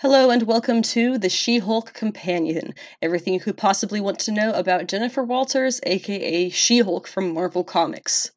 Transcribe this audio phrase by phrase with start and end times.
[0.00, 2.74] Hello and welcome to the She Hulk Companion.
[3.00, 7.64] Everything you could possibly want to know about Jennifer Walters, aka She Hulk from Marvel
[7.64, 8.30] Comics.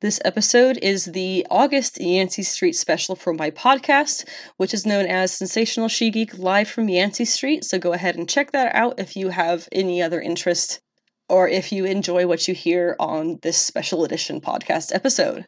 [0.00, 4.26] This episode is the August Yancey Street special for my podcast,
[4.56, 7.64] which is known as Sensational She Geek Live from Yancey Street.
[7.64, 10.80] So go ahead and check that out if you have any other interest
[11.28, 15.46] or if you enjoy what you hear on this special edition podcast episode.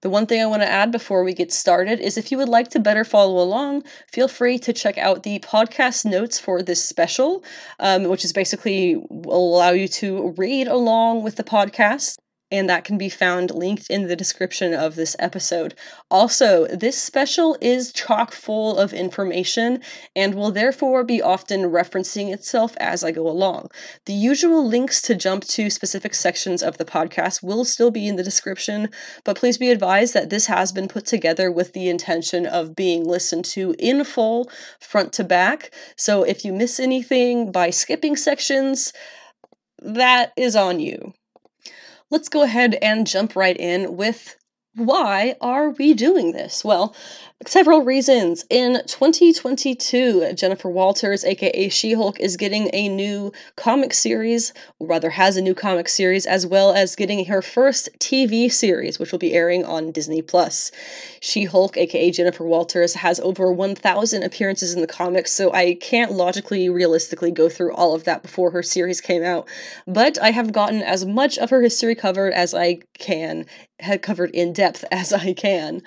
[0.00, 2.48] The one thing I want to add before we get started is if you would
[2.48, 6.84] like to better follow along, feel free to check out the podcast notes for this
[6.84, 7.44] special,
[7.78, 12.16] um, which is basically will allow you to read along with the podcast
[12.50, 15.74] and that can be found linked in the description of this episode.
[16.10, 19.80] Also, this special is chock full of information
[20.16, 23.68] and will therefore be often referencing itself as I go along.
[24.06, 28.16] The usual links to jump to specific sections of the podcast will still be in
[28.16, 28.88] the description,
[29.24, 33.04] but please be advised that this has been put together with the intention of being
[33.04, 35.72] listened to in full, front to back.
[35.96, 38.92] So if you miss anything by skipping sections,
[39.82, 41.14] that is on you
[42.10, 44.36] let's go ahead and jump right in with
[44.74, 46.64] why are we doing this?
[46.64, 46.94] Well,
[47.46, 48.44] several reasons.
[48.50, 55.10] In 2022, Jennifer Walters, aka She Hulk, is getting a new comic series, or rather,
[55.10, 59.18] has a new comic series, as well as getting her first TV series, which will
[59.18, 60.70] be airing on Disney Plus.
[61.20, 66.12] She Hulk, aka Jennifer Walters, has over 1,000 appearances in the comics, so I can't
[66.12, 69.48] logically, realistically go through all of that before her series came out.
[69.86, 73.46] But I have gotten as much of her history covered as I can,
[73.78, 75.80] had covered in depth as I can.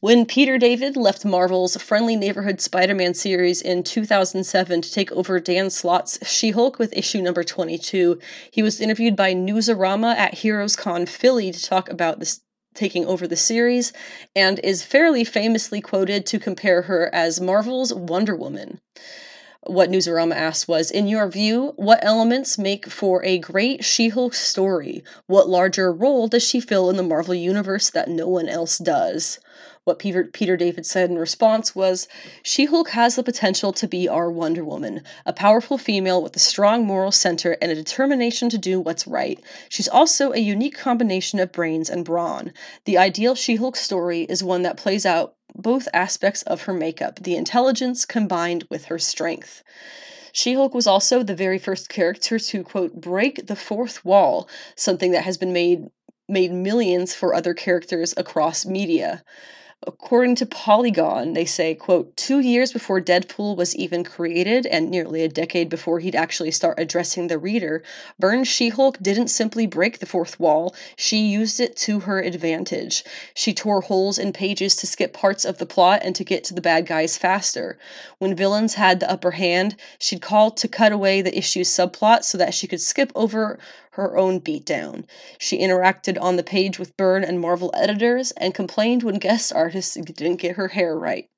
[0.00, 5.40] When Peter David left Marvel's Friendly Neighborhood Spider Man series in 2007 to take over
[5.40, 10.76] Dan Slott's She Hulk with issue number 22, he was interviewed by Newsarama at Heroes
[10.76, 12.42] Con Philly to talk about this
[12.74, 13.92] taking over the series
[14.36, 18.80] and is fairly famously quoted to compare her as Marvel's Wonder Woman.
[19.66, 24.34] What Newsarama asked was In your view, what elements make for a great She Hulk
[24.34, 25.02] story?
[25.26, 29.40] What larger role does she fill in the Marvel Universe that no one else does?
[29.88, 32.08] What Peter, Peter David said in response was
[32.42, 36.38] She Hulk has the potential to be our Wonder Woman, a powerful female with a
[36.38, 39.42] strong moral center and a determination to do what's right.
[39.70, 42.52] She's also a unique combination of brains and brawn.
[42.84, 47.20] The ideal She Hulk story is one that plays out both aspects of her makeup,
[47.22, 49.62] the intelligence combined with her strength.
[50.32, 55.12] She Hulk was also the very first character to, quote, break the fourth wall, something
[55.12, 55.86] that has been made
[56.28, 59.24] made millions for other characters across media.
[59.86, 65.22] According to Polygon, they say, quote, two years before Deadpool was even created, and nearly
[65.22, 67.84] a decade before he'd actually start addressing the reader,
[68.18, 73.04] Byrne's She Hulk didn't simply break the fourth wall, she used it to her advantage.
[73.34, 76.54] She tore holes in pages to skip parts of the plot and to get to
[76.54, 77.78] the bad guys faster.
[78.18, 82.36] When villains had the upper hand, she'd call to cut away the issue's subplot so
[82.36, 83.60] that she could skip over
[83.98, 85.04] her own beatdown.
[85.38, 89.94] She interacted on the page with Byrne and Marvel editors and complained when guest artists
[89.94, 91.28] didn't get her hair right.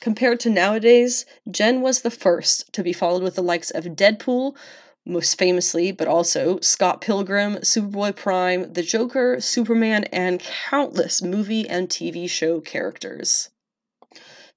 [0.00, 4.56] Compared to nowadays, Jen was the first to be followed with the likes of Deadpool,
[5.06, 11.88] most famously, but also Scott Pilgrim, Superboy Prime, The Joker, Superman, and countless movie and
[11.88, 13.50] TV show characters.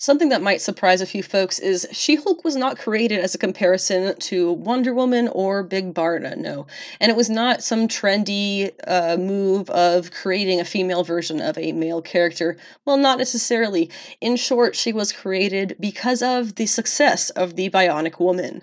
[0.04, 3.38] Something that might surprise a few folks is She Hulk was not created as a
[3.38, 6.68] comparison to Wonder Woman or Big Barda, no.
[7.00, 11.72] And it was not some trendy uh, move of creating a female version of a
[11.72, 12.58] male character.
[12.84, 13.90] Well, not necessarily.
[14.20, 18.62] In short, she was created because of the success of the Bionic Woman.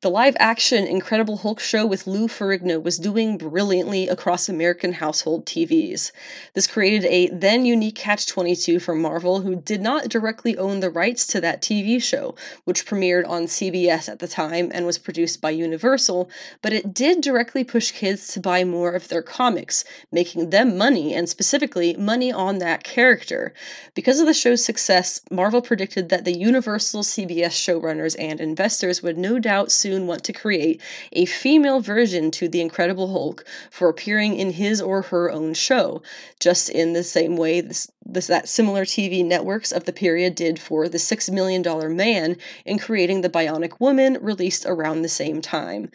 [0.00, 5.44] The live action Incredible Hulk show with Lou Ferrigno was doing brilliantly across American household
[5.44, 6.12] TVs.
[6.54, 10.88] This created a then unique catch 22 for Marvel, who did not directly own the
[10.88, 15.40] rights to that TV show, which premiered on CBS at the time and was produced
[15.40, 16.30] by Universal,
[16.62, 21.12] but it did directly push kids to buy more of their comics, making them money,
[21.12, 23.52] and specifically money on that character.
[23.94, 29.18] Because of the show's success, Marvel predicted that the Universal CBS showrunners and investors would
[29.18, 30.82] no doubt soon soon want to create
[31.12, 36.02] a female version to the Incredible Hulk for appearing in his or her own show,
[36.38, 40.58] just in the same way this, this, that similar TV networks of the period did
[40.58, 45.40] for the Six Million Dollar Man in creating the Bionic Woman released around the same
[45.40, 45.90] time.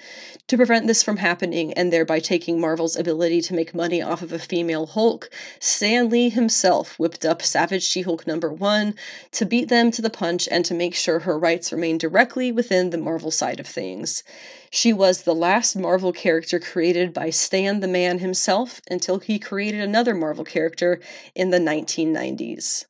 [0.48, 4.31] To prevent this from happening and thereby taking Marvel's ability to make money off of
[4.31, 5.30] a female Hulk,
[5.60, 8.95] Stan Lee himself whipped up Savage She Hulk number one
[9.31, 12.89] to beat them to the punch and to make sure her rights remain directly within
[12.89, 14.24] the Marvel side of things things.
[14.75, 19.81] She was the last Marvel character created by Stan the Man himself until he created
[19.81, 20.99] another Marvel character
[21.35, 22.85] in the 1990s.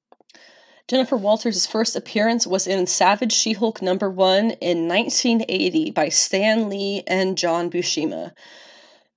[0.88, 6.69] Jennifer Walters' first appearance was in Savage She Hulk number one in 1980 by Stan
[6.69, 8.31] Lee and John Buscema.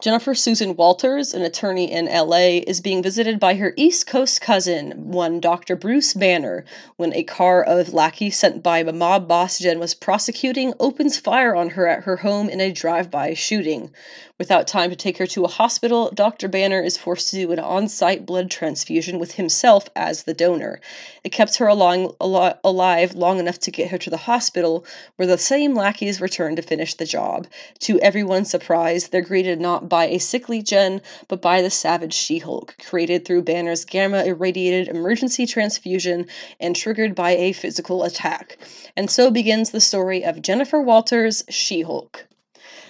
[0.02, 4.92] Jennifer Susan Walters, an attorney in LA, is being visited by her East Coast cousin,
[5.10, 5.74] one Dr.
[5.74, 6.66] Bruce Banner,
[6.96, 11.56] when a car of lackeys sent by a mob boss Jen was prosecuting opens fire
[11.56, 13.90] on her at her home in a drive by shooting.
[14.38, 16.46] Without time to take her to a hospital, Dr.
[16.46, 20.78] Banner is forced to do an on site blood transfusion with himself as the donor.
[21.24, 24.84] It kept her along, al- alive long enough to get her to the hospital,
[25.16, 27.46] where the same lackeys return to finish the job.
[27.80, 32.38] To everyone's surprise, they're greeted not by a sickly Jen, but by the savage She
[32.38, 36.26] Hulk, created through Banner's gamma irradiated emergency transfusion
[36.60, 38.58] and triggered by a physical attack.
[38.94, 42.26] And so begins the story of Jennifer Walters' She Hulk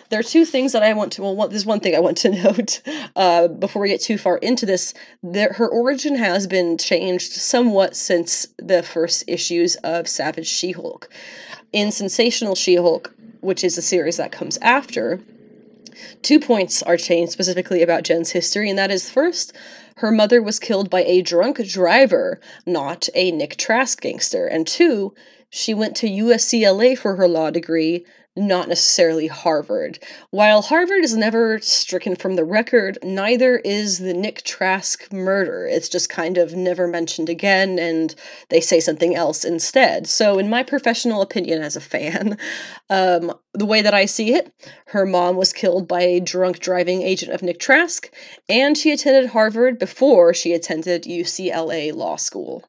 [0.09, 1.23] there are two things that I want to.
[1.23, 2.83] Well, there's one thing I want to note
[3.15, 4.95] uh, before we get too far into this.
[5.23, 11.09] There, her origin has been changed somewhat since the first issues of Savage She-Hulk.
[11.73, 15.21] In Sensational She-Hulk, which is a series that comes after,
[16.23, 19.53] two points are changed specifically about Jen's history, and that is first,
[19.97, 25.15] her mother was killed by a drunk driver, not a Nick Trask gangster, and two,
[25.49, 28.05] she went to UCLA for her law degree,
[28.37, 29.99] not necessarily Harvard.
[30.31, 35.67] While Harvard is never stricken from the record, neither is the Nick Trask murder.
[35.67, 38.15] It's just kind of never mentioned again, and
[38.51, 40.07] they say something else instead.
[40.07, 42.37] So, in my professional opinion as a fan,
[42.91, 44.53] um, the way that I see it,
[44.89, 48.13] her mom was killed by a drunk driving agent of Nick Trask,
[48.49, 52.63] and she attended Harvard before she attended UCLA Law School.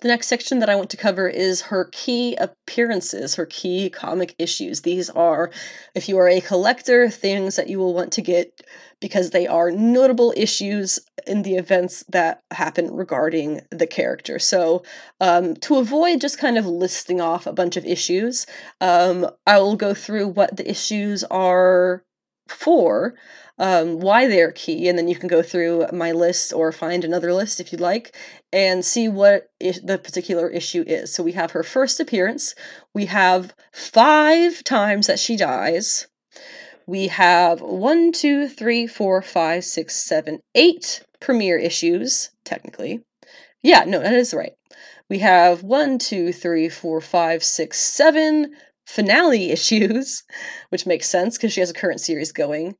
[0.00, 4.34] The next section that I want to cover is her key appearances, her key comic
[4.38, 4.80] issues.
[4.80, 5.50] These are,
[5.94, 8.62] if you are a collector, things that you will want to get
[9.00, 14.38] because they are notable issues in the events that happen regarding the character.
[14.38, 14.82] So,
[15.20, 18.46] um, to avoid just kind of listing off a bunch of issues,
[18.80, 22.02] um, I will go through what the issues are
[22.48, 23.14] for
[23.60, 27.34] um, why they're key, and then you can go through my list or find another
[27.34, 28.16] list if you'd like
[28.52, 31.12] and see what the particular issue is.
[31.12, 32.54] So we have her first appearance,
[32.94, 36.08] we have five times that she dies.
[36.86, 43.04] We have one, two, three, four, five, six, seven, eight premiere issues, technically.
[43.62, 44.54] Yeah, no, that is right.
[45.10, 48.54] We have one, two, three, four, five, six, seven
[48.86, 50.24] finale issues,
[50.70, 52.74] which makes sense because she has a current series going.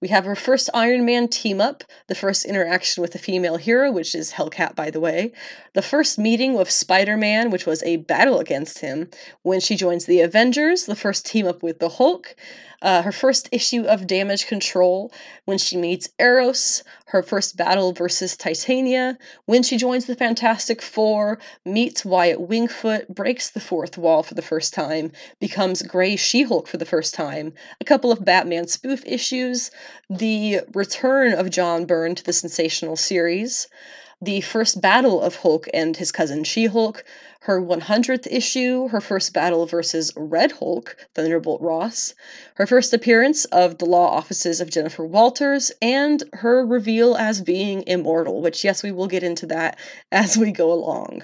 [0.00, 3.90] We have her first Iron Man team up, the first interaction with a female hero,
[3.90, 5.32] which is Hellcat, by the way,
[5.72, 9.08] the first meeting with Spider Man, which was a battle against him,
[9.42, 12.36] when she joins the Avengers, the first team up with the Hulk,
[12.82, 15.12] uh, her first issue of Damage Control,
[15.44, 21.38] when she meets Eros, her first battle versus Titania, when she joins the Fantastic Four,
[21.64, 26.68] meets Wyatt Wingfoot, breaks the fourth wall for the first time, becomes Grey She Hulk
[26.68, 29.70] for the first time, a couple of Batman spoof issues,
[30.10, 33.68] the return of John Byrne to the sensational series,
[34.20, 37.04] the first battle of Hulk and his cousin She Hulk,
[37.46, 42.12] her 100th issue, her first battle versus Red Hulk, Thunderbolt Ross,
[42.56, 47.84] her first appearance of the law offices of Jennifer Walters, and her reveal as being
[47.86, 49.78] immortal, which, yes, we will get into that
[50.12, 51.22] as we go along.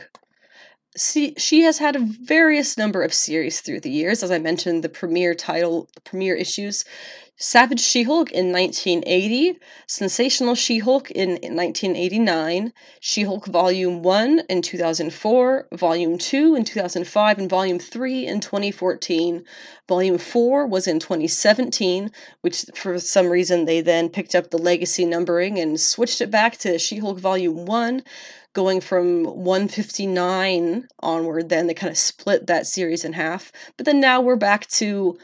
[0.97, 4.23] See, she has had a various number of series through the years.
[4.23, 6.85] As I mentioned, the premiere title, the premiere issues
[7.43, 9.59] Savage She Hulk in 1980,
[9.89, 17.39] Sensational She Hulk in 1989, She Hulk Volume 1 in 2004, Volume 2 in 2005,
[17.39, 19.45] and Volume 3 in 2014.
[19.89, 25.05] Volume 4 was in 2017, which for some reason they then picked up the legacy
[25.05, 28.05] numbering and switched it back to She Hulk Volume 1
[28.53, 33.99] going from 159 onward then they kind of split that series in half but then
[33.99, 35.17] now we're back to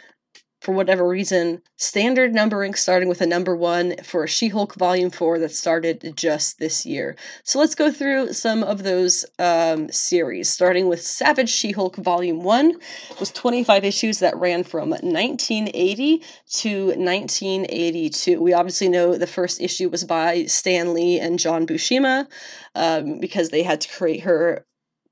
[0.60, 5.38] for whatever reason, standard numbering starting with a number one for She Hulk Volume 4
[5.38, 7.16] that started just this year.
[7.44, 12.42] So let's go through some of those um, series, starting with Savage She Hulk Volume
[12.42, 12.76] 1,
[13.20, 16.22] was 25 issues that ran from 1980
[16.54, 18.40] to 1982.
[18.40, 22.26] We obviously know the first issue was by Stan Lee and John Buscema
[22.74, 24.66] um, because they had to create her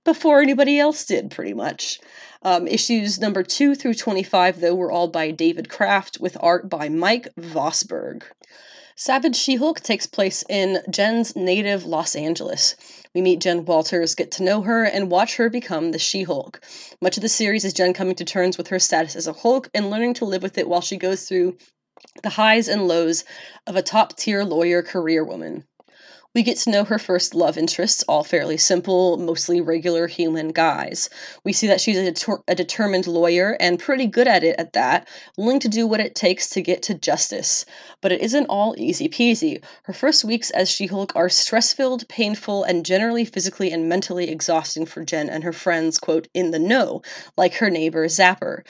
[0.05, 2.01] before anybody else did, pretty much.
[2.43, 6.89] Um, issues number 2 through 25, though, were all by David Kraft with art by
[6.89, 8.23] Mike Vosburg.
[8.99, 12.77] Savage She Hulk takes place in Jen's native Los Angeles.
[13.15, 16.65] We meet Jen Walters, get to know her, and watch her become the She Hulk.
[17.03, 19.69] Much of the series is Jen coming to terms with her status as a Hulk
[19.75, 21.59] and learning to live with it while she goes through
[22.23, 23.25] the highs and lows
[23.67, 25.65] of a top tier lawyer career woman.
[26.37, 31.09] We get to know her first love interests, all fairly simple, mostly regular human guys.
[31.45, 34.75] We see that she's a, deter- a, determined lawyer and pretty good at it at
[34.75, 37.65] that, willing to do what it takes to get to justice.
[38.03, 39.65] But it isn't all easy peasy.
[39.85, 44.29] Her first weeks as She Hulk are stress filled, painful, and generally physically and mentally
[44.29, 47.01] exhausting for Jen and her friends, quote, in the know,
[47.39, 48.63] like her neighbor Zapper.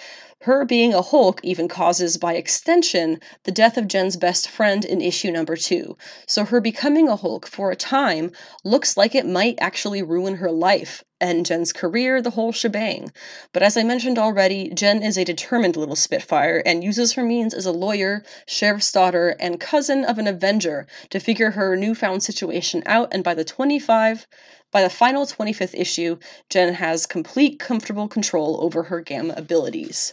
[0.43, 5.00] Her being a Hulk even causes, by extension, the death of Jen's best friend in
[5.00, 5.97] issue number two.
[6.28, 8.31] So her becoming a Hulk for a time
[8.62, 13.11] looks like it might actually ruin her life and Jen's career, the whole shebang.
[13.52, 17.52] But as I mentioned already, Jen is a determined little Spitfire and uses her means
[17.52, 22.85] as a lawyer, sheriff's daughter, and cousin of an Avenger to figure her newfound situation
[22.87, 24.28] out, and by the 25
[24.73, 26.19] by the final 25th issue,
[26.50, 30.12] Jen has complete comfortable control over her gamma abilities.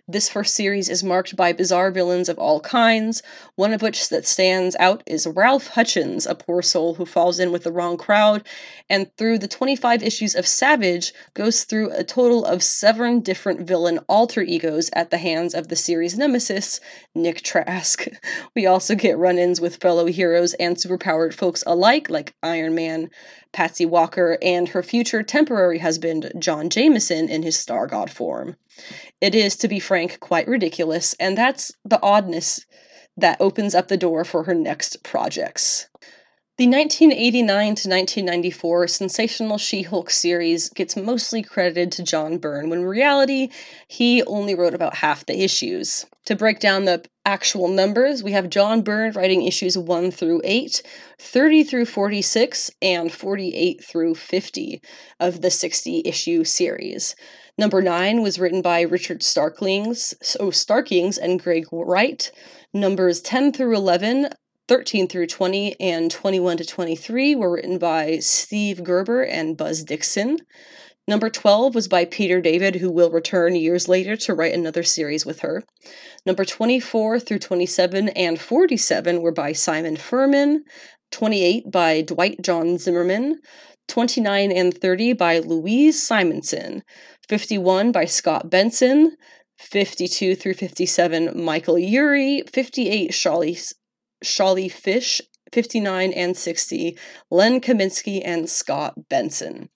[0.11, 3.23] This first series is marked by bizarre villains of all kinds,
[3.55, 7.53] one of which that stands out is Ralph Hutchins, a poor soul who falls in
[7.53, 8.45] with the wrong crowd,
[8.89, 13.99] and through the 25 issues of Savage, goes through a total of seven different villain
[14.09, 16.81] alter egos at the hands of the series nemesis,
[17.15, 18.05] Nick Trask.
[18.53, 23.09] We also get run ins with fellow heroes and superpowered folks alike, like Iron Man,
[23.53, 28.57] Patsy Walker, and her future temporary husband, John Jameson, in his Star God form.
[29.19, 32.65] It is, to be frank, quite ridiculous, and that's the oddness
[33.17, 35.87] that opens up the door for her next projects.
[36.57, 42.81] The 1989 to 1994 sensational She Hulk series gets mostly credited to John Byrne, when
[42.81, 43.49] in reality,
[43.87, 46.05] he only wrote about half the issues.
[46.25, 50.83] To break down the actual numbers, we have John Byrne writing issues 1 through 8,
[51.17, 54.81] 30 through 46, and 48 through 50
[55.19, 57.15] of the 60 issue series.
[57.57, 62.31] Number 9 was written by Richard Starklings, oh, Starkings and Greg Wright.
[62.73, 64.29] Numbers 10 through 11
[64.67, 70.37] 13 through 20 and 21 to 23 were written by Steve Gerber and Buzz Dixon.
[71.07, 75.25] Number 12 was by Peter David, who will return years later to write another series
[75.25, 75.63] with her.
[76.25, 80.63] Number 24 through 27 and 47 were by Simon Furman.
[81.11, 83.41] 28 by Dwight John Zimmerman.
[83.87, 86.83] 29 and 30 by Louise Simonson.
[87.27, 89.17] 51 by Scott Benson.
[89.61, 93.59] 52 through 57, Michael Eury, 58, Charlie
[94.23, 95.21] Sholly Fish,
[95.51, 96.97] 59 and 60,
[97.29, 99.69] Len Kaminski and Scott Benson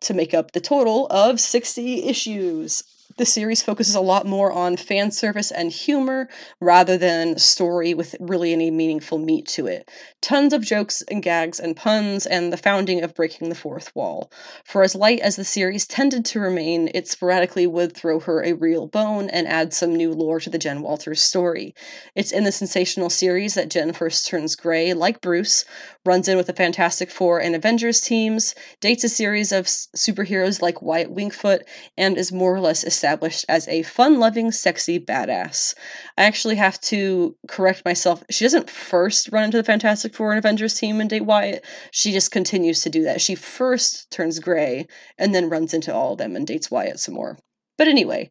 [0.00, 2.82] to make up the total of 60 issues
[3.16, 6.28] the series focuses a lot more on fan service and humor
[6.60, 9.90] rather than story with really any meaningful meat to it.
[10.20, 14.30] Tons of jokes and gags and puns, and the founding of breaking the fourth wall.
[14.64, 18.52] For as light as the series tended to remain, it sporadically would throw her a
[18.52, 21.74] real bone and add some new lore to the Jen Walters story.
[22.14, 25.64] It's in the sensational series that Jen first turns gray, like Bruce,
[26.04, 30.82] runs in with the Fantastic Four and Avengers teams, dates a series of superheroes like
[30.82, 31.62] Wyatt Wingfoot,
[31.96, 35.74] and is more or less established as a fun loving, sexy badass.
[36.18, 38.22] I actually have to correct myself.
[38.30, 42.12] She doesn't first run into the Fantastic Four and Avengers team and date Wyatt, she
[42.12, 43.20] just continues to do that.
[43.20, 44.86] She first turns gray
[45.16, 47.38] and then runs into all of them and dates Wyatt some more.
[47.78, 48.30] But anyway,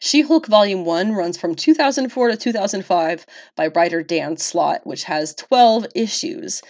[0.00, 5.34] she Hulk Volume 1 runs from 2004 to 2005 by writer Dan Slott, which has
[5.34, 6.62] 12 issues.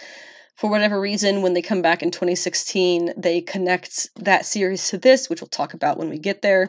[0.58, 5.30] For whatever reason, when they come back in 2016, they connect that series to this,
[5.30, 6.68] which we'll talk about when we get there.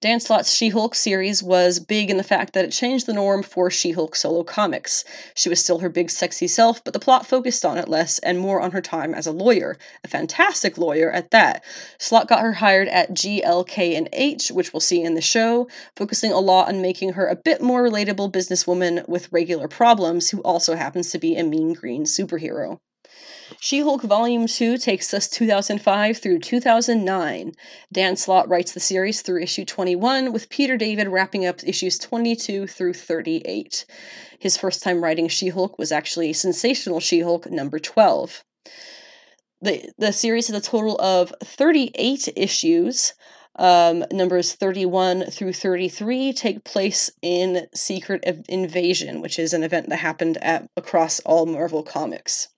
[0.00, 3.42] Dan Slott's She Hulk series was big in the fact that it changed the norm
[3.42, 5.04] for She Hulk solo comics.
[5.34, 8.38] She was still her big, sexy self, but the plot focused on it less and
[8.38, 11.64] more on her time as a lawyer, a fantastic lawyer at that.
[11.98, 15.66] Slott got her hired at GLK and H, which we'll see in the show,
[15.96, 20.40] focusing a lot on making her a bit more relatable businesswoman with regular problems who
[20.42, 22.78] also happens to be a mean green superhero.
[23.60, 27.52] She Hulk Volume 2 takes us 2005 through 2009.
[27.92, 32.66] Dan Slott writes the series through issue 21, with Peter David wrapping up issues 22
[32.66, 33.86] through 38.
[34.38, 38.42] His first time writing She Hulk was actually Sensational She Hulk number 12.
[39.62, 43.14] The, the series has a total of 38 issues.
[43.58, 49.96] Um, numbers 31 through 33 take place in Secret Invasion, which is an event that
[49.96, 52.48] happened at across all Marvel comics.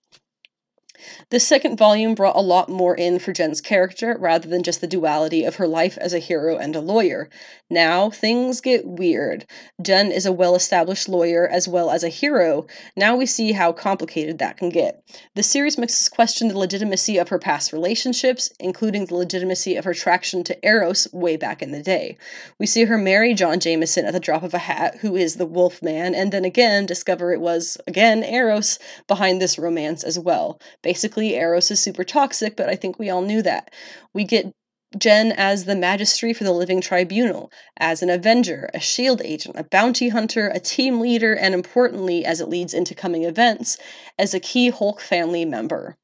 [1.29, 4.87] This second volume brought a lot more in for Jen's character rather than just the
[4.87, 7.29] duality of her life as a hero and a lawyer.
[7.69, 9.45] Now, things get weird.
[9.81, 12.65] Jen is a well established lawyer as well as a hero.
[12.95, 15.03] Now we see how complicated that can get.
[15.35, 19.85] The series makes us question the legitimacy of her past relationships, including the legitimacy of
[19.85, 22.17] her attraction to Eros way back in the day.
[22.57, 25.45] We see her marry John Jameson at the drop of a hat, who is the
[25.45, 30.59] Wolf Man, and then again discover it was, again, Eros behind this romance as well.
[30.89, 33.71] Basically, Eros is super toxic, but I think we all knew that.
[34.11, 34.51] We get
[34.97, 39.63] Jen as the Magistrate for the Living Tribunal, as an Avenger, a SHIELD agent, a
[39.63, 43.77] bounty hunter, a team leader, and importantly, as it leads into coming events,
[44.17, 45.95] as a key Hulk family member.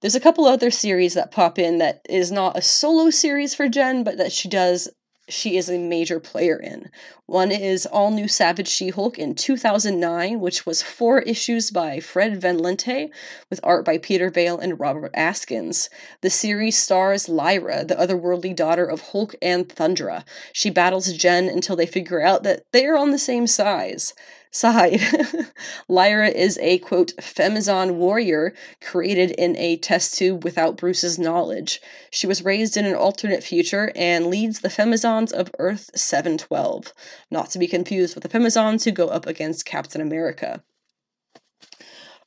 [0.00, 3.68] There's a couple other series that pop in that is not a solo series for
[3.68, 4.88] Jen, but that she does
[5.28, 6.90] she is a major player in.
[7.26, 12.40] One is All New Savage She Hulk in 2009, which was four issues by Fred
[12.40, 13.10] Van Lente,
[13.50, 15.90] with art by Peter Vale and Robert Atkins.
[16.22, 20.24] The series stars Lyra, the otherworldly daughter of Hulk and Thundra.
[20.52, 24.14] She battles Jen until they figure out that they are on the same size
[24.50, 25.00] side.
[25.88, 31.80] Lyra is a quote femizon warrior created in a test tube without Bruce's knowledge.
[32.10, 36.92] She was raised in an alternate future and leads the femizons of Earth 712,
[37.30, 40.62] not to be confused with the femizons who go up against Captain America.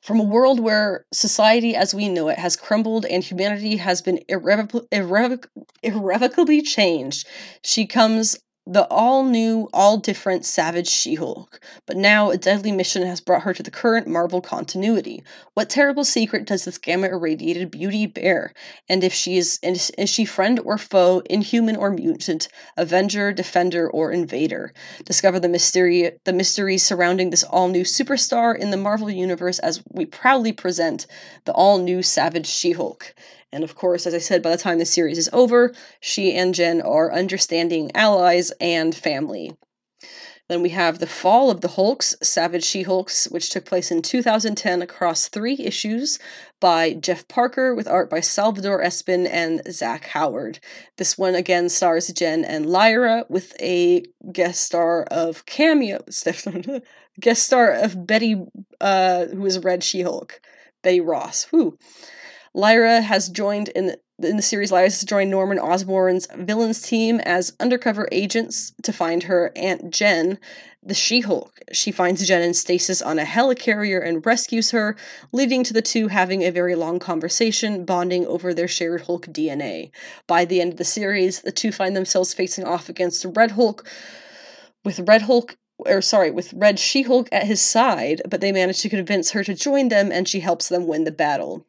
[0.01, 4.19] From a world where society as we know it has crumbled and humanity has been
[4.27, 5.45] irrevoc- irrevoc-
[5.83, 7.27] irrevocably changed,
[7.63, 13.03] she comes the all new, all different Savage She Hulk, but now a deadly mission
[13.05, 15.23] has brought her to the current Marvel continuity.
[15.55, 18.53] What terrible secret does this gamma irradiated beauty bear?
[18.87, 24.11] And if she is, is, she friend or foe, inhuman or mutant, avenger, defender, or
[24.11, 24.73] invader?
[25.05, 29.83] Discover the mystery, the mysteries surrounding this all new superstar in the Marvel universe as
[29.89, 31.07] we proudly present
[31.45, 33.15] the all new Savage She Hulk.
[33.51, 36.53] And of course, as I said, by the time the series is over, she and
[36.53, 39.51] Jen are understanding allies and family.
[40.51, 44.01] Then we have The Fall of the Hulks, Savage She Hulks, which took place in
[44.01, 46.19] 2010 across three issues
[46.59, 50.59] by Jeff Parker, with art by Salvador Espin and Zach Howard.
[50.97, 54.03] This one again stars Jen and Lyra, with a
[54.33, 56.03] guest star of cameo,
[57.21, 58.43] guest star of Betty,
[58.81, 60.41] uh, who is Red She Hulk,
[60.81, 61.45] Betty Ross.
[61.45, 61.77] Whew.
[62.53, 64.71] Lyra has joined in the, in the series.
[64.71, 70.37] Lyra has joined Norman Osborn's villains team as undercover agents to find her Aunt Jen,
[70.83, 71.59] the She-Hulk.
[71.71, 74.97] She finds Jen in stasis on a helicarrier and rescues her,
[75.31, 79.91] leading to the two having a very long conversation, bonding over their shared Hulk DNA.
[80.27, 83.87] By the end of the series, the two find themselves facing off against Red Hulk,
[84.83, 88.81] with Red Hulk or sorry, with Red She Hulk at his side, but they manage
[88.81, 91.65] to convince her to join them and she helps them win the battle.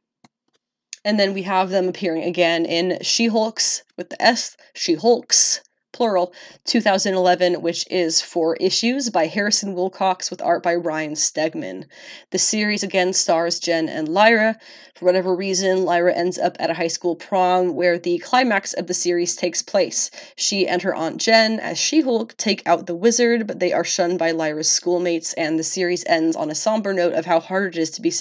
[1.04, 5.60] And then we have them appearing again in She Hulks with the S, She Hulks,
[5.92, 6.32] plural,
[6.64, 11.84] 2011, which is four issues by Harrison Wilcox with art by Ryan Stegman.
[12.30, 14.58] The series again stars Jen and Lyra.
[14.94, 18.86] For whatever reason, Lyra ends up at a high school prom where the climax of
[18.86, 20.10] the series takes place.
[20.36, 23.84] She and her Aunt Jen, as She Hulk, take out the wizard, but they are
[23.84, 27.76] shunned by Lyra's schoolmates, and the series ends on a somber note of how hard
[27.76, 28.12] it is to be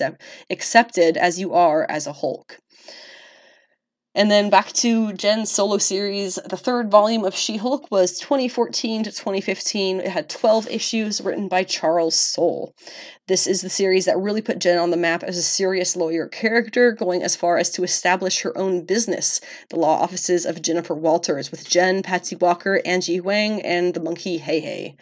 [0.50, 2.61] accepted as you are as a Hulk.
[4.14, 6.36] And then back to Jen's solo series.
[6.36, 10.02] The third volume of She Hulk was 2014 to 2015.
[10.02, 12.76] It had 12 issues written by Charles Soule.
[13.28, 16.28] This is the series that really put Jen on the map as a serious lawyer
[16.28, 20.94] character, going as far as to establish her own business, the law offices of Jennifer
[20.94, 24.98] Walters, with Jen, Patsy Walker, Angie Huang, and the monkey Heihei.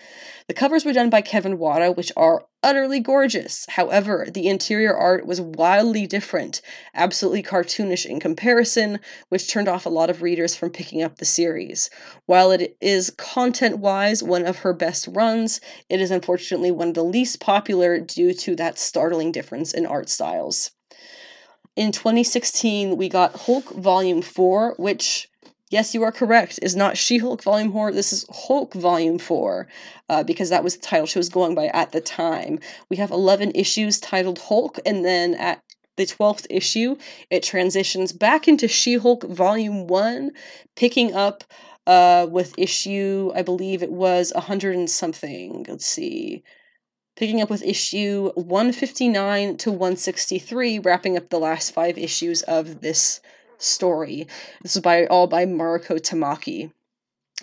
[0.50, 3.68] The covers were done by Kevin Wada, which are utterly gorgeous.
[3.70, 6.64] However, the interior art was wildly different,
[6.96, 11.26] absolutely cartoonish in comparison, which turned off a lot of readers from picking up the
[11.26, 11.92] series.
[12.26, 16.94] While it is content wise one of her best runs, it is unfortunately one of
[16.96, 20.72] the least popular due to that startling difference in art styles.
[21.76, 25.29] In 2016, we got Hulk Volume 4, which
[25.69, 26.58] Yes, you are correct.
[26.63, 27.91] Is not She Hulk Volume 4.
[27.91, 29.67] This is Hulk Volume 4,
[30.10, 32.60] uh, because that was the title she was going by at the time.
[32.89, 35.62] We have 11 issues titled Hulk, and then at
[35.95, 36.95] the 12th issue,
[37.29, 40.32] it transitions back into She Hulk Volume 1,
[40.75, 41.43] picking up
[41.86, 45.67] uh, with issue, I believe it was 100 and something.
[45.69, 46.43] Let's see.
[47.15, 53.21] Picking up with issue 159 to 163, wrapping up the last five issues of this
[53.60, 54.28] story.
[54.63, 56.72] This is by all by Mariko Tamaki.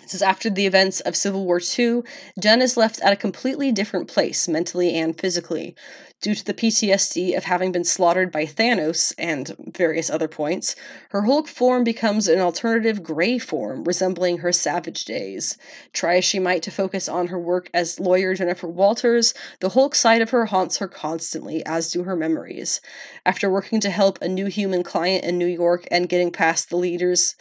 [0.07, 2.01] It says after the events of Civil War II,
[2.39, 5.75] Jen is left at a completely different place, mentally and physically.
[6.21, 10.77] Due to the PTSD of having been slaughtered by Thanos and various other points,
[11.09, 15.57] her Hulk form becomes an alternative gray form, resembling her savage days.
[15.91, 19.93] Try as she might to focus on her work as lawyer Jennifer Walters, the Hulk
[19.93, 22.79] side of her haunts her constantly, as do her memories.
[23.25, 26.77] After working to help a new human client in New York and getting past the
[26.77, 27.35] leaders,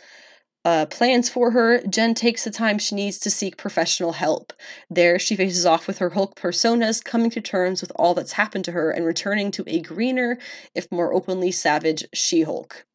[0.67, 4.53] uh, plans for her, Jen takes the time she needs to seek professional help.
[4.91, 8.65] There, she faces off with her Hulk personas, coming to terms with all that's happened
[8.65, 10.39] to her and returning to a greener,
[10.75, 12.86] if more openly savage, She Hulk.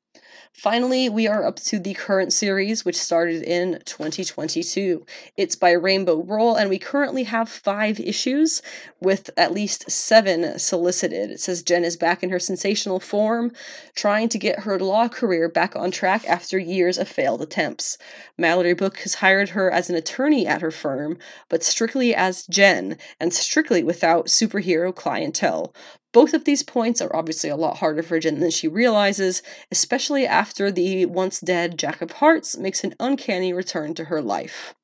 [0.54, 5.04] Finally, we are up to the current series, which started in 2022.
[5.36, 8.62] It's by Rainbow Rowell, and we currently have five issues
[9.00, 11.32] with at least seven solicited.
[11.32, 13.54] It says Jen is back in her sensational form,
[13.96, 17.98] trying to get her law career back on track after years of failed attempts.
[18.38, 21.18] Mallory Book has hired her as an attorney at her firm,
[21.50, 25.74] but strictly as Jen, and strictly without superhero clientele.
[26.14, 30.28] Both of these points are obviously a lot harder for Jen than she realizes, especially
[30.28, 34.76] after the once dead Jack of Hearts makes an uncanny return to her life.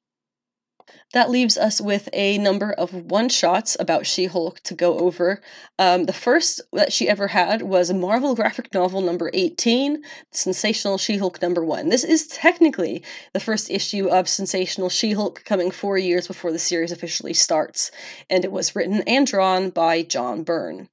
[1.14, 5.42] That leaves us with a number of one shots about She Hulk to go over.
[5.80, 11.18] Um, the first that she ever had was Marvel graphic novel number 18, Sensational She
[11.18, 11.90] Hulk number 1.
[11.90, 16.60] This is technically the first issue of Sensational She Hulk coming four years before the
[16.60, 17.90] series officially starts,
[18.30, 20.90] and it was written and drawn by John Byrne.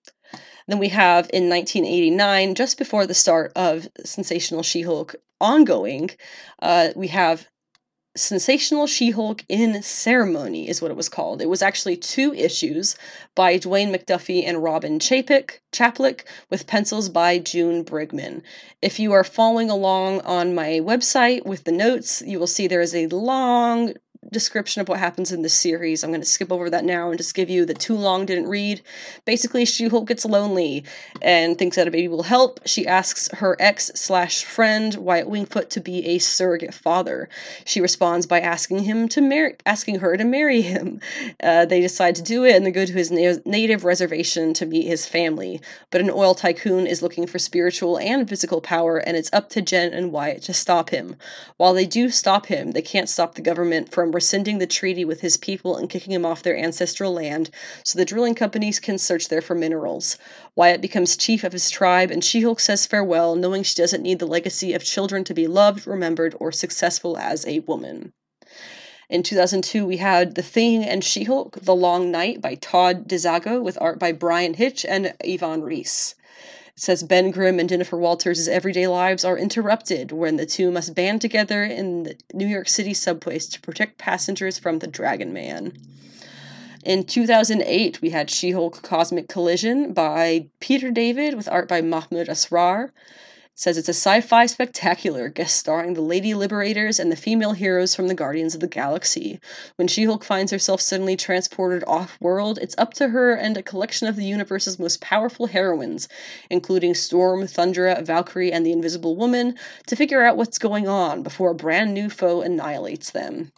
[0.67, 6.11] Then we have in 1989, just before the start of Sensational She Hulk ongoing,
[6.61, 7.49] uh, we have
[8.17, 11.43] Sensational She Hulk in Ceremony, is what it was called.
[11.43, 12.97] It was actually two issues
[13.35, 18.43] by Dwayne McDuffie and Robin Chapek, Chaplick, with pencils by June Brigman.
[18.81, 22.81] If you are following along on my website with the notes, you will see there
[22.81, 23.95] is a long
[24.31, 26.03] description of what happens in this series.
[26.03, 28.49] I'm going to skip over that now and just give you the too long didn't
[28.49, 28.83] read.
[29.25, 30.85] Basically, She-Hulk gets lonely
[31.23, 32.61] and thinks that a baby will help.
[32.67, 37.29] She asks her ex slash friend Wyatt Wingfoot to be a surrogate father.
[37.65, 41.01] She responds by asking him to marry, asking her to marry him.
[41.43, 44.67] Uh, they decide to do it and they go to his na- native reservation to
[44.67, 45.61] meet his family.
[45.91, 49.63] But an oil tycoon is looking for spiritual and physical power, and it's up to
[49.63, 51.17] Jen and Wyatt to stop him.
[51.57, 55.21] While they do stop him, they can't stop the government from rescinding the treaty with
[55.21, 57.51] his people and kicking him off their ancestral land
[57.85, 60.17] so the drilling companies can search there for minerals.
[60.57, 64.19] Wyatt becomes chief of his tribe, and She Hulk says farewell, knowing she doesn't need
[64.19, 68.13] the legacy of children to be loved, remembered, or successful as a woman.
[69.11, 73.63] In 2002, we had The Thing and She Hulk, The Long Night by Todd DeZago,
[73.63, 76.15] with art by Bryan Hitch and Ivan Reis.
[76.77, 81.21] Says Ben Grimm and Jennifer Walters' everyday lives are interrupted when the two must band
[81.21, 85.73] together in the New York City subways to protect passengers from the Dragon Man.
[86.85, 92.27] In 2008, we had She Hulk Cosmic Collision by Peter David with art by Mahmoud
[92.27, 92.91] Asrar
[93.55, 98.09] says it's a sci-fi spectacular guest starring the Lady Liberators and the female heroes from
[98.09, 99.39] the Guardians of the Galaxy.
[99.77, 104.17] When She-Hulk finds herself suddenly transported off-world, it's up to her and a collection of
[104.17, 106.09] the universe's most powerful heroines,
[106.51, 111.51] including Storm, Thundra, Valkyrie, and the Invisible Woman, to figure out what's going on before
[111.51, 113.53] a brand new foe annihilates them.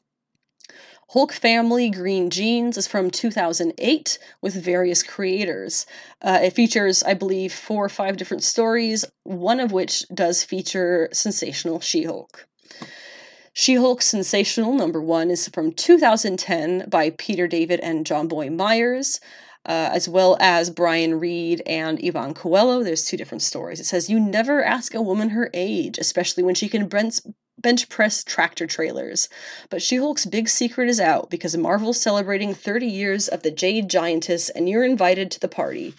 [1.11, 5.87] Hulk Family Green Jeans is from 2008 with various creators.
[6.21, 11.09] Uh, it features, I believe, four or five different stories, one of which does feature
[11.13, 12.49] Sensational She Hulk.
[13.53, 19.21] She Hulk Sensational number one is from 2010 by Peter David and Jonboy Meyers.
[19.65, 22.85] Uh, as well as Brian Reed and Iban Coello.
[22.85, 23.81] There's two different stories.
[23.81, 26.87] It says, You never ask a woman her age, especially when she can
[27.59, 29.29] bench press tractor trailers.
[29.71, 33.89] But She Hulk's big secret is out because Marvel's celebrating 30 years of the Jade
[33.89, 35.95] Giantess, and you're invited to the party.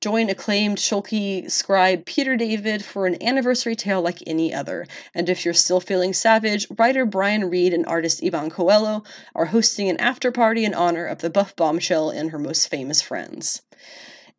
[0.00, 4.86] Join acclaimed Shulky scribe Peter David for an anniversary tale like any other.
[5.14, 9.90] And if you're still feeling savage, writer Brian Reed and artist Iban Coello are hosting
[9.90, 13.60] an after party in honor of the buff bombshell and her most famous friends.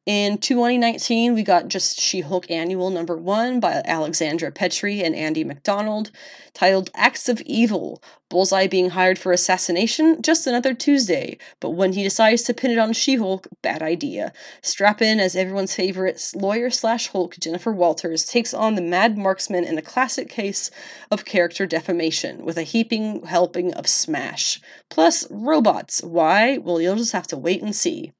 [0.08, 5.44] In 2019, we got just She Hulk Annual number one by Alexandra Petri and Andy
[5.44, 6.10] MacDonald,
[6.56, 8.02] titled Acts of Evil.
[8.28, 11.38] Bullseye being hired for assassination, just another Tuesday.
[11.60, 14.34] But when he decides to pin it on She Hulk, bad idea.
[14.64, 19.66] Strap in as everyone's favorite lawyer slash Hulk, Jennifer Walters, takes on the mad marksman
[19.66, 20.72] in a classic case
[21.12, 24.60] of character defamation with a heaping helping of smash.
[24.90, 26.02] Plus, robots.
[26.02, 26.58] Why?
[26.58, 28.14] Well, you'll just have to wait and see.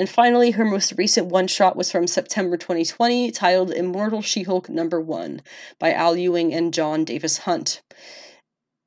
[0.00, 4.70] And finally, her most recent one shot was from September 2020, titled Immortal She Hulk
[4.70, 5.42] Number One
[5.78, 7.82] by Al Ewing and Jon Davis-Hunt.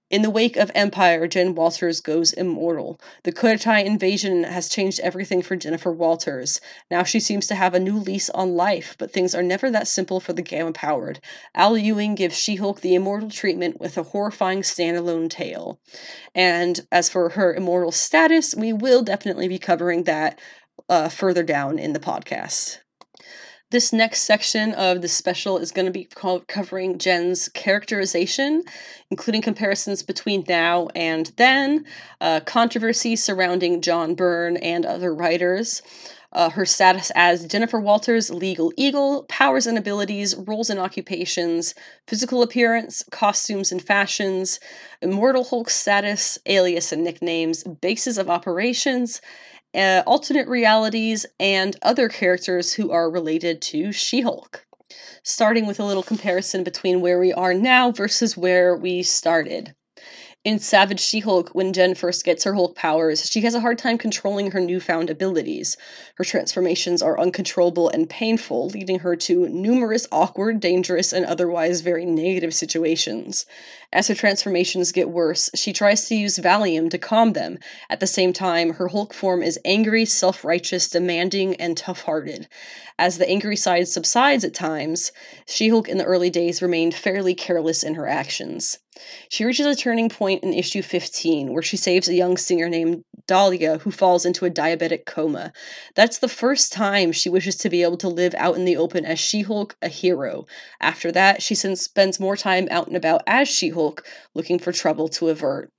[0.10, 2.99] In the wake of Empire, Jen Walters goes immortal.
[3.23, 6.60] The Cotati invasion has changed everything for Jennifer Walters.
[6.91, 9.88] Now she seems to have a new lease on life, but things are never that
[9.88, 11.19] simple for the Gamma Powered.
[11.56, 15.80] Al Ewing gives She Hulk the immortal treatment with a horrifying standalone tale.
[16.36, 20.39] And as for her immortal status, we will definitely be covering that
[20.90, 22.80] uh, further down in the podcast.
[23.74, 28.62] This next section of the special is going to be called covering Jen's characterization,
[29.10, 31.84] including comparisons between now and then,
[32.22, 35.82] uh, controversy surrounding John Byrne and other writers,
[36.34, 41.74] uh, her status as Jennifer Walters' legal eagle, powers and abilities, roles and occupations,
[42.08, 44.60] physical appearance, costumes and fashions,
[45.02, 49.20] Immortal Hulk status, alias and nicknames, bases of operations,
[49.76, 54.66] uh, alternate realities, and other characters who are related to She Hulk.
[55.24, 59.74] Starting with a little comparison between where we are now versus where we started.
[60.43, 63.77] In Savage She Hulk, when Jen first gets her Hulk powers, she has a hard
[63.77, 65.77] time controlling her newfound abilities.
[66.15, 72.06] Her transformations are uncontrollable and painful, leading her to numerous awkward, dangerous, and otherwise very
[72.06, 73.45] negative situations.
[73.93, 77.58] As her transformations get worse, she tries to use Valium to calm them.
[77.89, 82.49] At the same time, her Hulk form is angry, self righteous, demanding, and tough hearted.
[82.99, 85.12] As the angry side subsides at times,
[85.47, 88.79] She Hulk in the early days remained fairly careless in her actions.
[89.29, 93.03] She reaches a turning point in issue 15 where she saves a young singer named
[93.25, 95.51] Dahlia who falls into a diabetic coma.
[95.95, 99.06] That's the first time she wishes to be able to live out in the open
[99.06, 100.45] as She Hulk, a hero.
[100.79, 105.08] After that, she spends more time out and about as She Hulk, looking for trouble
[105.10, 105.71] to avert.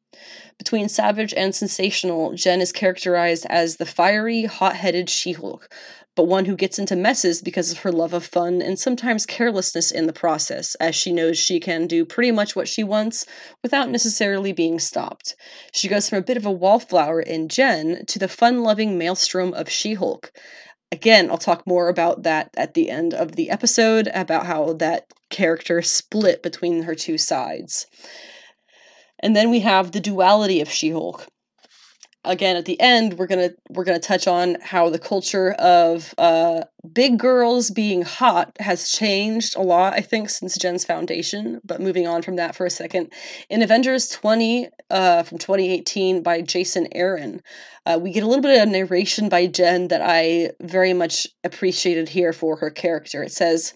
[0.58, 5.68] Between savage and sensational, Jen is characterized as the fiery, hot headed She Hulk,
[6.16, 9.90] but one who gets into messes because of her love of fun and sometimes carelessness
[9.90, 13.26] in the process, as she knows she can do pretty much what she wants
[13.62, 15.34] without necessarily being stopped.
[15.72, 19.52] She goes from a bit of a wallflower in Jen to the fun loving maelstrom
[19.54, 20.32] of She Hulk.
[20.92, 25.06] Again, I'll talk more about that at the end of the episode, about how that
[25.30, 27.86] character split between her two sides.
[29.18, 31.26] And then we have the duality of She Hulk
[32.24, 36.62] again at the end we're gonna we're gonna touch on how the culture of uh,
[36.92, 42.06] big girls being hot has changed a lot i think since jen's foundation but moving
[42.06, 43.12] on from that for a second.
[43.48, 47.42] In avengers 20 uh, from 2018 by jason aaron
[47.86, 52.08] uh, we get a little bit of narration by jen that i very much appreciated
[52.08, 53.22] here for her character.
[53.22, 53.74] It says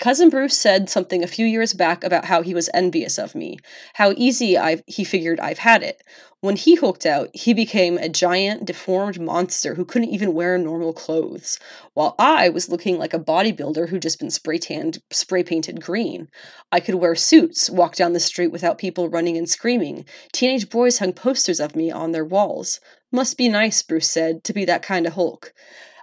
[0.00, 3.58] Cousin Bruce said something a few years back about how he was envious of me,
[3.94, 6.02] how easy i he figured I've had it.
[6.40, 10.94] When he hulked out, he became a giant, deformed monster who couldn't even wear normal
[10.94, 11.58] clothes,
[11.92, 16.28] while I was looking like a bodybuilder who'd just been spray tanned, spray painted green.
[16.72, 20.06] I could wear suits, walk down the street without people running and screaming.
[20.32, 22.80] Teenage boys hung posters of me on their walls.
[23.12, 25.52] Must be nice, Bruce said, to be that kind of Hulk.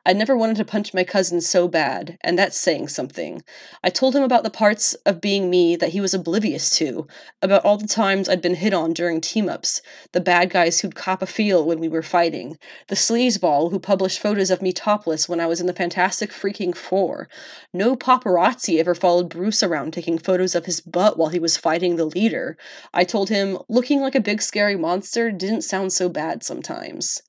[0.07, 3.43] I never wanted to punch my cousin so bad, and that's saying something.
[3.83, 7.07] I told him about the parts of being me that he was oblivious to,
[7.41, 9.81] about all the times I'd been hit on during team ups,
[10.13, 14.19] the bad guys who'd cop a feel when we were fighting, the sleazeball who published
[14.19, 17.27] photos of me topless when I was in the Fantastic Freaking Four.
[17.73, 21.97] No paparazzi ever followed Bruce around taking photos of his butt while he was fighting
[21.97, 22.57] the leader.
[22.93, 27.23] I told him, looking like a big scary monster didn't sound so bad sometimes.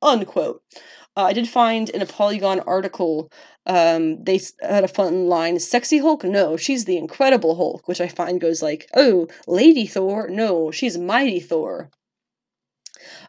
[0.00, 0.62] Unquote.
[1.18, 3.28] Uh, I did find in a Polygon article,
[3.66, 6.22] um, they had a fun line Sexy Hulk?
[6.22, 10.28] No, she's the Incredible Hulk, which I find goes like, oh, Lady Thor?
[10.28, 11.90] No, she's Mighty Thor.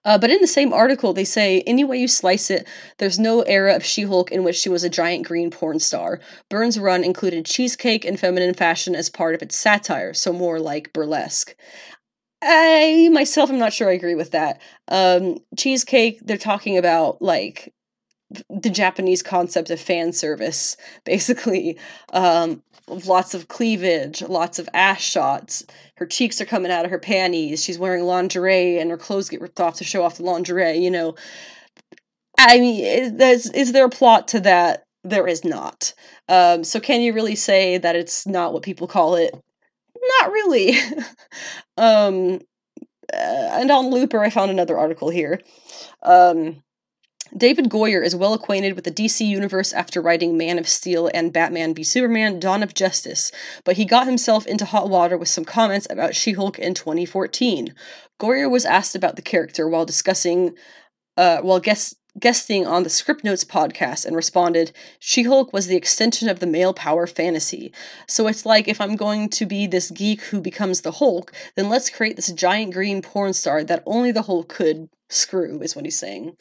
[0.05, 2.67] Uh, but in the same article, they say, any way you slice it,
[2.99, 6.19] there's no era of She Hulk in which she was a giant green porn star.
[6.47, 10.93] Byrne's run included cheesecake and feminine fashion as part of its satire, so more like
[10.93, 11.55] burlesque.
[12.41, 14.61] I myself I'm not sure I agree with that.
[14.87, 17.73] Um, cheesecake, they're talking about like
[18.49, 21.77] the Japanese concept of fan service, basically.
[22.13, 25.63] Um, lots of cleavage, lots of ass shots.
[25.97, 27.63] Her cheeks are coming out of her panties.
[27.63, 30.77] She's wearing lingerie, and her clothes get ripped off to show off the lingerie.
[30.77, 31.15] You know,
[32.37, 32.83] I mean,
[33.19, 34.83] is, is there a plot to that?
[35.03, 35.93] There is not.
[36.27, 39.33] Um, so, can you really say that it's not what people call it?
[40.19, 40.73] Not really.
[41.77, 42.39] um,
[43.11, 45.39] uh, and on Looper, I found another article here.
[46.03, 46.61] Um,
[47.35, 51.31] David Goyer is well acquainted with the DC universe after writing Man of Steel and
[51.31, 53.31] Batman v Superman Dawn of Justice,
[53.63, 57.73] but he got himself into hot water with some comments about She Hulk in 2014.
[58.19, 60.55] Goyer was asked about the character while discussing,
[61.17, 65.75] uh, while guests guesting on the Script Notes podcast and responded, She Hulk was the
[65.75, 67.71] extension of the male power fantasy.
[68.07, 71.69] So it's like if I'm going to be this geek who becomes the Hulk, then
[71.69, 75.85] let's create this giant green porn star that only the Hulk could screw, is what
[75.85, 76.35] he's saying.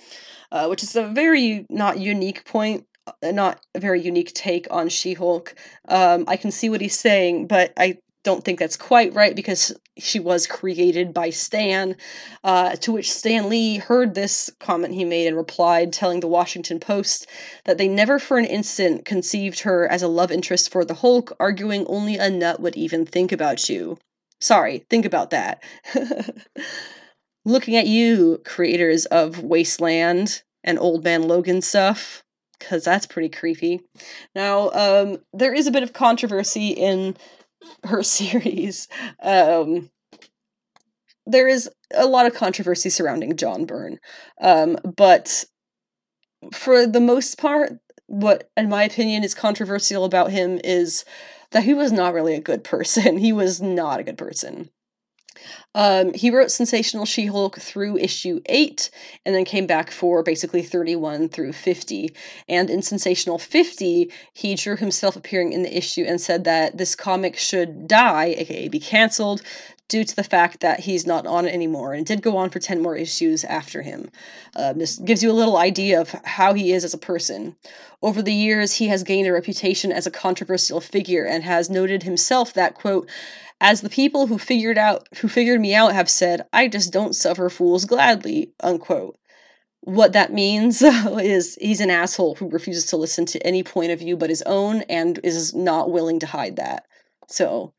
[0.51, 2.87] Uh, which is a very not unique point
[3.23, 5.55] uh, not a very unique take on She Hulk.
[5.89, 9.75] Um, I can see what he's saying, but I don't think that's quite right because
[9.97, 11.97] she was created by Stan.
[12.45, 16.79] Uh, to which Stan Lee heard this comment he made and replied, telling the Washington
[16.79, 17.27] Post
[17.65, 21.35] that they never for an instant conceived her as a love interest for the Hulk,
[21.41, 23.97] arguing only a nut would even think about you.
[24.43, 25.63] Sorry, think about that.
[27.47, 32.23] Looking at you, creators of Wasteland and Old Man Logan stuff
[32.59, 33.81] because that's pretty creepy.
[34.35, 37.17] Now, um, there is a bit of controversy in
[37.85, 38.89] her series.
[39.23, 39.91] Um,
[41.27, 43.99] there is a lot of controversy surrounding John Byrne,
[44.41, 45.45] um, but
[46.53, 47.73] for the most part,
[48.07, 51.05] what, in my opinion, is controversial about him is
[51.51, 53.19] that he was not really a good person.
[53.29, 54.71] He was not a good person.
[55.75, 58.91] Um, he wrote Sensational She Hulk through issue 8
[59.25, 62.15] and then came back for basically 31 through 50.
[62.49, 66.95] And in Sensational 50, he drew himself appearing in the issue and said that this
[66.95, 69.43] comic should die, aka be cancelled,
[69.89, 72.59] due to the fact that he's not on it anymore and did go on for
[72.59, 74.11] 10 more issues after him.
[74.55, 77.57] Uh, this gives you a little idea of how he is as a person.
[78.03, 82.03] Over the years, he has gained a reputation as a controversial figure and has noted
[82.03, 83.09] himself that, quote,
[83.61, 87.15] as the people who figured out who figured me out have said, I just don't
[87.15, 89.19] suffer fools gladly, unquote.
[89.81, 93.99] What that means is he's an asshole who refuses to listen to any point of
[93.99, 96.87] view but his own and is not willing to hide that.
[97.27, 97.73] So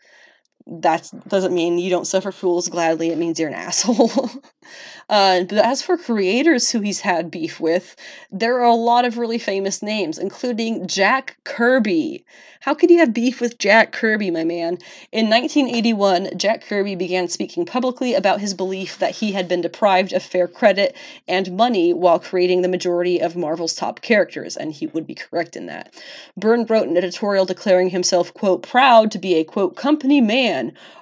[0.69, 3.09] that doesn't mean you don't suffer fools gladly.
[3.09, 4.11] It means you're an asshole.
[5.09, 7.95] uh, but as for creators who he's had beef with,
[8.31, 12.23] there are a lot of really famous names, including Jack Kirby.
[12.63, 14.79] How could you have beef with Jack Kirby, my man?
[15.13, 20.11] In 1981, Jack Kirby began speaking publicly about his belief that he had been deprived
[20.11, 20.93] of fair credit
[21.25, 25.55] and money while creating the majority of Marvel's top characters, and he would be correct
[25.55, 25.93] in that.
[26.35, 30.58] Byrne wrote an editorial declaring himself, quote, proud to be a, quote, company man,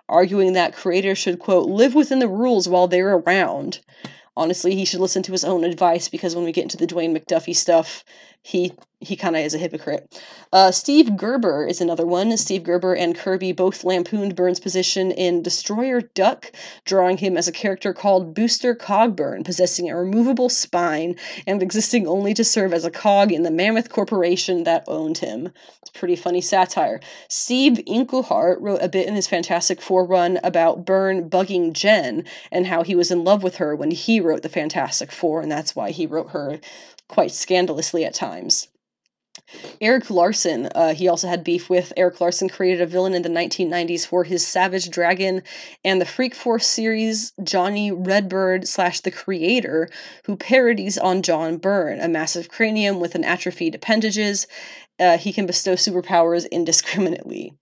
[0.08, 3.80] arguing that creators should, quote, live within the rules while they're around.
[4.36, 7.18] Honestly, he should listen to his own advice because when we get into the Dwayne
[7.18, 8.04] McDuffie stuff,
[8.42, 10.20] he he kind of is a hypocrite.
[10.52, 12.36] Uh, Steve Gerber is another one.
[12.36, 16.52] Steve Gerber and Kirby both lampooned Byrne's position in Destroyer Duck,
[16.84, 22.34] drawing him as a character called Booster Cogburn, possessing a removable spine and existing only
[22.34, 25.54] to serve as a cog in the mammoth corporation that owned him.
[25.82, 27.00] It's pretty funny satire.
[27.28, 32.66] Steve Englehart wrote a bit in his Fantastic Four run about Byrne bugging Jen and
[32.66, 35.76] how he was in love with her when he wrote the Fantastic Four, and that's
[35.76, 36.60] why he wrote her
[37.08, 38.68] quite scandalously at times.
[39.80, 41.94] Erik Larsen, uh, he also had beef with.
[41.96, 45.42] Erik Larsen created a villain in the 1990s for his Savage Dragon
[45.86, 49.90] and the Freak Force series, Johnny Redbeard slash the Creator,
[50.26, 54.48] who parodies on John Byrne, a massive cranium with an atrophied appendages.
[55.00, 57.54] Uh, he can bestow superpowers indiscriminately.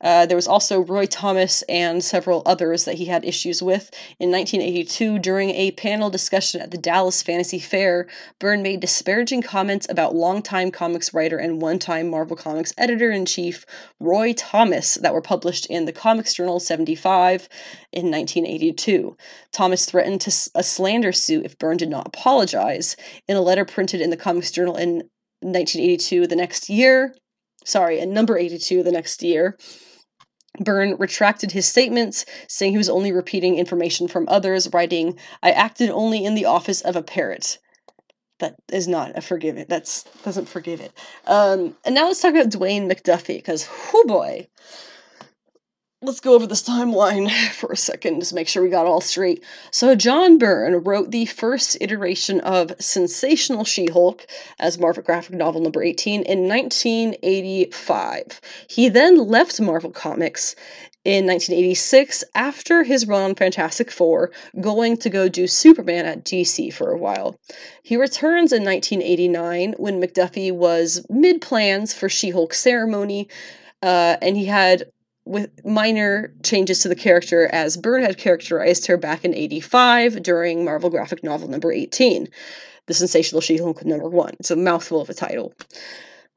[0.00, 3.90] Uh, there was also Roy Thomas and several others that he had issues with.
[4.18, 8.06] In 1982, during a panel discussion at the Dallas Fantasy Fair,
[8.38, 13.26] Byrne made disparaging comments about longtime comics writer and one time Marvel Comics editor in
[13.26, 13.66] chief
[13.98, 17.48] Roy Thomas that were published in the Comics Journal 75
[17.92, 19.16] in 1982.
[19.52, 22.96] Thomas threatened to a slander suit if Byrne did not apologize.
[23.28, 25.08] In a letter printed in the Comics Journal in
[25.42, 27.14] 1982, the next year,
[27.64, 29.56] sorry, in number 82 the next year,
[30.58, 35.90] Byrne retracted his statements, saying he was only repeating information from others, writing, I acted
[35.90, 37.58] only in the office of a parrot.
[38.40, 39.68] That is not a forgive it.
[39.68, 40.92] That's doesn't forgive it.
[41.26, 44.48] Um, and now let's talk about Dwayne McDuffie, because whoo boy
[46.02, 49.44] let's go over this timeline for a second just make sure we got all straight.
[49.70, 54.26] So, John Byrne wrote the first iteration of Sensational She Hulk
[54.58, 58.40] as Marvel graphic novel number 18 in 1985.
[58.68, 60.54] He then left Marvel Comics
[61.04, 66.72] in 1986 after his run on Fantastic Four, going to go do Superman at DC
[66.72, 67.36] for a while.
[67.82, 73.28] He returns in 1989 when McDuffie was mid plans for She Hulk ceremony.
[73.82, 74.90] Uh, and he had
[75.24, 80.64] with minor changes to the character as Byrne had characterized her back in 85 during
[80.64, 82.28] Marvel graphic novel number 18,
[82.86, 84.34] The Sensational She-Hulk number 1.
[84.40, 85.54] It's a mouthful of a title.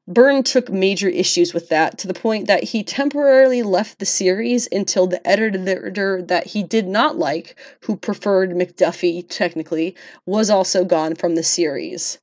[0.06, 4.68] Byrne took major issues with that to the point that he temporarily left the series
[4.70, 9.96] until the editor that he did not like, who preferred McDuffie technically,
[10.26, 12.18] was also gone from the series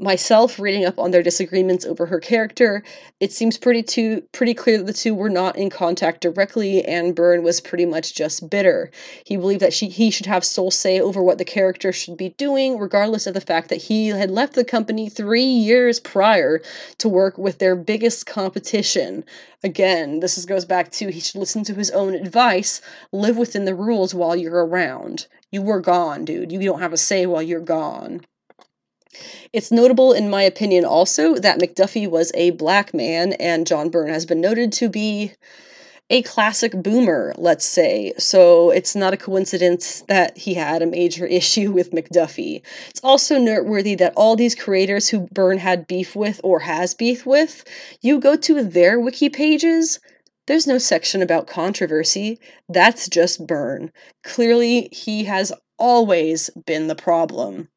[0.00, 2.82] myself reading up on their disagreements over her character,
[3.20, 7.14] it seems pretty too pretty clear that the two were not in contact directly, and
[7.14, 8.90] Byrne was pretty much just bitter.
[9.26, 12.30] He believed that she he should have sole say over what the character should be
[12.30, 16.62] doing, regardless of the fact that he had left the company three years prior
[16.98, 19.22] to work with their biggest competition.
[19.62, 22.80] Again, this is, goes back to he should listen to his own advice,
[23.12, 25.26] live within the rules while you're around.
[25.52, 26.50] You were gone, dude.
[26.50, 28.22] You don't have a say while you're gone.
[29.52, 34.12] It's notable, in my opinion, also that McDuffie was a black man, and John Byrne
[34.12, 35.32] has been noted to be
[36.10, 38.12] a classic boomer, let's say.
[38.18, 42.62] So it's not a coincidence that he had a major issue with McDuffie.
[42.88, 47.24] It's also noteworthy that all these creators who Byrne had beef with or has beef
[47.24, 47.64] with,
[48.02, 50.00] you go to their wiki pages,
[50.46, 52.40] there's no section about controversy.
[52.68, 53.92] That's just Byrne.
[54.24, 57.68] Clearly, he has always been the problem.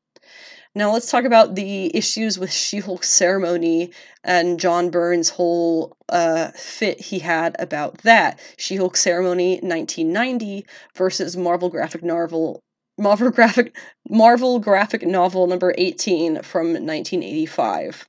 [0.75, 3.91] Now let's talk about the issues with She-Hulk ceremony
[4.23, 8.39] and John Byrne's whole uh, fit he had about that.
[8.57, 10.65] She-Hulk ceremony 1990
[10.95, 12.59] versus Marvel graphic novel
[12.97, 13.75] Marvel graphic
[14.09, 18.07] Marvel graphic novel number 18 from 1985.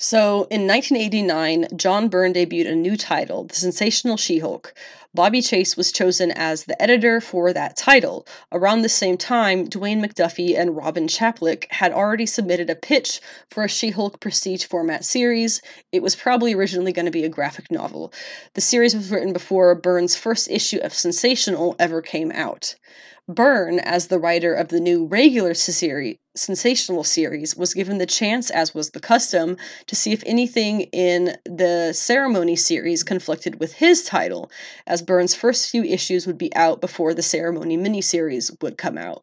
[0.00, 4.72] So, in 1989, John Byrne debuted a new title, The Sensational She Hulk.
[5.12, 8.24] Bobbie Chase was chosen as the editor for that title.
[8.52, 13.20] Around the same time, Dwayne McDuffie and Robin Chaplik had already submitted a pitch
[13.50, 15.60] for a She Hulk prestige format series.
[15.90, 18.12] It was probably originally going to be a graphic novel.
[18.54, 22.76] The series was written before Byrne's first issue of Sensational ever came out.
[23.28, 28.48] Byrne, as the writer of the new regular series, sensational series, was given the chance,
[28.48, 34.02] as was the custom, to see if anything in the ceremony series conflicted with his
[34.02, 34.50] title,
[34.86, 39.22] as Byrne's first few issues would be out before the ceremony miniseries would come out.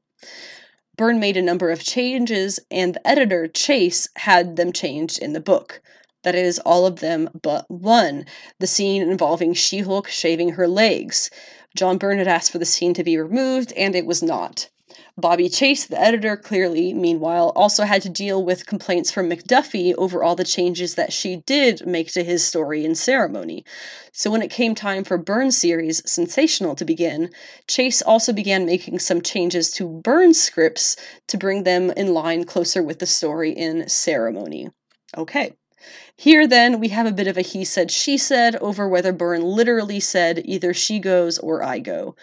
[0.95, 5.41] Byrne made a number of changes, and the editor, Chase, had them changed in the
[5.41, 5.81] book.
[6.23, 8.25] That is, all of them but one
[8.59, 11.29] the scene involving She Hulk shaving her legs.
[11.76, 14.69] John Byrne had asked for the scene to be removed, and it was not.
[15.17, 20.23] Bobbie Chase, the editor, clearly, meanwhile, also had to deal with complaints from McDuffie over
[20.23, 23.65] all the changes that she did make to his story in ceremony.
[24.11, 27.30] So when it came time for Byrne's series, Sensational, to begin,
[27.67, 30.95] Chase also began making some changes to Byrne's scripts
[31.28, 34.69] to bring them in line closer with the story in ceremony.
[35.17, 35.55] Okay.
[36.17, 39.43] Here, then, we have a bit of a he said, she said over whether Byrne
[39.43, 42.15] literally said either she goes or I go.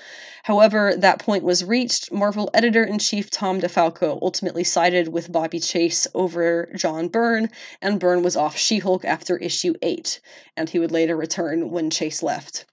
[0.44, 2.10] However, that point was reached.
[2.10, 7.50] Marvel editor in chief Tom DeFalco ultimately sided with Bobbie Chase over John Byrne,
[7.80, 10.20] and Byrne was off She Hulk after issue 8,
[10.56, 12.64] and he would later return when Chase left.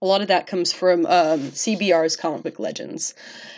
[0.00, 3.14] A lot of that comes from um, CBR's comic book legends.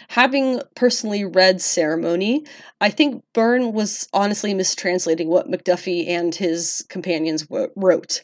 [0.08, 2.44] Having personally read Ceremony,
[2.80, 8.22] I think Byrne was honestly mistranslating what McDuffie and his companions w- wrote.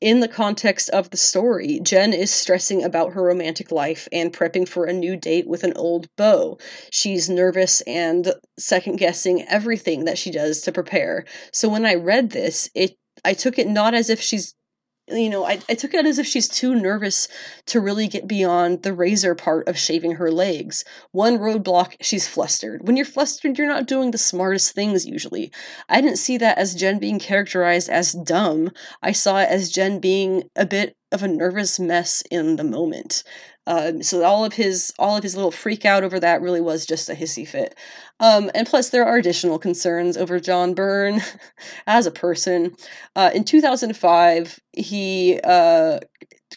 [0.00, 4.68] In the context of the story, Jen is stressing about her romantic life and prepping
[4.68, 6.58] for a new date with an old beau.
[6.90, 11.24] She's nervous and second guessing everything that she does to prepare.
[11.52, 14.54] So when I read this, it I took it not as if she's
[15.08, 17.28] you know, I, I took it as if she's too nervous
[17.66, 20.84] to really get beyond the razor part of shaving her legs.
[21.12, 22.86] One roadblock, she's flustered.
[22.86, 25.52] When you're flustered, you're not doing the smartest things usually.
[25.88, 28.70] I didn't see that as Jen being characterized as dumb.
[29.02, 33.22] I saw it as Jen being a bit of a nervous mess in the moment.
[33.66, 36.84] Um, so all of his all of his little freak out over that really was
[36.84, 37.74] just a hissy fit.
[38.20, 41.20] Um, and plus, there are additional concerns over John Byrne
[41.86, 42.76] as a person.
[43.16, 46.00] Uh, in 2005, he uh,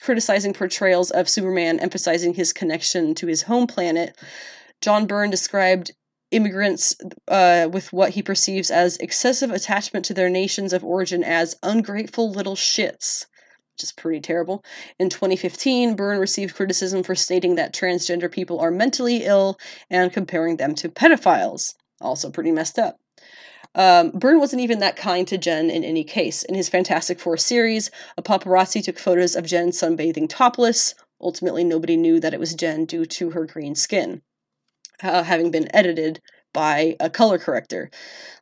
[0.02, 4.18] criticizing portrayals of Superman, emphasizing his connection to his home planet.
[4.82, 5.92] John Byrne described
[6.32, 6.96] immigrants
[7.30, 12.30] uh, with what he perceives as excessive attachment to their nations of origin as ungrateful
[12.30, 13.26] little shits
[13.78, 14.66] which is pretty terrible.
[14.98, 20.58] In 2015, Byrne received criticism for stating that transgender people are mentally ill and comparing
[20.58, 21.76] them to pedophiles.
[22.02, 22.98] Also pretty messed up.
[23.76, 26.42] Um, Byrne wasn't even that kind to Jen in any case.
[26.42, 30.96] In his Fantastic Four series, a paparazzi took photos of Jen sunbathing topless.
[31.22, 34.24] Ultimately, nobody knew that it was Jen due to her green skin,
[35.04, 36.20] uh, having been edited
[36.54, 37.90] by a color corrector.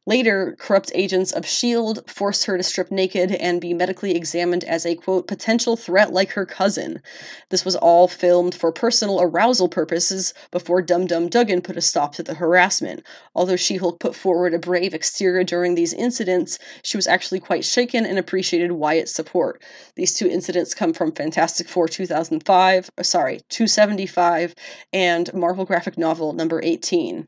[0.07, 2.01] Later, corrupt agents of S.H.I.E.L.D.
[2.05, 6.33] forced her to strip naked and be medically examined as a quote, potential threat like
[6.33, 7.01] her cousin.
[7.49, 12.13] This was all filmed for personal arousal purposes before Dum Dum Dugan put a stop
[12.15, 13.03] to the harassment.
[13.33, 17.65] Although She Hulk put forward a brave exterior during these incidents, she was actually quite
[17.65, 19.59] shaken and appreciated Wyatt's support.
[19.95, 24.53] These two incidents come from Fantastic Four 2005, uh, sorry, 275,
[24.93, 27.27] and Marvel graphic novel number 18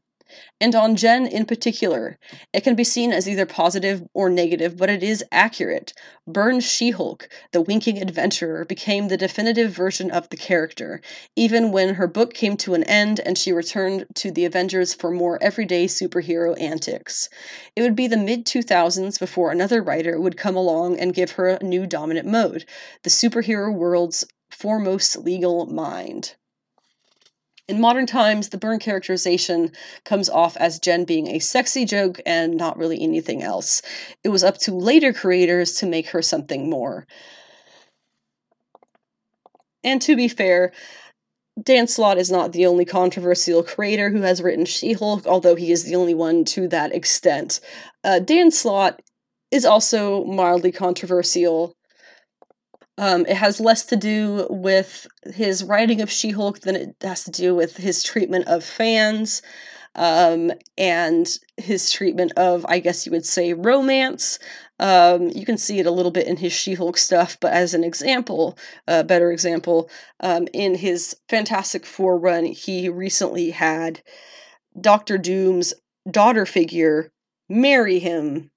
[0.59, 2.17] and on Jen in particular.
[2.53, 5.93] It can be seen as either positive or negative, but it is accurate.
[6.27, 11.01] Byrne's She Hulk, the winking adventurer, became the definitive version of the character,
[11.35, 15.11] even when her book came to an end and she returned to the Avengers for
[15.11, 17.29] more everyday superhero antics.
[17.75, 21.47] It would be the mid 2000s before another writer would come along and give her
[21.47, 22.65] a new dominant mode
[23.03, 26.35] the superhero world's foremost legal mind.
[27.67, 29.71] In modern times, the Byrne characterization
[30.05, 33.81] comes off as Jen being a sexy joke and not really anything else.
[34.23, 37.05] It was up to later creators to make her something more.
[39.83, 40.71] And to be fair,
[41.61, 45.71] Dan Slott is not the only controversial creator who has written She Hulk, although he
[45.71, 47.59] is the only one to that extent.
[48.03, 49.01] Uh, Dan Slott
[49.51, 51.73] is also mildly controversial
[52.97, 57.23] um, it has less to do with his writing of She Hulk than it has
[57.25, 59.41] to do with his treatment of fans
[59.95, 61.27] um, and
[61.57, 64.39] his treatment of, I guess you would say, romance.
[64.79, 67.73] Um, you can see it a little bit in his She Hulk stuff, but as
[67.73, 69.89] an example, a better example,
[70.19, 74.01] um, in his Fantastic Four run, he recently had
[74.79, 75.73] Doctor Doom's
[76.09, 77.11] daughter figure
[77.49, 78.51] marry him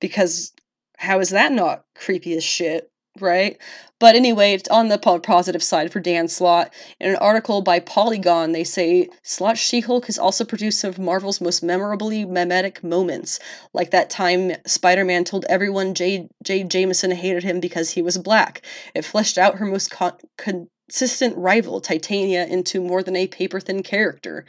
[0.00, 0.52] because
[0.98, 2.90] how is that not creepy as shit?
[3.20, 3.56] Right?
[3.98, 8.52] But anyway, it's on the positive side for Dan Slott, in an article by Polygon,
[8.52, 13.38] they say Slott She Hulk has also produced some of Marvel's most memorably memetic moments,
[13.72, 16.28] like that time Spider Man told everyone J.
[16.44, 16.64] J.
[16.64, 18.60] Jameson hated him because he was black.
[18.94, 23.58] It fleshed out her most con- con- consistent rival Titania into more than a paper
[23.60, 24.44] thin character.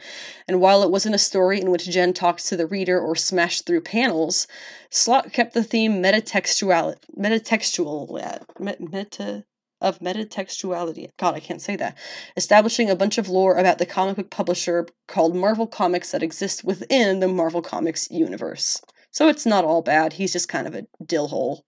[0.46, 3.66] And while it wasn't a story in which Jen talked to the reader or smashed
[3.66, 4.46] through panels,
[4.90, 9.44] Slott kept the theme metatextual, metatextual, meta,
[9.80, 11.08] of metatextuality.
[11.18, 11.96] God, I can't say that.
[12.36, 16.64] Establishing a bunch of lore about the comic book publisher called Marvel Comics that exists
[16.64, 18.80] within the Marvel Comics universe.
[19.10, 21.62] So it's not all bad, he's just kind of a dillhole.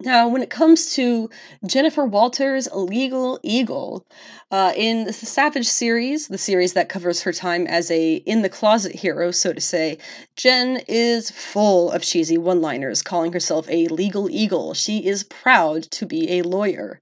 [0.00, 1.30] Now, when it comes to
[1.64, 4.06] Jennifer Walters' Legal Eagle,
[4.50, 8.50] uh, in the Savage series, the series that covers her time as a in the
[8.50, 9.96] closet hero, so to say,
[10.36, 14.74] Jen is full of cheesy one liners, calling herself a legal eagle.
[14.74, 17.00] She is proud to be a lawyer.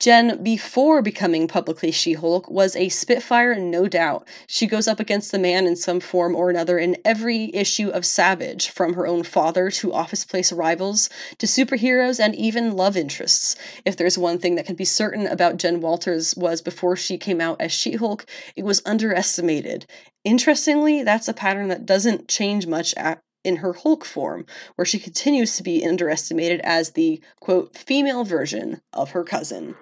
[0.00, 4.28] Jen, before becoming publicly She Hulk, was a Spitfire, no doubt.
[4.46, 8.06] She goes up against the man in some form or another in every issue of
[8.06, 13.56] Savage, from her own father to office place rivals to superheroes and even love interests.
[13.84, 17.40] If there's one thing that can be certain about Jen Walters was before she came
[17.40, 18.24] out as She Hulk,
[18.54, 19.84] it was underestimated.
[20.22, 24.46] Interestingly, that's a pattern that doesn't change much at, in her Hulk form,
[24.76, 29.74] where she continues to be underestimated as the, quote, female version of her cousin.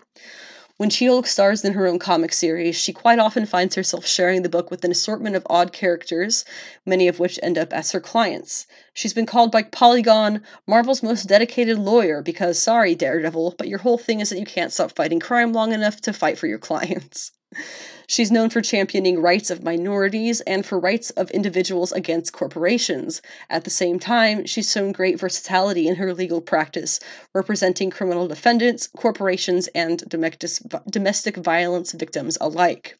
[0.78, 4.42] When She Hulk stars in her own comic series, she quite often finds herself sharing
[4.42, 6.44] the book with an assortment of odd characters,
[6.84, 8.66] many of which end up as her clients.
[8.92, 13.96] She's been called by Polygon Marvel's most dedicated lawyer because, sorry, Daredevil, but your whole
[13.96, 17.32] thing is that you can't stop fighting crime long enough to fight for your clients.
[18.08, 23.20] She's known for championing rights of minorities and for rights of individuals against corporations.
[23.50, 27.00] At the same time, she's shown great versatility in her legal practice,
[27.34, 32.96] representing criminal defendants, corporations, and domestic violence victims alike.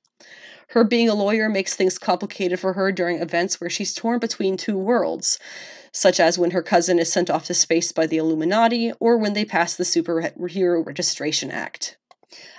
[0.71, 4.57] Her being a lawyer makes things complicated for her during events where she's torn between
[4.57, 5.39] two worlds,
[5.93, 9.35] such as when her cousin is sent off to space by the Illuminati or when
[9.35, 11.97] they pass the Superhero Registration Act.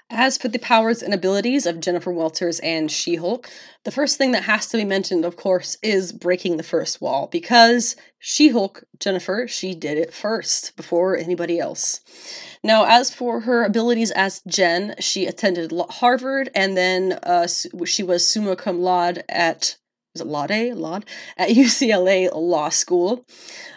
[0.09, 3.49] As for the powers and abilities of Jennifer Walters and She Hulk,
[3.83, 7.27] the first thing that has to be mentioned, of course, is breaking the first wall
[7.29, 11.99] because She Hulk, Jennifer, she did it first before anybody else.
[12.63, 17.47] Now, as for her abilities as Jen, she attended Harvard and then uh,
[17.85, 19.75] she was summa cum laude at
[20.25, 21.05] was it Laude?
[21.37, 23.25] At UCLA Law School.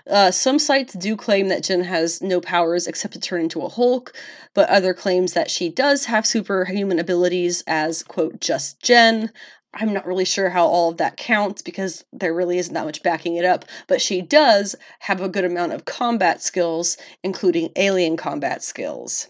[0.09, 3.69] Uh, some sites do claim that Jen has no powers except to turn into a
[3.69, 4.13] Hulk,
[4.55, 9.31] but other claims that she does have superhuman abilities as, quote, just Jen.
[9.73, 13.05] I'm not really sure how all of that counts because there really isn't that much
[13.05, 18.17] backing it up, but she does have a good amount of combat skills, including alien
[18.17, 19.29] combat skills.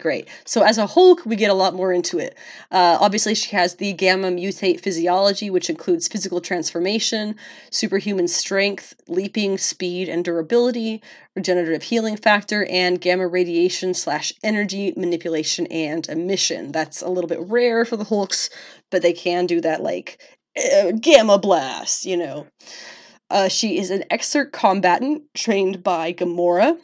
[0.00, 0.26] Great.
[0.44, 2.36] So as a Hulk, we get a lot more into it.
[2.72, 7.36] Uh, obviously, she has the gamma mutate physiology, which includes physical transformation,
[7.70, 11.00] superhuman strength, leaping, speed, and durability,
[11.36, 16.72] regenerative healing factor, and gamma radiation slash energy manipulation and emission.
[16.72, 18.50] That's a little bit rare for the Hulks,
[18.90, 20.20] but they can do that like
[20.58, 22.48] uh, gamma blast, you know.
[23.30, 26.78] Uh, she is an exert combatant trained by Gamora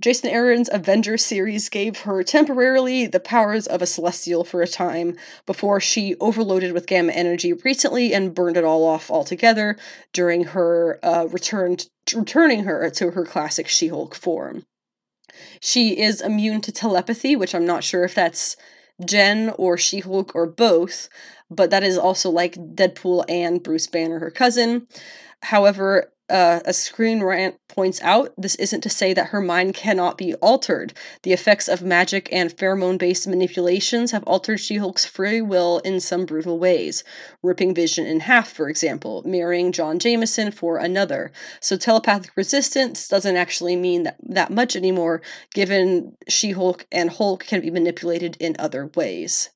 [0.00, 5.16] Jason Aaron's Avengers series gave her temporarily the powers of a celestial for a time
[5.44, 9.76] before she overloaded with gamma energy recently and burned it all off altogether
[10.12, 11.76] during her uh, return
[12.14, 14.64] returning her to her classic She-Hulk form.
[15.60, 18.56] She is immune to telepathy, which I'm not sure if that's
[19.04, 21.10] Jen or She-Hulk or both,
[21.50, 24.86] but that is also like Deadpool and Bruce Banner, her cousin.
[25.42, 30.18] However, uh, a screen rant points out, this isn't to say that her mind cannot
[30.18, 30.92] be altered.
[31.22, 36.00] The effects of magic and pheromone based manipulations have altered She Hulk's free will in
[36.00, 37.04] some brutal ways,
[37.42, 41.32] ripping Vision in half, for example, marrying John Jameson for another.
[41.60, 45.22] So telepathic resistance doesn't actually mean that, that much anymore,
[45.54, 49.50] given She Hulk and Hulk can be manipulated in other ways.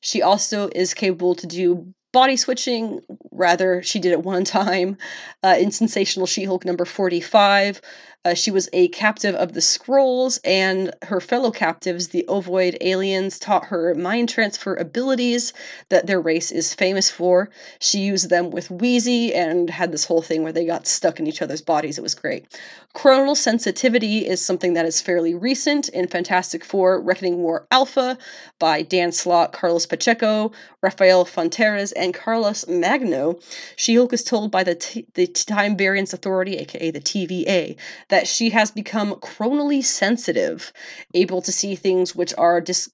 [0.00, 3.02] She also is capable to do body switching.
[3.30, 4.96] Rather, she did it one time
[5.42, 7.82] uh, in Sensational She Hulk number 45.
[8.26, 13.38] Uh, she was a captive of the Skrulls, and her fellow captives, the Ovoid aliens,
[13.38, 15.52] taught her mind transfer abilities
[15.90, 17.48] that their race is famous for.
[17.78, 21.28] She used them with Weezi and had this whole thing where they got stuck in
[21.28, 21.98] each other's bodies.
[21.98, 22.48] It was great.
[22.96, 28.16] Chronal sensitivity is something that is fairly recent in Fantastic Four Reckoning War Alpha
[28.58, 30.50] by Dan Slott, Carlos Pacheco,
[30.80, 33.38] Rafael Fonteriz, and Carlos Magno.
[33.76, 37.76] She Hulk is told by the, T- the Time Variance Authority, aka the TVA,
[38.08, 40.72] that that she has become chronally sensitive,
[41.12, 42.90] able to see things which are dis-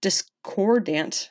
[0.00, 1.30] discordant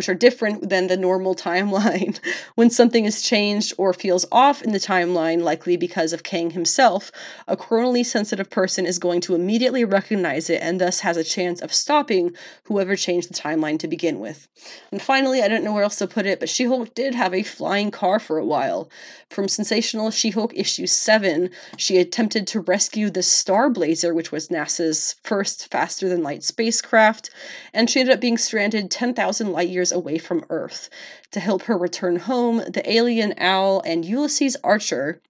[0.00, 2.18] which are different than the normal timeline.
[2.54, 7.12] when something is changed or feels off in the timeline, likely because of Kang himself,
[7.46, 11.60] a chronally sensitive person is going to immediately recognize it and thus has a chance
[11.60, 14.48] of stopping whoever changed the timeline to begin with.
[14.90, 17.34] And finally, I don't know where else to put it, but She Hulk did have
[17.34, 18.90] a flying car for a while.
[19.28, 24.48] From Sensational She Hulk issue 7, she attempted to rescue the Star Blazer, which was
[24.48, 27.28] NASA's first faster than light spacecraft,
[27.74, 30.88] and she ended up being stranded 10,000 light years years away from Earth.
[31.32, 35.20] To help her return home, the alien owl and Ulysses Archer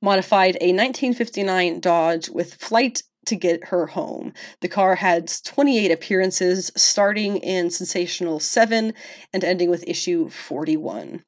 [0.00, 4.32] modified a 1959 Dodge with flight to get her home.
[4.60, 8.92] The car had 28 appearances, starting in Sensational 7
[9.32, 11.22] and ending with issue 41.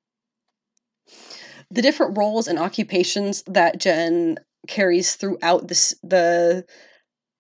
[1.71, 6.65] The different roles and occupations that Jen carries throughout this the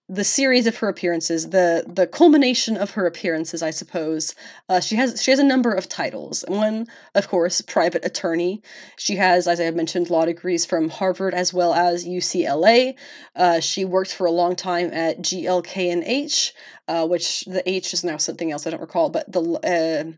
[0.09, 4.35] the series of her appearances, the the culmination of her appearances, I suppose.
[4.69, 6.45] Uh, she has she has a number of titles.
[6.47, 8.63] One, of course, private attorney.
[8.99, 12.95] She has, as I have mentioned, law degrees from Harvard as well as UCLA.
[13.35, 16.53] Uh, she worked for a long time at GLK and H,
[16.87, 20.13] uh, which the H is now something else I don't recall, but the uh,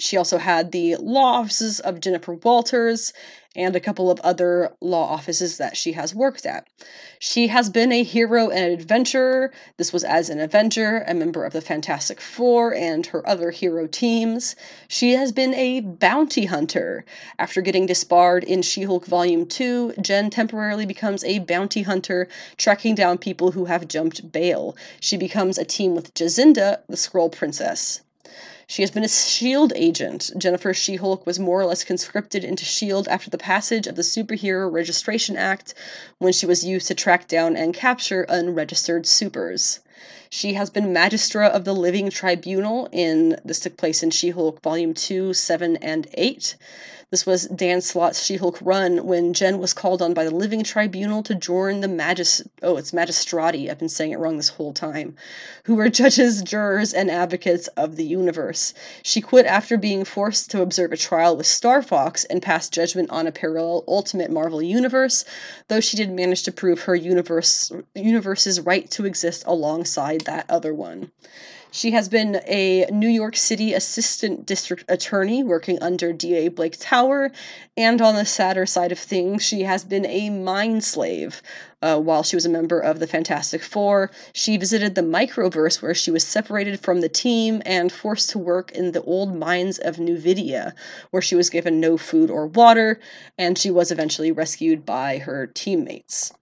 [0.00, 3.12] she also had the law offices of Jennifer Walters
[3.56, 6.68] and a couple of other law offices that she has worked at.
[7.18, 9.52] She has been a hero and adventurer.
[9.76, 13.86] This was as an Avenger, a member of the Fantastic Four and her other hero
[13.86, 14.54] teams.
[14.86, 17.04] She has been a bounty hunter.
[17.38, 22.94] After getting disbarred in She Hulk Volume 2, Jen temporarily becomes a bounty hunter, tracking
[22.94, 24.76] down people who have jumped bail.
[25.00, 28.02] She becomes a team with Jacinda, the Skrull Princess.
[28.70, 29.74] She has been a S.H.I.E.L.D.
[29.74, 30.30] agent.
[30.38, 33.10] Jennifer She Hulk was more or less conscripted into S.H.I.E.L.D.
[33.10, 35.74] after the passage of the Superhero Registration Act,
[36.18, 39.80] when she was used to track down and capture unregistered supers.
[40.28, 44.94] She has been Magistra of the Living Tribunal in this took place in She-Hulk Volume
[44.94, 46.54] 2, 7, and 8.
[47.10, 51.24] This was Dan Slott's She-Hulk run when Jen was called on by the Living Tribunal
[51.24, 55.16] to join the magis oh, it's magistrati, I've been saying it wrong this whole time,
[55.64, 58.72] who were judges, jurors, and advocates of the universe.
[59.02, 63.10] She quit after being forced to observe a trial with Star Fox and pass judgment
[63.10, 65.24] on a parallel Ultimate Marvel universe,
[65.66, 70.72] though she did manage to prove her universe universe's right to exist alongside that other
[70.72, 71.10] one.
[71.72, 77.30] She has been a New York City Assistant District Attorney working under DA Blake Tower,
[77.76, 81.40] and on the sadder side of things, she has been a mind slave.
[81.80, 85.94] Uh, while she was a member of the Fantastic Four, she visited the Microverse where
[85.94, 89.96] she was separated from the team and forced to work in the old mines of
[89.96, 90.74] Nuvidia,
[91.10, 92.98] where she was given no food or water,
[93.38, 96.32] and she was eventually rescued by her teammates.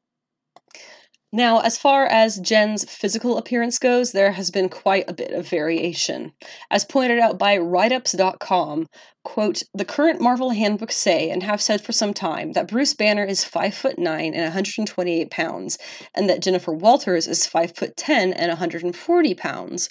[1.33, 5.47] Now, as far as Jen's physical appearance goes, there has been quite a bit of
[5.47, 6.33] variation.
[6.71, 8.87] As pointed out by writeups.com,
[9.25, 13.25] quote, the current Marvel handbooks say, and have said for some time, that Bruce Banner
[13.25, 15.77] is 5 foot 9 and 128 pounds,
[16.15, 19.91] and that Jennifer Walters is 5 foot 10 and 140 pounds.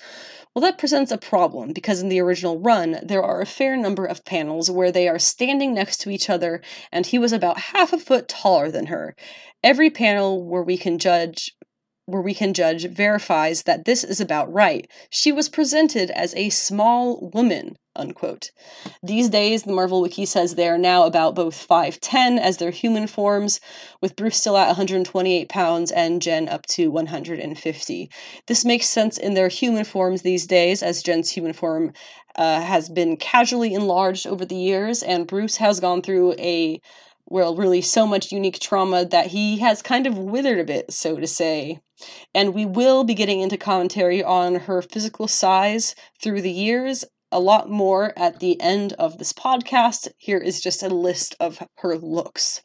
[0.58, 4.08] Well, that presents a problem because in the original run, there are a fair number
[4.08, 7.94] of panels where they are standing next to each other, and he was about half
[7.94, 9.16] a foot taller than her.
[9.64, 11.56] Every panel where we can judge
[12.08, 14.90] where we can judge verifies that this is about right.
[15.12, 18.52] She was presented as a small woman, unquote.
[19.04, 23.08] These days, the Marvel Wiki says they are now about both 5'10 as their human
[23.08, 23.60] forms,
[24.02, 28.10] with Bruce still at 128 pounds and Jen up to 150.
[28.48, 31.94] This makes sense in their human forms these days, as Jen's human form
[32.36, 36.80] uh, has been casually enlarged over the years, and Bruce has gone through a
[37.30, 41.20] well, really so much unique trauma that he has kind of withered a bit, so
[41.20, 41.80] to say.
[42.34, 47.40] And we will be getting into commentary on her physical size through the years, a
[47.40, 50.08] lot more at the end of this podcast.
[50.18, 52.62] Here is just a list of her looks.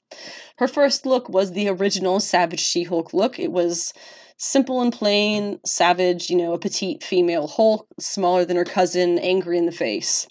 [0.58, 3.38] Her first look was the original Savage She Hulk look.
[3.38, 3.92] It was
[4.38, 9.56] simple and plain, savage, you know, a petite female Hulk, smaller than her cousin, angry
[9.56, 10.26] in the face.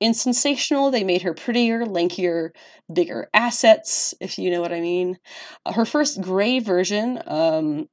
[0.00, 2.50] In Sensational, they made her prettier, lankier,
[2.92, 5.18] bigger assets, if you know what I mean.
[5.66, 7.88] Uh, her first gray version, um,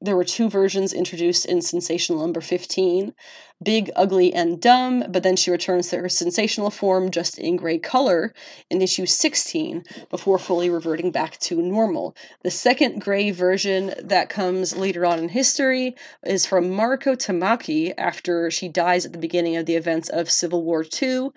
[0.00, 3.14] there were two versions introduced in Sensational number 15
[3.62, 7.78] big, ugly, and dumb, but then she returns to her sensational form just in gray
[7.78, 8.34] color
[8.70, 12.14] in issue 16 before fully reverting back to normal.
[12.42, 15.94] The second gray version that comes later on in history
[16.24, 20.62] is from Mariko Tamaki after she dies at the beginning of the events of Civil
[20.62, 21.30] War II,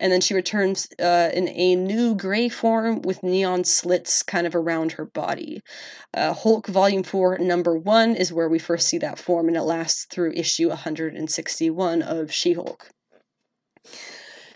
[0.00, 4.54] and then she returns uh, in a new gray form with neon slits kind of
[4.54, 5.62] around her body.
[6.14, 9.62] Uh, Hulk Volume 4, Number 1 is where we first see that form, and it
[9.62, 11.65] lasts through issue 160.
[11.66, 12.90] 61 of She Hulk.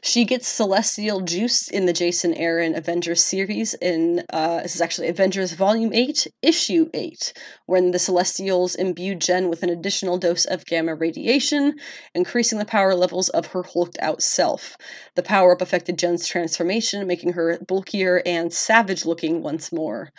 [0.03, 3.75] She gets celestial juice in the Jason Aaron Avengers series.
[3.75, 7.35] In uh, this is actually Avengers Volume Eight, Issue Eight,
[7.67, 11.79] when the Celestials imbue Jen with an additional dose of gamma radiation,
[12.15, 14.79] increasing the power levels of her hulked out self.
[15.17, 20.13] The power up affected Jen's transformation, making her bulkier and savage looking once more.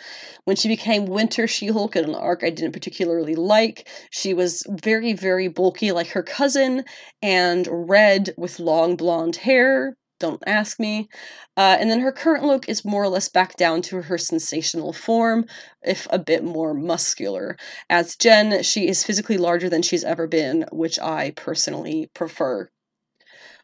[0.44, 4.64] When she became Winter She Hulk in an arc I didn't particularly like, she was
[4.68, 6.84] very, very bulky like her cousin
[7.20, 9.71] and red with long blonde hair
[10.20, 11.08] don't ask me.
[11.56, 14.92] Uh, and then her current look is more or less back down to her sensational
[14.92, 15.44] form,
[15.82, 17.56] if a bit more muscular.
[17.90, 22.70] As Jen, she is physically larger than she's ever been, which I personally prefer.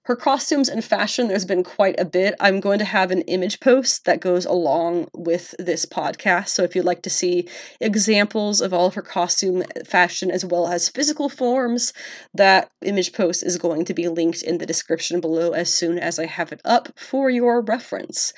[0.08, 2.34] Her costumes and fashion, there's been quite a bit.
[2.40, 6.48] I'm going to have an image post that goes along with this podcast.
[6.48, 7.46] So if you'd like to see
[7.78, 11.92] examples of all of her costume, fashion, as well as physical forms,
[12.32, 16.18] that image post is going to be linked in the description below as soon as
[16.18, 18.32] I have it up for your reference.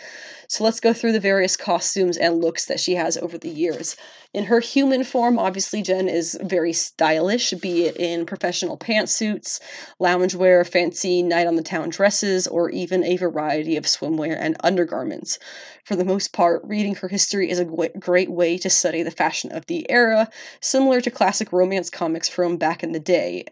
[0.50, 3.94] So let's go through the various costumes and looks that she has over the years.
[4.34, 9.60] In her human form, obviously, Jen is very stylish, be it in professional pantsuits,
[10.02, 15.38] loungewear, fancy night on the town dresses, or even a variety of swimwear and undergarments.
[15.84, 19.52] For the most part, reading her history is a great way to study the fashion
[19.52, 20.28] of the era,
[20.60, 23.44] similar to classic romance comics from back in the day,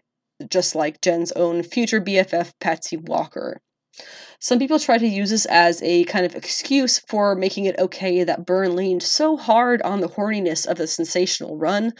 [0.49, 3.61] just like Jen's own future BFF, Patsy Walker.
[4.41, 8.23] Some people try to use this as a kind of excuse for making it okay
[8.23, 11.93] that Byrne leaned so hard on the horniness of the sensational run,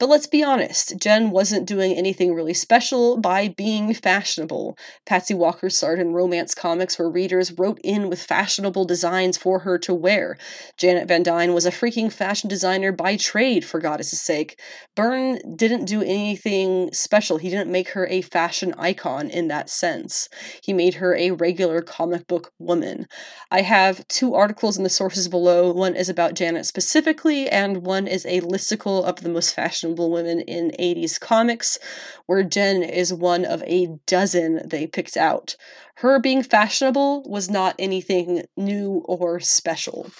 [0.00, 4.78] but let's be honest, Jen wasn't doing anything really special by being fashionable.
[5.04, 9.76] Patsy Walker starred in romance comics where readers wrote in with fashionable designs for her
[9.80, 10.38] to wear.
[10.78, 14.58] Janet Van Dyne was a freaking fashion designer by trade, for goddess' sake.
[14.96, 17.36] Byrne didn't do anything special.
[17.36, 20.30] He didn't make her a fashion icon in that sense.
[20.62, 23.06] He made her a regular comic book woman.
[23.50, 25.70] I have two articles in the sources below.
[25.70, 30.40] One is about Janet specifically, and one is a listicle of the most fashionable women
[30.40, 31.78] in 80s comics,
[32.26, 35.56] where Jen is one of a dozen they picked out.
[35.96, 40.10] Her being fashionable was not anything new or special.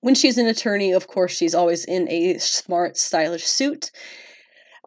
[0.00, 3.90] When she's an attorney, of course, she's always in a smart, stylish suit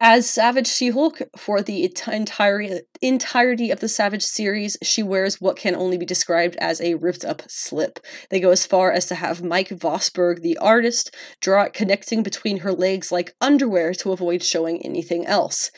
[0.06, 5.56] As Savage She Hulk, for the entire, entirety of the Savage series, she wears what
[5.56, 8.02] can only be described as a ripped up slip.
[8.30, 12.58] They go as far as to have Mike Vosburg, the artist, draw it connecting between
[12.58, 15.72] her legs like underwear to avoid showing anything else.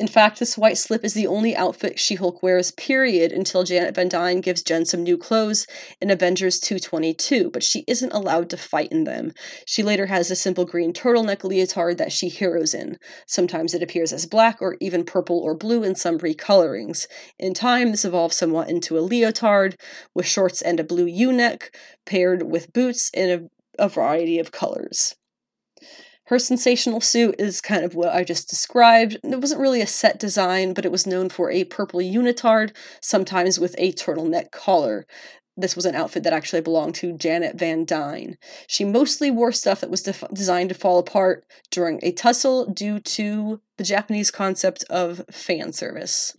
[0.00, 3.94] In fact, this white slip is the only outfit She Hulk wears, period, until Janet
[3.94, 5.68] Van Dyne gives Jen some new clothes
[6.00, 9.32] in Avengers 222, but she isn't allowed to fight in them.
[9.66, 12.98] She later has a simple green turtleneck leotard that she heroes in.
[13.26, 17.06] Sometimes it appears as black or even purple or blue in some recolorings.
[17.38, 19.76] In time, this evolves somewhat into a leotard
[20.14, 24.52] with shorts and a blue U neck, paired with boots in a, a variety of
[24.52, 25.14] colors.
[26.28, 29.16] Her sensational suit is kind of what I just described.
[29.24, 33.58] It wasn't really a set design, but it was known for a purple unitard, sometimes
[33.58, 35.06] with a turtleneck collar.
[35.60, 38.38] This was an outfit that actually belonged to Janet Van Dyne.
[38.68, 43.00] She mostly wore stuff that was def- designed to fall apart during a tussle due
[43.00, 46.36] to the Japanese concept of fan service.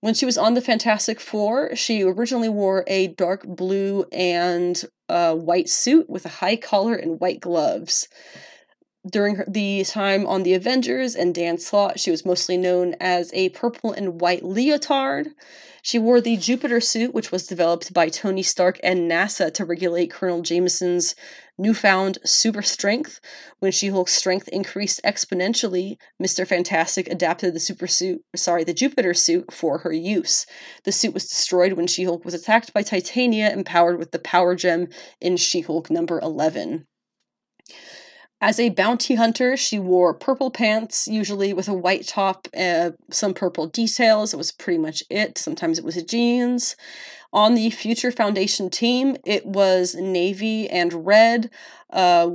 [0.00, 5.36] When she was on the Fantastic Four, she originally wore a dark blue and uh,
[5.36, 8.08] white suit with a high collar and white gloves
[9.10, 13.50] during the time on the Avengers and Dan Slott, she was mostly known as a
[13.50, 15.28] purple and white leotard.
[15.86, 20.10] She wore the Jupiter suit, which was developed by Tony Stark and NASA to regulate
[20.10, 21.14] Colonel Jameson's
[21.56, 23.20] newfound super strength.
[23.60, 26.44] When She Hulk's strength increased exponentially, Mr.
[26.44, 30.44] Fantastic adapted the super suit, sorry, the Jupiter suit for her use.
[30.82, 34.56] The suit was destroyed when She Hulk was attacked by Titania, empowered with the power
[34.56, 34.88] gem
[35.20, 36.84] in She Hulk number 11.
[38.46, 43.34] As a bounty hunter, she wore purple pants, usually with a white top, uh, some
[43.34, 44.32] purple details.
[44.32, 45.36] It was pretty much it.
[45.36, 46.76] Sometimes it was jeans.
[47.32, 51.50] On the Future Foundation team, it was navy and red,
[51.90, 52.30] uh,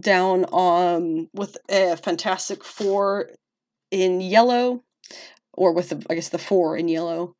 [0.00, 3.30] down on with a Fantastic Four
[3.90, 4.82] in yellow,
[5.54, 7.36] or with the, I guess the four in yellow.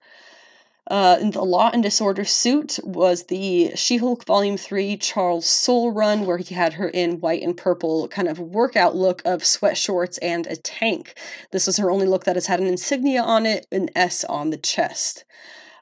[0.91, 6.27] Uh, the Law and Disorder suit was the She Hulk Volume 3 Charles Soule run,
[6.27, 10.19] where he had her in white and purple kind of workout look of sweat shorts
[10.19, 11.19] and a tank.
[11.53, 14.51] This was her only look that has had an insignia on it, an S on
[14.51, 15.25] the chest.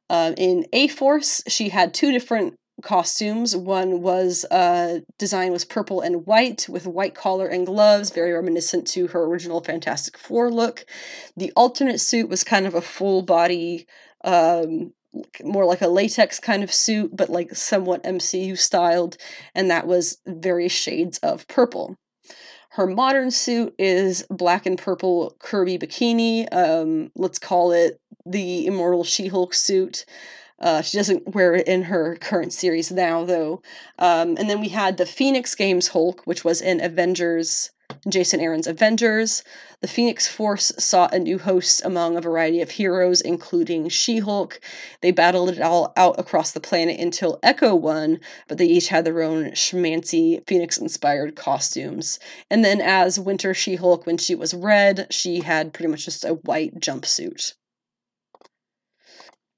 [0.08, 3.56] Uh, in A Force, she had two different costumes.
[3.56, 8.86] One was uh, design was purple and white with white collar and gloves, very reminiscent
[8.88, 10.84] to her original Fantastic Four look.
[11.36, 13.86] The alternate suit was kind of a full body
[14.24, 14.92] um,
[15.44, 19.16] more like a latex kind of suit, but like somewhat MCU styled,
[19.54, 21.96] and that was various shades of purple.
[22.70, 26.48] Her modern suit is black and purple Kirby bikini.
[26.52, 30.06] Um, let's call it the Immortal She Hulk suit.
[30.58, 33.60] Uh, she doesn't wear it in her current series now, though.
[33.98, 37.72] Um, and then we had the Phoenix Games Hulk, which was in Avengers
[38.08, 39.42] Jason Aaron's Avengers.
[39.80, 44.60] The Phoenix Force sought a new host among a variety of heroes, including She Hulk.
[45.00, 49.04] They battled it all out across the planet until Echo won, but they each had
[49.04, 52.18] their own schmancy Phoenix inspired costumes.
[52.50, 56.24] And then, as Winter She Hulk, when she was red, she had pretty much just
[56.24, 57.54] a white jumpsuit.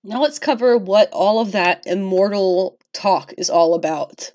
[0.03, 4.32] Now, let's cover what all of that immortal talk is all about.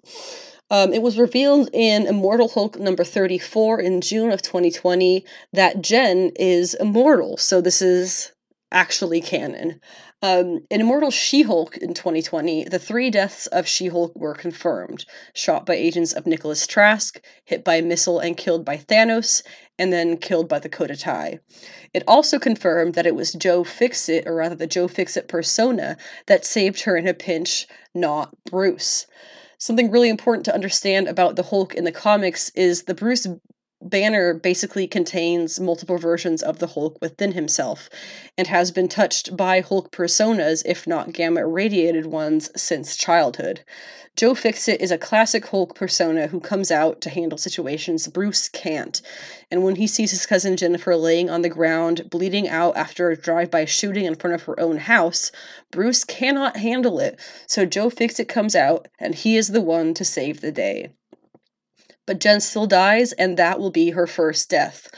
[0.72, 6.32] Um, it was revealed in Immortal Hulk number 34 in June of 2020 that Jen
[6.36, 7.38] is immortal.
[7.38, 8.32] So this is
[8.72, 9.80] actually canon.
[10.22, 15.06] Um, in Immortal She Hulk in 2020, the three deaths of She Hulk were confirmed
[15.34, 19.44] shot by agents of Nicholas Trask, hit by a missile and killed by Thanos,
[19.78, 21.40] and then killed by the Cotati.
[21.94, 25.96] It also confirmed that it was Joe Fixit, or rather the Joe Fixit persona,
[26.28, 27.66] that saved her in a pinch,
[27.96, 29.08] not Bruce.
[29.60, 33.28] Something really important to understand about the Hulk in the comics is the Bruce
[33.82, 37.90] Banner basically contains multiple versions of the Hulk within himself
[38.38, 43.62] and has been touched by Hulk personas, if not gamma irradiated ones, since childhood.
[44.18, 49.02] Joe Fixit is a classic Hulk persona who comes out to handle situations Bruce can't.
[49.50, 53.16] And when he sees his cousin Jennifer laying on the ground, bleeding out after a
[53.16, 55.32] drive by shooting in front of her own house,
[55.72, 57.18] Bruce cannot handle it.
[57.48, 60.90] So Joe Fixit comes out, and he is the one to save the day
[62.10, 64.90] but Jen still dies, and that will be her first death.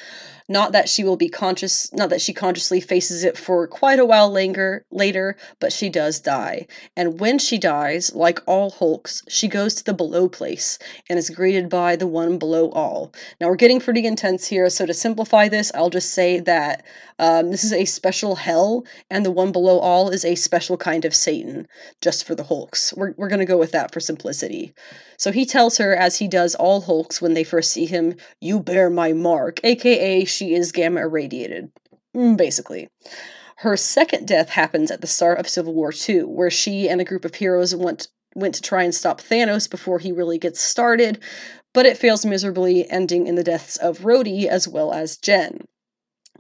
[0.47, 4.05] Not that she will be conscious, not that she consciously faces it for quite a
[4.05, 6.67] while later, later, but she does die.
[6.95, 11.29] And when she dies, like all Hulks, she goes to the below place and is
[11.29, 13.11] greeted by the one below all.
[13.41, 16.85] Now we're getting pretty intense here, so to simplify this, I'll just say that
[17.21, 21.05] um, this is a special hell, and the one below all is a special kind
[21.05, 21.67] of Satan,
[22.01, 22.95] just for the Hulks.
[22.97, 24.73] We're, we're gonna go with that for simplicity.
[25.17, 28.59] So he tells her, as he does all Hulks when they first see him, You
[28.59, 31.71] bear my mark, aka she is gamma irradiated,
[32.15, 32.89] mm, basically.
[33.57, 37.05] Her second death happens at the start of Civil War II, where she and a
[37.05, 41.21] group of heroes went went to try and stop Thanos before he really gets started,
[41.71, 45.67] but it fails miserably, ending in the deaths of Rhodey as well as Jen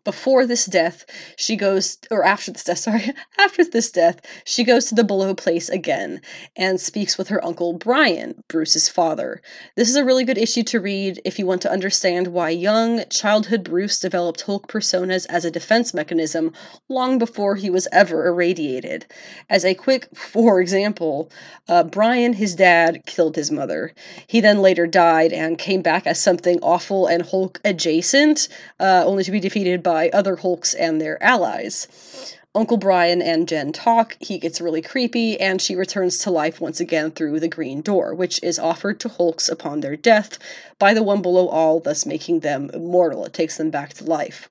[0.03, 4.85] before this death, she goes, or after this death, sorry, after this death, she goes
[4.85, 6.21] to the below place again
[6.55, 9.41] and speaks with her uncle Brian, Bruce's father.
[9.75, 13.03] This is a really good issue to read if you want to understand why young,
[13.09, 16.51] childhood Bruce developed Hulk personas as a defense mechanism
[16.89, 19.05] long before he was ever irradiated.
[19.49, 21.29] As a quick for example,
[21.67, 23.93] uh, Brian, his dad, killed his mother.
[24.27, 28.47] He then later died and came back as something awful and Hulk adjacent,
[28.79, 32.37] uh, only to be defeated by by other Hulks and their allies.
[32.55, 36.79] Uncle Brian and Jen talk, he gets really creepy, and she returns to life once
[36.79, 40.39] again through the Green Door, which is offered to Hulks upon their death
[40.79, 43.25] by the one below all, thus making them immortal.
[43.25, 44.47] It takes them back to life.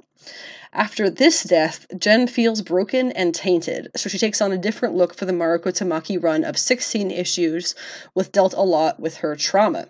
[0.74, 5.14] After this death, Jen feels broken and tainted, so she takes on a different look
[5.14, 7.74] for the Mariko Tamaki run of 16 issues,
[8.14, 9.86] with dealt a lot with her trauma.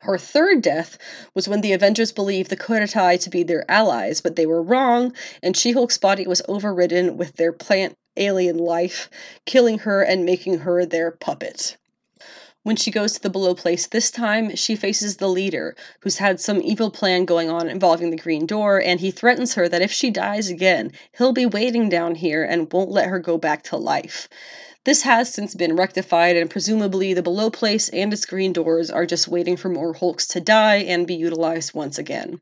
[0.00, 0.98] Her third death
[1.34, 5.14] was when the Avengers believed the Cotati to be their allies, but they were wrong,
[5.42, 9.10] and She Hulk's body was overridden with their plant alien life,
[9.44, 11.76] killing her and making her their puppet.
[12.62, 16.40] When she goes to the below place this time, she faces the leader, who's had
[16.40, 19.92] some evil plan going on involving the Green Door, and he threatens her that if
[19.92, 23.76] she dies again, he'll be waiting down here and won't let her go back to
[23.76, 24.28] life.
[24.86, 29.04] This has since been rectified, and presumably the below place and its green doors are
[29.04, 32.40] just waiting for more Hulks to die and be utilized once again.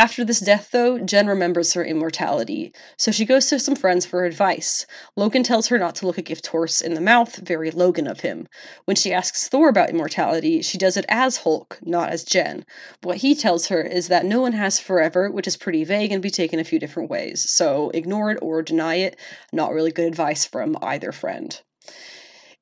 [0.00, 4.24] After this death, though, Jen remembers her immortality, so she goes to some friends for
[4.24, 4.86] advice.
[5.14, 8.20] Logan tells her not to look a gift horse in the mouth, very Logan of
[8.20, 8.48] him.
[8.86, 12.64] When she asks Thor about immortality, she does it as Hulk, not as Jen.
[13.02, 16.22] What he tells her is that no one has forever, which is pretty vague and
[16.22, 19.18] be taken a few different ways, so ignore it or deny it.
[19.52, 21.60] Not really good advice from either friend.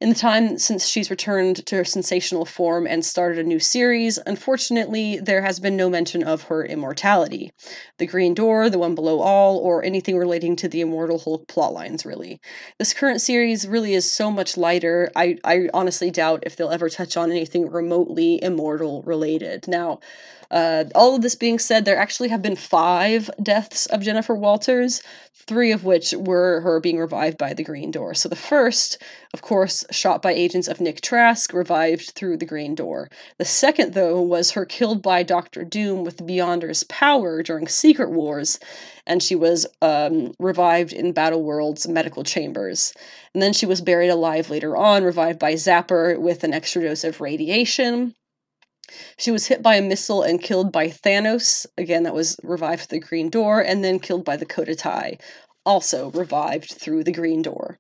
[0.00, 4.16] In the time since she's returned to her sensational form and started a new series,
[4.26, 7.50] unfortunately, there has been no mention of her immortality.
[7.96, 12.04] The Green Door, the one below all, or anything relating to the Immortal Hulk plotlines,
[12.04, 12.40] really.
[12.78, 16.88] This current series really is so much lighter, I, I honestly doubt if they'll ever
[16.88, 19.66] touch on anything remotely immortal related.
[19.66, 19.98] Now,
[20.50, 25.02] uh, all of this being said, there actually have been five deaths of Jennifer Walters,
[25.34, 28.14] three of which were her being revived by the Green Door.
[28.14, 32.74] So the first, of course, shot by agents of Nick Trask, revived through the Green
[32.74, 33.10] Door.
[33.38, 38.10] The second, though, was her killed by Doctor Doom with the Beyonder's power during Secret
[38.10, 38.58] Wars,
[39.06, 42.92] and she was um, revived in Battle World's medical chambers.
[43.32, 47.04] And then she was buried alive later on, revived by Zapper with an extra dose
[47.04, 48.14] of radiation.
[49.16, 51.66] She was hit by a missile and killed by Thanos.
[51.76, 55.20] Again, that was revived through the Green Door, and then killed by the Cotati,
[55.64, 57.78] also revived through the Green Door.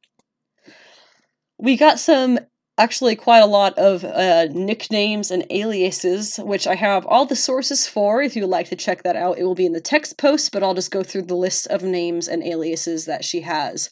[1.58, 2.38] We got some,
[2.76, 7.86] actually, quite a lot of uh, nicknames and aliases, which I have all the sources
[7.86, 8.22] for.
[8.22, 10.52] If you would like to check that out, it will be in the text post,
[10.52, 13.90] but I'll just go through the list of names and aliases that she has.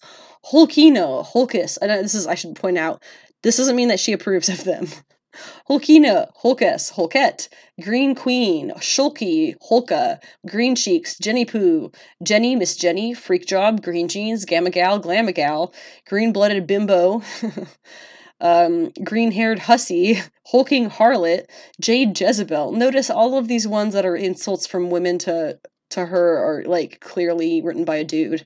[0.52, 3.02] Hulkino, Hulkus, and this is, I should point out,
[3.42, 4.88] this doesn't mean that she approves of them.
[5.68, 7.49] Hulkina, Hulkus, Hulket,
[7.82, 11.91] Green Queen, Shulky, Hulka, Green Cheeks, Jenny Poo,
[12.22, 15.72] Jenny, Miss Jenny, Freak Job, Green Jeans, Gamma Gal, Glamma Gal,
[16.07, 17.22] Green Blooded Bimbo,
[18.41, 21.47] um, Green Haired Hussy, Hulking Harlot,
[21.80, 22.72] Jade Jezebel.
[22.72, 25.59] Notice all of these ones that are insults from women to
[25.91, 28.45] to her are like clearly written by a dude.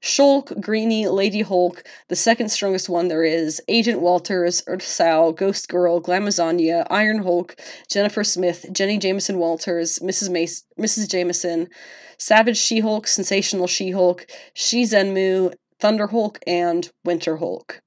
[0.00, 5.68] Shulk, Greeny, Lady Hulk, the second strongest one there is, Agent Walters, Earth Sal, Ghost
[5.68, 10.30] Girl, Glamazania, Iron Hulk, Jennifer Smith, Jenny Jameson Walters, Mrs.
[10.30, 11.10] Mace, Mrs.
[11.10, 11.68] Jameson,
[12.16, 17.80] Savage She Hulk, Sensational She Hulk, She Zenmu, Thunder Hulk, and Winter Hulk.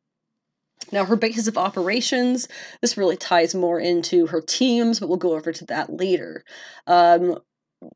[0.92, 2.50] Now, her basis of operations,
[2.82, 6.44] this really ties more into her teams, but we'll go over to that later.
[6.88, 7.38] Um,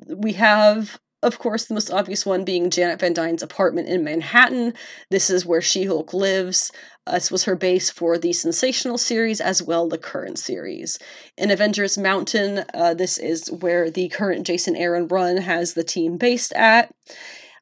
[0.07, 4.75] we have of course, the most obvious one being Janet Van Dyne's apartment in Manhattan.
[5.09, 6.71] This is where She Hulk lives.
[7.07, 10.99] Uh, this was her base for the Sensational series as well the current series.
[11.35, 16.17] In Avengers Mountain, uh, this is where the current Jason Aaron run has the team
[16.17, 16.93] based at.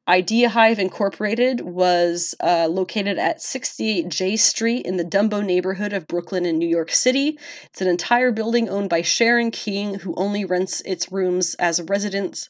[0.05, 6.07] Idea Hive Incorporated was uh, located at 68 J Street in the Dumbo neighborhood of
[6.07, 7.39] Brooklyn in New York City.
[7.67, 11.85] It's an entire building owned by Sharon King, who only rents its rooms as a
[11.85, 12.49] residence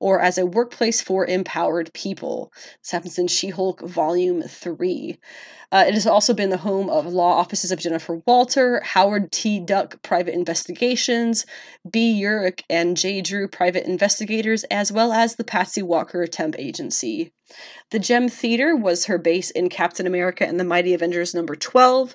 [0.00, 2.50] or as a workplace for empowered people.
[2.80, 5.18] This happens in She Hulk Volume 3.
[5.74, 9.58] Uh, it has also been the home of law offices of Jennifer Walter, Howard T.
[9.58, 11.44] Duck Private Investigations,
[11.90, 12.22] B.
[12.22, 13.20] Urich and J.
[13.20, 17.32] Drew Private Investigators, as well as the Patsy Walker Temp Agency.
[17.90, 22.14] The Gem Theater was her base in Captain America and the Mighty Avengers number 12,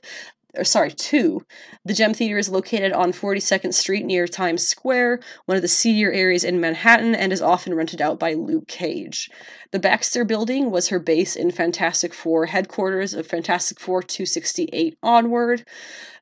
[0.60, 1.41] or sorry, two.
[1.86, 6.12] The Gem Theater is located on 42nd Street near Times Square, one of the seedier
[6.12, 9.30] areas in Manhattan, and is often rented out by Luke Cage.
[9.72, 15.66] The Baxter Building was her base in Fantastic Four headquarters of Fantastic Four 268 onward,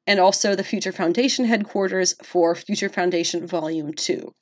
[0.05, 4.33] and also the Future Foundation headquarters for Future Foundation Volume 2.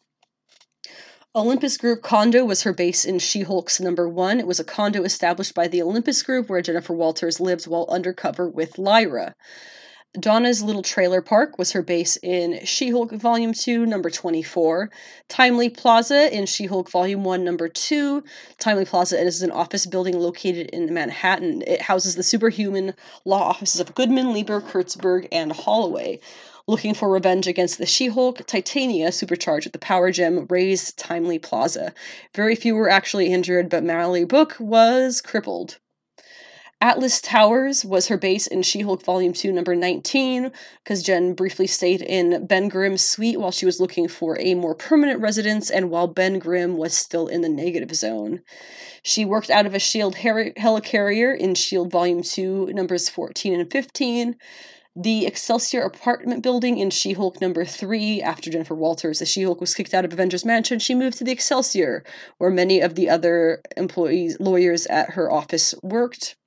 [1.35, 4.39] Olympus Group condo was her base in She Hulk's number one.
[4.39, 8.49] It was a condo established by the Olympus Group where Jennifer Walters lived while undercover
[8.49, 9.35] with Lyra.
[10.19, 14.89] Donna's Little Trailer Park was her base in She Hulk Volume 2, number 24.
[15.27, 18.23] Timely Plaza in She Hulk Volume 1, number 2.
[18.57, 21.63] Timely Plaza is an office building located in Manhattan.
[21.67, 22.93] It houses the superhuman
[23.25, 26.19] law offices of Goodman, Lieber, Kurtzberg, and Holloway.
[26.67, 31.39] Looking for revenge against the She Hulk, Titania, supercharged with the power gem, razed Timely
[31.39, 31.93] Plaza.
[32.33, 35.77] Very few were actually injured, but Mallory Book was crippled.
[36.81, 40.51] Atlas Towers was her base in She Hulk Volume 2, number 19,
[40.83, 44.75] because Jen briefly stayed in Ben Grimm's suite while she was looking for a more
[44.75, 48.41] permanent residence and while Ben Grimm was still in the negative zone.
[49.01, 54.35] She worked out of a SHIELD helicarrier in SHIELD Volume 2, numbers 14 and 15
[54.97, 58.21] the Excelsior apartment building in She Hulk number three.
[58.21, 61.25] After Jennifer Walters, the She Hulk was kicked out of Avengers Mansion, she moved to
[61.25, 62.05] the Excelsior,
[62.37, 66.37] where many of the other employees, lawyers at her office worked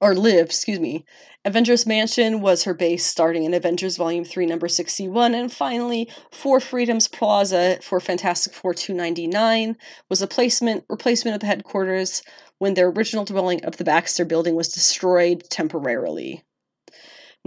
[0.00, 1.04] or lived, excuse me.
[1.44, 6.60] Avengers Mansion was her base starting in Avengers Volume 3, number 61, and finally, Four
[6.60, 9.76] Freedoms Plaza for Fantastic Four 299
[10.08, 12.22] was a placement replacement of the headquarters
[12.58, 16.44] when their original dwelling of the Baxter building was destroyed temporarily.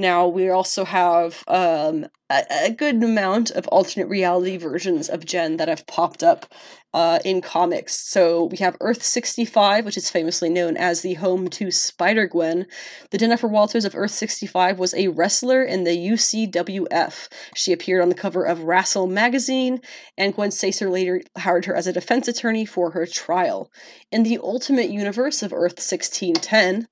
[0.02, 5.58] Now, we also have um, a, a, good amount of alternate reality versions of Jen
[5.58, 6.52] that have popped up
[6.92, 8.00] uh, in comics.
[8.10, 12.66] So we have Earth 65, which is famously known as the home to Spider Gwen.
[13.12, 17.28] The Jennifer Walters of Earth 65 was a wrestler in the UCWF.
[17.54, 19.82] She appeared on the cover of Wrassle magazine,
[20.18, 23.72] and Gwen Stacy later hired her as a defense attorney for her trial.
[24.12, 26.88] In the Ultimate Universe of Earth 1610,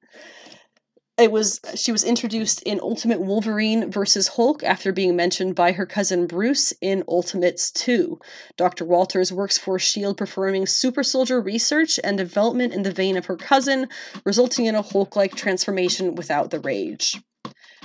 [1.19, 5.85] it was she was introduced in Ultimate Wolverine versus Hulk after being mentioned by her
[5.85, 8.19] cousin Bruce in Ultimates 2.
[8.57, 8.85] Dr.
[8.85, 13.37] Walters works for Shield performing super soldier research and development in the vein of her
[13.37, 13.87] cousin,
[14.23, 17.19] resulting in a Hulk-like transformation without the rage.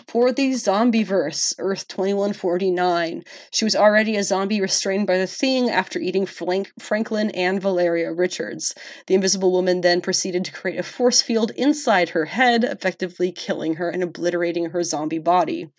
[0.07, 5.99] For the Zombieverse, Earth 2149, she was already a zombie restrained by the Thing after
[5.99, 8.75] eating Frank- Franklin and Valeria Richards.
[9.07, 13.77] The Invisible Woman then proceeded to create a force field inside her head, effectively killing
[13.77, 15.71] her and obliterating her zombie body.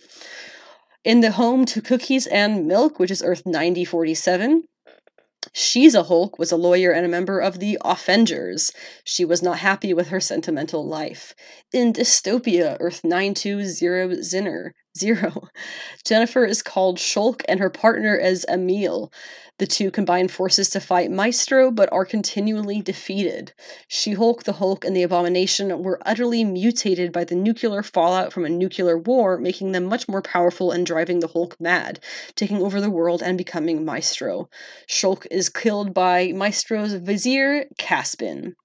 [1.03, 4.63] In the home to Cookies and Milk, which is Earth 9047,
[5.53, 8.71] She's a Hulk was a lawyer and a member of the Offenders.
[9.03, 11.33] She was not happy with her sentimental life.
[11.73, 15.49] In Dystopia, Earth 920 Zinner, Zero.
[16.05, 19.11] Jennifer is called Shulk and her partner is Emil.
[19.58, 23.53] The two combine forces to fight Maestro, but are continually defeated.
[23.88, 28.43] She Hulk, the Hulk, and the Abomination were utterly mutated by the nuclear fallout from
[28.43, 32.01] a nuclear war, making them much more powerful and driving the Hulk mad,
[32.36, 34.49] taking over the world and becoming Maestro.
[34.89, 38.56] Shulk is killed by Maestro's vizier, Caspin.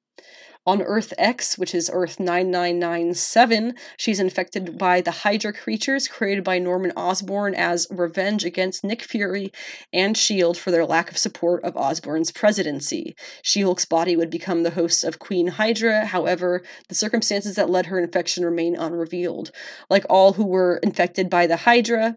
[0.70, 6.60] On Earth X, which is Earth 9997, she's infected by the Hydra creatures created by
[6.60, 9.52] Norman Osborn as revenge against Nick Fury
[9.92, 10.60] and S.H.I.E.L.D.
[10.60, 13.16] for their lack of support of Osborn's presidency.
[13.42, 17.86] She Hulk's body would become the host of Queen Hydra, however, the circumstances that led
[17.86, 19.50] her infection remain unrevealed.
[19.90, 22.14] Like all who were infected by the Hydra,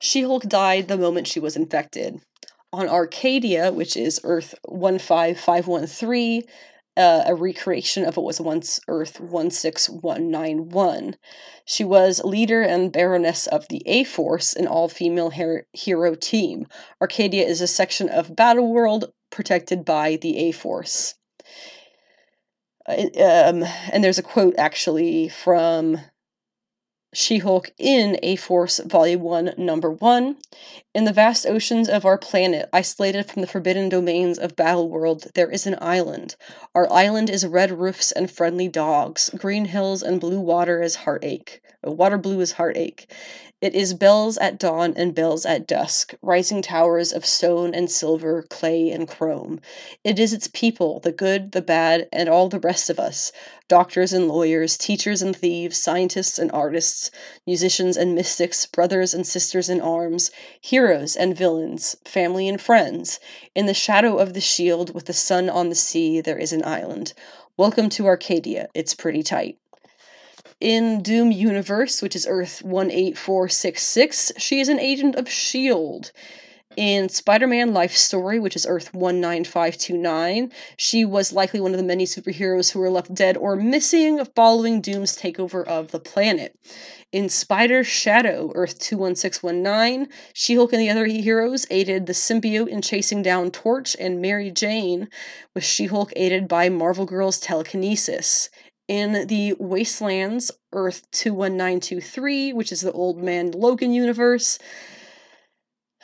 [0.00, 2.18] She Hulk died the moment she was infected.
[2.72, 6.44] On Arcadia, which is Earth 15513,
[6.96, 11.16] uh, a recreation of what was once Earth 16191.
[11.64, 16.66] She was leader and baroness of the A Force, an all female her- hero team.
[17.00, 21.14] Arcadia is a section of Battleworld protected by the A Force.
[22.88, 25.98] Um, and there's a quote actually from
[27.14, 30.36] she Hulk in A Force Volume 1, Number 1.
[30.94, 35.28] In the vast oceans of our planet, isolated from the forbidden domains of Battle World,
[35.34, 36.36] there is an island.
[36.74, 41.62] Our island is red roofs and friendly dogs, green hills and blue water as heartache.
[41.82, 43.10] Oh, water blue is heartache.
[43.66, 48.44] It is bells at dawn and bells at dusk, rising towers of stone and silver,
[48.48, 49.60] clay and chrome.
[50.04, 53.32] It is its people, the good, the bad, and all the rest of us
[53.66, 57.10] doctors and lawyers, teachers and thieves, scientists and artists,
[57.44, 63.18] musicians and mystics, brothers and sisters in arms, heroes and villains, family and friends.
[63.56, 66.64] In the shadow of the shield, with the sun on the sea, there is an
[66.64, 67.14] island.
[67.56, 68.68] Welcome to Arcadia.
[68.74, 69.58] It's pretty tight.
[70.60, 76.08] In Doom Universe, which is Earth 18466, she is an agent of S.H.I.E.L.D.
[76.78, 81.84] In Spider Man Life Story, which is Earth 19529, she was likely one of the
[81.84, 86.58] many superheroes who were left dead or missing following Doom's takeover of the planet.
[87.12, 92.80] In Spider Shadow, Earth 21619, She Hulk and the other heroes aided the symbiote in
[92.80, 95.08] chasing down Torch and Mary Jane,
[95.54, 98.48] with She Hulk aided by Marvel Girl's telekinesis
[98.88, 104.58] in the Wastelands Earth 21923, which is the Old Man Logan universe.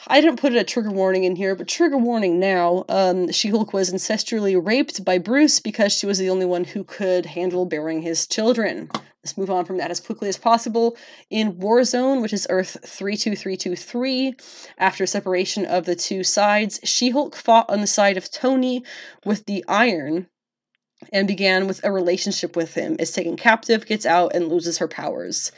[0.09, 2.85] I didn't put a trigger warning in here, but trigger warning now.
[2.89, 6.83] Um, She Hulk was ancestrally raped by Bruce because she was the only one who
[6.83, 8.91] could handle bearing his children.
[9.23, 10.97] Let's move on from that as quickly as possible.
[11.31, 14.35] In Warzone, which is Earth 32323,
[14.79, 18.83] after separation of the two sides, She Hulk fought on the side of Tony
[19.25, 20.27] with the Iron,
[21.13, 24.89] and began with a relationship with him, is taken captive, gets out, and loses her
[24.89, 25.53] powers.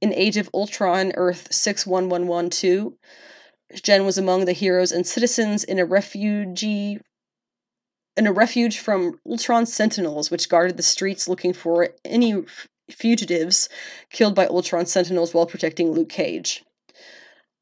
[0.00, 2.94] In Age of Ultron, Earth 61112,
[3.82, 7.00] Jen was among the heroes and citizens in a refugee
[8.16, 12.44] in a refuge from Ultron Sentinels, which guarded the streets looking for any
[12.90, 13.68] fugitives
[14.10, 16.64] killed by Ultron Sentinels while protecting Luke Cage.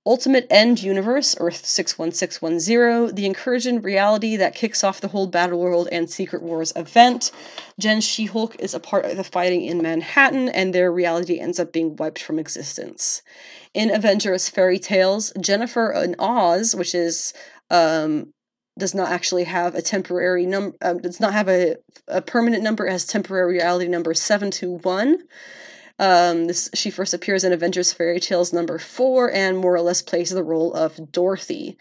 [0.07, 5.89] Ultimate End Universe, Earth 61610, the incursion reality that kicks off the whole Battle World
[5.91, 7.33] and Secret Wars event.
[7.81, 11.59] Jen She Hulk is a part of the fighting in Manhattan, and their reality ends
[11.59, 13.23] up being wiped from existence.
[13.75, 17.33] In Avengers Fairy Tales, Jennifer in Oz, which is
[17.71, 18.33] um,
[18.79, 21.77] does not actually have a temporary number, um, does not have a,
[22.07, 25.19] a permanent number, it has temporary reality number 721.
[25.99, 30.03] Um, this she first appears in Avengers Fairy Tales number four and more or less
[30.03, 31.79] plays the role of Dorothy.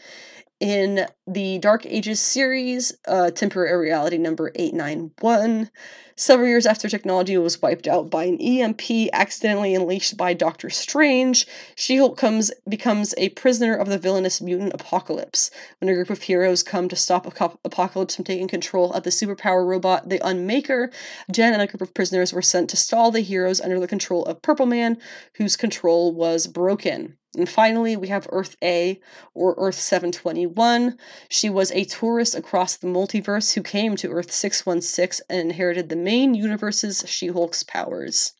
[0.65, 5.69] In the Dark Ages series, uh, temporary reality number 891,
[6.15, 8.81] several years after technology was wiped out by an EMP
[9.13, 14.73] accidentally unleashed by Doctor Strange, She Hulk comes becomes a prisoner of the villainous mutant
[14.73, 15.51] Apocalypse.
[15.79, 19.67] When a group of heroes come to stop Apocalypse from taking control of the superpower
[19.67, 20.91] robot, the Unmaker,
[21.31, 24.25] Jen and a group of prisoners were sent to stall the heroes under the control
[24.25, 24.97] of Purple Man,
[25.35, 27.19] whose control was broken.
[27.35, 28.99] And finally, we have Earth A,
[29.33, 30.97] or Earth 721.
[31.29, 35.95] She was a tourist across the multiverse who came to Earth 616 and inherited the
[35.95, 38.33] main universe's She Hulk's powers.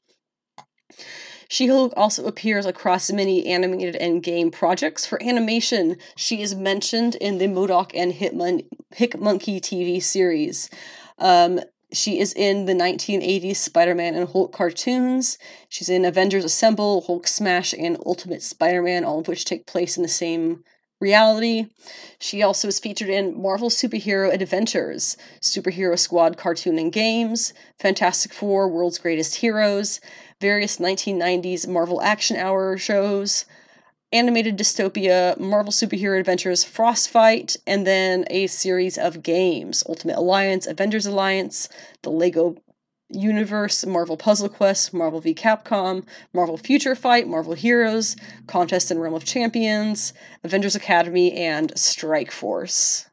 [1.48, 5.06] She Hulk also appears across many animated and game projects.
[5.06, 8.66] For animation, she is mentioned in the MODOK and Hitmon-
[8.96, 10.70] Hick Monkey TV series.
[11.20, 11.60] Um,
[11.96, 15.38] she is in the 1980s Spider Man and Hulk cartoons.
[15.70, 19.98] She's in Avengers Assemble, Hulk Smash, and Ultimate Spider Man, all of which take place
[19.98, 20.64] in the same
[21.00, 21.68] reality.
[22.20, 28.70] She also is featured in Marvel Superhero Adventures, Superhero Squad cartoon and games, Fantastic Four,
[28.70, 30.00] World's Greatest Heroes,
[30.40, 33.46] various 1990s Marvel Action Hour shows,
[34.16, 41.06] animated dystopia, Marvel Superhero Adventures, Frostfight, and then a series of games Ultimate Alliance, Avengers
[41.06, 41.70] Alliance,
[42.02, 42.56] the Lego
[43.10, 48.16] Universe, Marvel Puzzle Quest, Marvel v Capcom, Marvel Future Fight, Marvel Heroes,
[48.48, 50.14] Contest in Realm of Champions,
[50.44, 53.08] Avengers Academy, and Strike Force.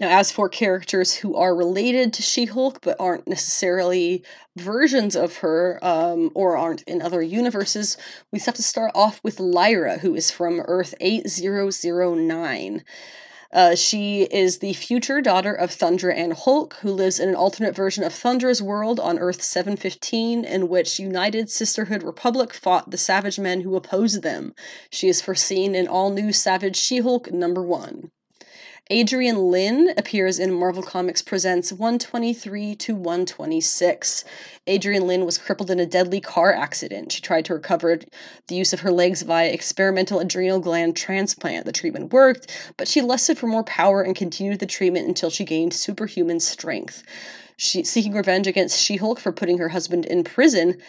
[0.00, 4.24] Now, as for characters who are related to She Hulk but aren't necessarily
[4.56, 7.96] versions of her um, or aren't in other universes,
[8.32, 12.84] we have to start off with Lyra, who is from Earth 8009.
[13.52, 17.76] Uh, she is the future daughter of Thundra and Hulk, who lives in an alternate
[17.76, 23.38] version of Thundra's world on Earth 715, in which United Sisterhood Republic fought the Savage
[23.38, 24.54] Men who opposed them.
[24.90, 28.10] She is foreseen in all new Savage She Hulk number one.
[28.90, 34.24] Adrian Lyne appears in Marvel Comics Presents 123 to 126.
[34.66, 37.12] Adrian Lyne was crippled in a deadly car accident.
[37.12, 38.00] She tried to recover
[38.48, 41.64] the use of her legs via experimental adrenal gland transplant.
[41.64, 45.44] The treatment worked, but she lusted for more power and continued the treatment until she
[45.44, 47.04] gained superhuman strength.
[47.56, 50.82] She, seeking revenge against She Hulk for putting her husband in prison,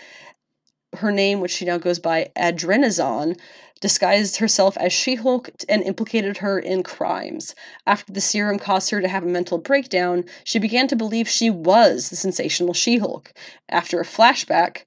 [0.96, 3.40] her name, which she now goes by Adrenazon,
[3.84, 7.54] disguised herself as She Hulk and implicated her in crimes.
[7.86, 11.50] After the serum caused her to have a mental breakdown, she began to believe she
[11.50, 13.34] was the sensational She Hulk.
[13.68, 14.86] After a flashback,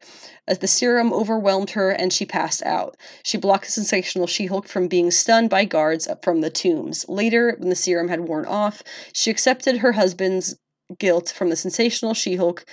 [0.49, 2.97] as the serum overwhelmed her and she passed out.
[3.23, 7.07] She blocked the sensational She Hulk from being stunned by guards from the tombs.
[7.07, 8.83] Later, when the serum had worn off,
[9.13, 10.57] she accepted her husband's
[10.99, 12.65] guilt from the sensational She Hulk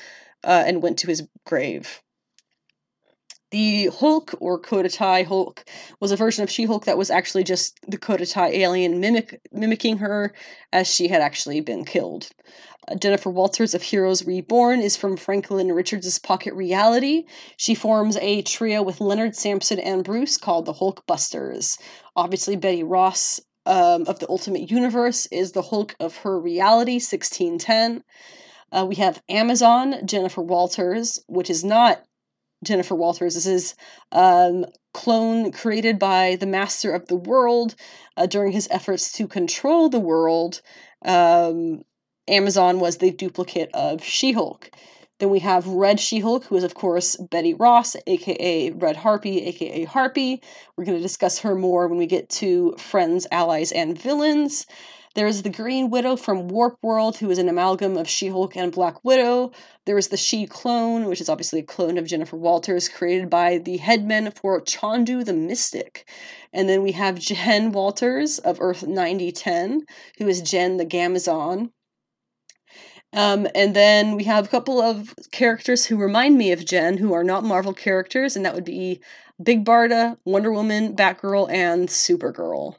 [0.45, 2.01] uh, and went to his grave.
[3.53, 5.63] The Hulk, or Cotati Hulk,
[5.99, 9.97] was a version of She Hulk that was actually just the Cotati alien mimic- mimicking
[9.97, 10.33] her
[10.71, 12.29] as she had actually been killed.
[12.87, 17.25] Uh, Jennifer Walters of Heroes Reborn is from Franklin Richards' Pocket Reality.
[17.55, 21.77] She forms a trio with Leonard Samson and Bruce called the Hulk Busters.
[22.15, 28.03] Obviously, Betty Ross um, of the Ultimate Universe is the Hulk of her reality, 1610.
[28.71, 32.01] Uh, we have Amazon, Jennifer Walters, which is not
[32.63, 33.35] Jennifer Walters.
[33.35, 33.75] This is
[34.11, 37.75] um, clone created by the Master of the World
[38.17, 40.61] uh, during his efforts to control the world.
[41.05, 41.83] Um,
[42.27, 44.69] Amazon was the duplicate of She Hulk.
[45.19, 49.45] Then we have Red She Hulk, who is, of course, Betty Ross, aka Red Harpy,
[49.45, 50.41] aka Harpy.
[50.75, 54.65] We're going to discuss her more when we get to Friends, Allies, and Villains.
[55.15, 58.57] There is the Green Widow from Warp World, who is an amalgam of She Hulk
[58.57, 59.51] and Black Widow.
[59.85, 63.59] There is the She Clone, which is obviously a clone of Jennifer Walters, created by
[63.59, 66.09] the headmen for Chondu the Mystic.
[66.51, 69.85] And then we have Jen Walters of Earth 9010,
[70.17, 71.69] who is Jen the Gamazon.
[73.15, 77.13] Um, and then we have a couple of characters who remind me of Jen, who
[77.13, 78.99] are not Marvel characters, and that would be
[79.41, 82.77] Big Barda, Wonder Woman, Batgirl, and Supergirl.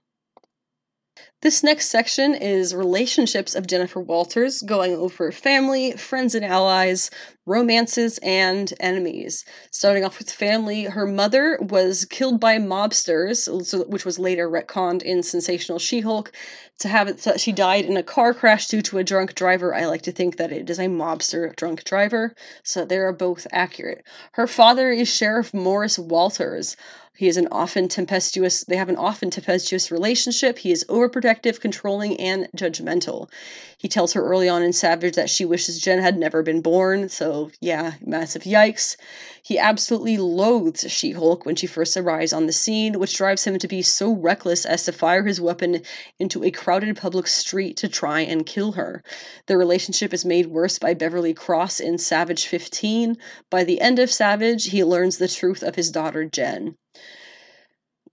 [1.45, 7.11] This next section is relationships of Jennifer Walters, going over family, friends and allies,
[7.45, 9.45] romances, and enemies.
[9.71, 13.47] Starting off with family, her mother was killed by mobsters,
[13.91, 16.33] which was later retconned in Sensational She Hulk.
[16.79, 19.75] To have it that she died in a car crash due to a drunk driver,
[19.75, 23.47] I like to think that it is a mobster drunk driver, so they are both
[23.53, 24.03] accurate.
[24.33, 26.75] Her father is Sheriff Morris Walters.
[27.17, 30.59] He is an often tempestuous, they have an often tempestuous relationship.
[30.59, 33.31] He is overprotective, controlling, and judgmental.
[33.79, 37.09] He tells her early on in Savage that she wishes Jen had never been born,
[37.09, 38.97] so yeah, massive yikes.
[39.45, 43.61] He absolutely loathes She Hulk when she first arrives on the scene, which drives him
[43.61, 45.83] to be so reckless as to fire his weapon
[46.19, 49.05] into a crowded public street to try and kill her.
[49.47, 53.17] The relationship is made worse by Beverly Cross in Savage 15.
[53.51, 56.77] By the end of Savage, he learns the truth of his daughter Jen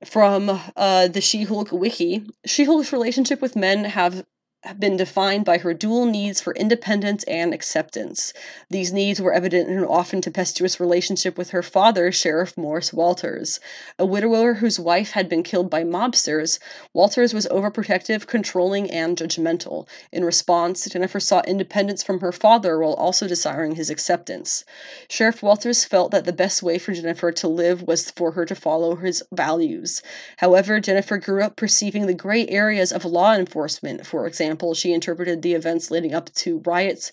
[0.06, 4.26] from uh, the She-Hulk wiki, She-Hulk's relationship with men have
[4.64, 8.32] have been defined by her dual needs for independence and acceptance.
[8.70, 13.60] These needs were evident in an often tempestuous relationship with her father, Sheriff Morris Walters.
[13.98, 16.60] A widower whose wife had been killed by mobsters,
[16.94, 19.88] Walters was overprotective, controlling, and judgmental.
[20.12, 24.64] In response, Jennifer sought independence from her father while also desiring his acceptance.
[25.10, 28.54] Sheriff Walters felt that the best way for Jennifer to live was for her to
[28.54, 30.04] follow his values.
[30.38, 34.92] However, Jennifer grew up perceiving the gray areas of law enforcement, for example, example, she
[34.92, 37.12] interpreted the events leading up to riots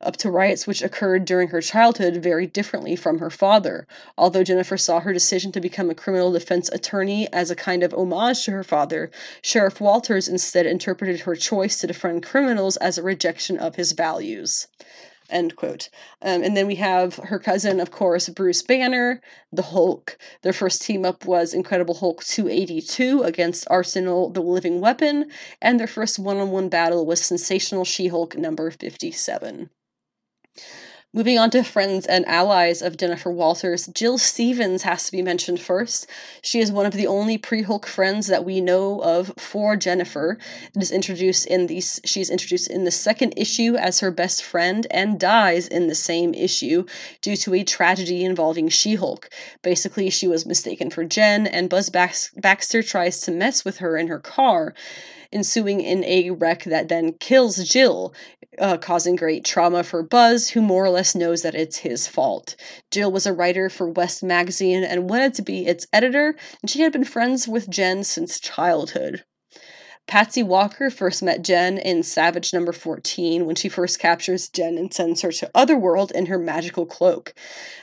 [0.00, 3.86] up to riots which occurred during her childhood very differently from her father.
[4.18, 7.94] Although Jennifer saw her decision to become a criminal defense attorney as a kind of
[7.94, 9.10] homage to her father,
[9.40, 14.68] Sheriff Walters instead interpreted her choice to defend criminals as a rejection of his values.
[15.30, 15.88] End quote.
[16.20, 20.18] Um, and then we have her cousin, of course, Bruce Banner, the Hulk.
[20.42, 25.30] Their first team up was Incredible Hulk 282 against Arsenal the Living Weapon,
[25.62, 29.70] and their first one on one battle was Sensational She Hulk number 57.
[31.16, 35.60] Moving on to friends and allies of Jennifer Walters, Jill Stevens has to be mentioned
[35.60, 36.10] first.
[36.42, 40.38] She is one of the only pre-Hulk friends that we know of for Jennifer.
[40.74, 44.42] It is introduced in these she is introduced in the second issue as her best
[44.42, 46.84] friend and dies in the same issue
[47.20, 49.30] due to a tragedy involving She-Hulk.
[49.62, 54.08] Basically, she was mistaken for Jen and Buzz Baxter tries to mess with her in
[54.08, 54.74] her car
[55.34, 58.14] ensuing in a wreck that then kills Jill,
[58.58, 62.56] uh, causing great trauma for Buzz, who more or less knows that it's his fault.
[62.90, 66.82] Jill was a writer for West Magazine and wanted to be its editor, and she
[66.82, 69.24] had been friends with Jen since childhood.
[70.06, 74.92] Patsy Walker first met Jen in Savage number 14 when she first captures Jen and
[74.92, 77.32] sends her to Otherworld in her magical cloak.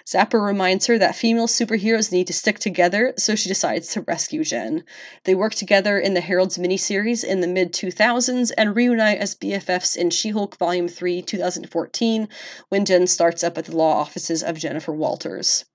[0.06, 4.44] Zapper reminds her that female superheroes need to stick together, so she decides to rescue
[4.44, 4.84] Jen.
[5.24, 9.98] They work together in the Herald's miniseries in the mid 2000s and reunite as BFFs
[9.98, 12.30] in She Hulk Volume 3 2014
[12.70, 15.66] when Jen starts up at the law offices of Jennifer Walters.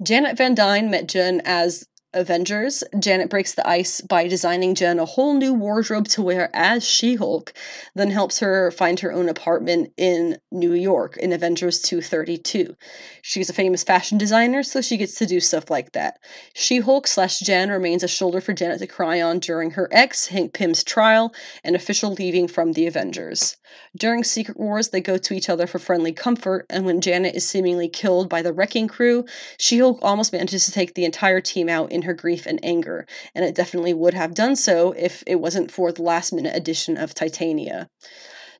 [0.00, 5.04] Janet Van Dyne met Jen as Avengers, Janet breaks the ice by designing Jen a
[5.04, 7.52] whole new wardrobe to wear as She Hulk,
[7.94, 12.74] then helps her find her own apartment in New York in Avengers 232.
[13.20, 16.18] She's a famous fashion designer, so she gets to do stuff like that.
[16.54, 20.28] She Hulk slash Jen remains a shoulder for Janet to cry on during her ex,
[20.28, 23.57] Hank Pym's trial and official leaving from the Avengers.
[23.96, 27.48] During Secret Wars, they go to each other for friendly comfort, and when Janet is
[27.48, 29.24] seemingly killed by the wrecking crew,
[29.58, 33.06] She Hulk almost manages to take the entire team out in her grief and anger,
[33.34, 36.96] and it definitely would have done so if it wasn't for the last minute addition
[36.96, 37.88] of Titania.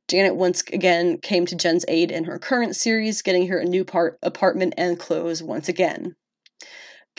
[0.07, 3.85] Janet once again came to Jen's aid in her current series, getting her a new
[3.85, 6.15] part, apartment and clothes once again.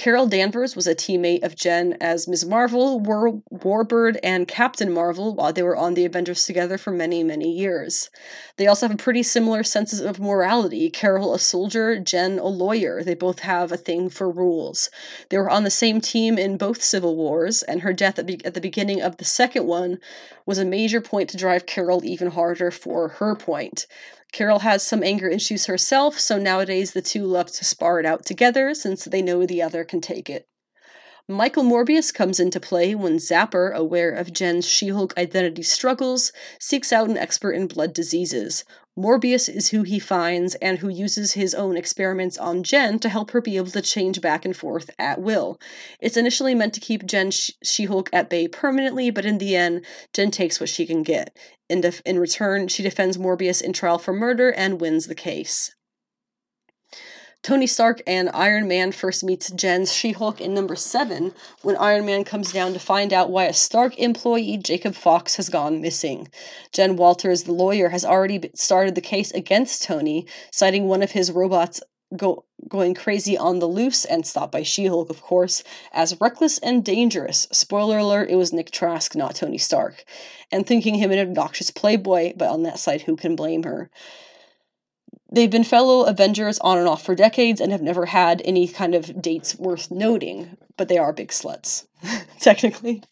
[0.00, 2.46] Carol Danvers was a teammate of Jen as Ms.
[2.46, 7.22] Marvel, War- Warbird, and Captain Marvel while they were on the Avengers together for many,
[7.22, 8.08] many years.
[8.56, 10.88] They also have a pretty similar senses of morality.
[10.88, 13.04] Carol, a soldier, Jen, a lawyer.
[13.04, 14.88] They both have a thing for rules.
[15.28, 18.42] They were on the same team in both Civil Wars, and her death at, be-
[18.42, 19.98] at the beginning of the second one
[20.46, 23.86] was a major point to drive Carol even harder for her point.
[24.32, 28.24] Carol has some anger issues herself, so nowadays the two love to spar it out
[28.24, 30.46] together since they know the other can take it.
[31.28, 36.92] Michael Morbius comes into play when Zapper, aware of Jen's She Hulk identity struggles, seeks
[36.92, 38.64] out an expert in blood diseases.
[39.00, 43.30] Morbius is who he finds and who uses his own experiments on Jen to help
[43.30, 45.58] her be able to change back and forth at will.
[46.00, 49.86] It's initially meant to keep Jen She Hulk at bay permanently, but in the end,
[50.12, 51.34] Jen takes what she can get.
[51.70, 55.74] In, def- in return, she defends Morbius in trial for murder and wins the case.
[57.42, 62.22] Tony Stark and Iron Man first meets Jen's She-Hulk in number 7 when Iron Man
[62.22, 66.28] comes down to find out why a Stark employee, Jacob Fox, has gone missing.
[66.70, 71.32] Jen Walters, the lawyer, has already started the case against Tony, citing one of his
[71.32, 71.80] robots
[72.14, 76.84] go, going crazy on the loose and stopped by She-Hulk, of course, as reckless and
[76.84, 77.46] dangerous.
[77.52, 80.04] Spoiler alert, it was Nick Trask, not Tony Stark.
[80.52, 83.90] And thinking him an obnoxious playboy, but on that side, who can blame her?
[85.32, 88.94] They've been fellow Avengers on and off for decades and have never had any kind
[88.94, 91.86] of dates worth noting, but they are big sluts,
[92.40, 93.02] technically.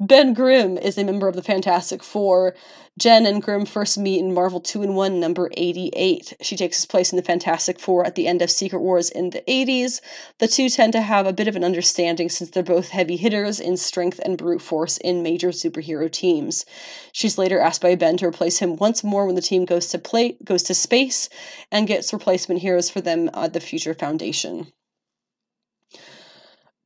[0.00, 2.54] Ben Grimm is a member of the Fantastic Four.
[2.98, 6.34] Jen and Grimm first meet in Marvel 2 in 1, number 88.
[6.40, 9.30] She takes his place in the Fantastic Four at the end of Secret Wars in
[9.30, 10.00] the 80s.
[10.38, 13.60] The two tend to have a bit of an understanding since they're both heavy hitters
[13.60, 16.64] in strength and brute force in major superhero teams.
[17.12, 19.98] She's later asked by Ben to replace him once more when the team goes to
[19.98, 21.28] play goes to space
[21.70, 24.72] and gets replacement heroes for them at the Future Foundation.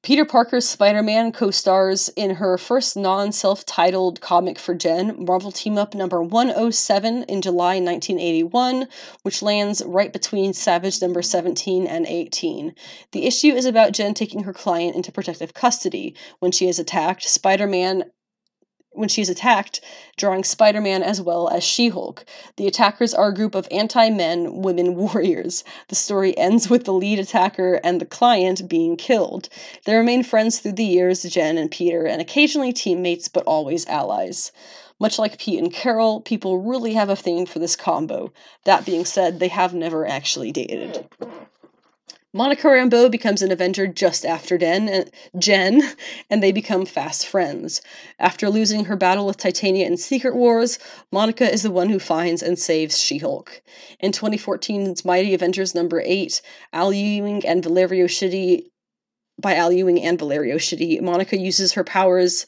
[0.09, 5.23] Peter Parker's Spider Man co stars in her first non self titled comic for Jen,
[5.23, 8.89] Marvel Team Up number 107 in July 1981,
[9.21, 12.75] which lands right between Savage number 17 and 18.
[13.13, 16.15] The issue is about Jen taking her client into protective custody.
[16.39, 18.05] When she is attacked, Spider Man
[18.99, 19.81] when she's attacked,
[20.16, 22.25] drawing Spider Man as well as She Hulk.
[22.57, 25.65] The attackers are a group of anti men women warriors.
[25.89, 29.49] The story ends with the lead attacker and the client being killed.
[29.85, 34.53] They remain friends through the years, Jen and Peter, and occasionally teammates, but always allies.
[35.01, 38.33] Much like Pete and Carol, people really have a thing for this combo.
[38.65, 41.09] That being said, they have never actually dated.
[42.39, 45.05] Monica Rambeau becomes an Avenger just after Den, uh,
[45.40, 45.82] Jen,
[46.31, 47.82] and they become fast friends.
[48.20, 50.78] After losing her battle with Titania in Secret Wars,
[51.10, 53.60] Monica is the one who finds and saves She Hulk.
[53.98, 56.40] In 2014's Mighty Avengers number 8,
[56.73, 58.66] Al Ewing and Valerio Schiti,
[59.43, 62.47] by Al Ewing and Valerio Schiti, Monica uses her powers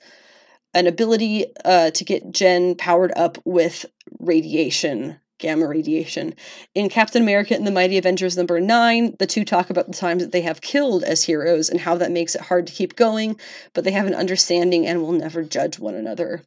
[0.73, 3.87] an ability uh, to get Jen powered up with
[4.21, 6.35] radiation gamma radiation.
[6.75, 10.23] In Captain America and the Mighty Avengers number 9, the two talk about the times
[10.23, 13.39] that they have killed as heroes and how that makes it hard to keep going,
[13.75, 16.43] but they have an understanding and will never judge one another.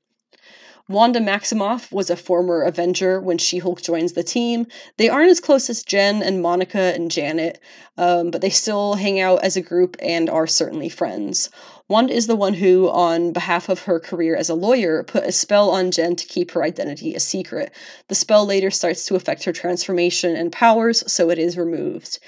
[0.90, 4.68] Wanda Maximoff was a former Avenger when She Hulk joins the team.
[4.98, 7.62] They aren't as close as Jen and Monica and Janet,
[7.98, 11.50] um, but they still hang out as a group and are certainly friends.
[11.90, 15.34] Wanda is the one who, on behalf of her career as a lawyer, put a
[15.34, 17.74] spell on Jen to keep her identity a secret.
[18.08, 22.20] The spell later starts to affect her transformation and powers, so it is removed.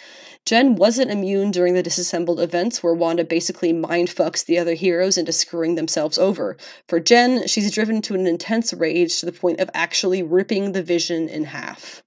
[0.46, 5.18] Jen wasn't immune during the disassembled events where Wanda basically mind fucks the other heroes
[5.18, 6.58] into screwing themselves over.
[6.88, 10.84] For Jen, she's driven to an intense rage to the point of actually ripping the
[10.84, 12.04] vision in half.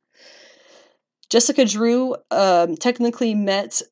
[1.31, 3.83] Jessica Drew um, technically met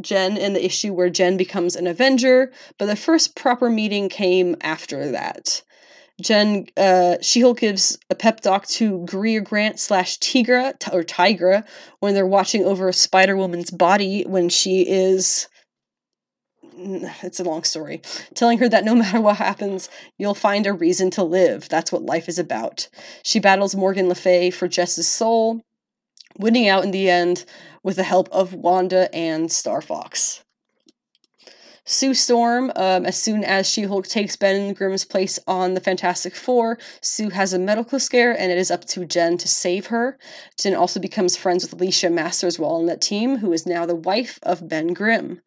[0.00, 4.56] Jen in the issue where Jen becomes an Avenger, but the first proper meeting came
[4.60, 5.62] after that.
[6.20, 11.64] Jen, uh, She-Hulk gives a pep talk to Greer Grant slash Tigra, or Tigra,
[12.00, 15.48] when they're watching over Spider-Woman's body when she is
[17.22, 18.00] it's a long story,
[18.34, 21.68] telling her that no matter what happens, you'll find a reason to live.
[21.68, 22.88] That's what life is about.
[23.22, 25.60] She battles Morgan Le Fay for Jess's soul,
[26.38, 27.44] winning out in the end
[27.82, 30.42] with the help of Wanda and Star Fox.
[31.84, 36.36] Sue Storm, um, as soon as She Hulk takes Ben Grimm's place on the Fantastic
[36.36, 40.18] Four, Sue has a medical scare and it is up to Jen to save her.
[40.56, 43.96] Jen also becomes friends with Alicia Masters while on that team, who is now the
[43.96, 45.40] wife of Ben Grimm.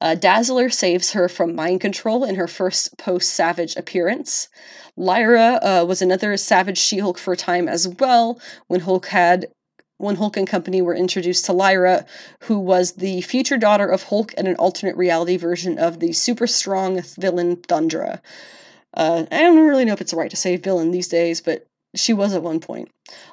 [0.00, 4.48] Uh, Dazzler saves her from mind control in her first post Savage appearance.
[4.96, 9.46] Lyra uh, was another Savage She Hulk for a time as well, when Hulk had
[9.98, 12.06] when Hulk and company were introduced to Lyra,
[12.44, 16.46] who was the future daughter of Hulk and an alternate reality version of the super
[16.46, 18.20] strong villain Thundra.
[18.94, 22.12] Uh, I don't really know if it's right to say villain these days, but she
[22.12, 22.90] was at one point.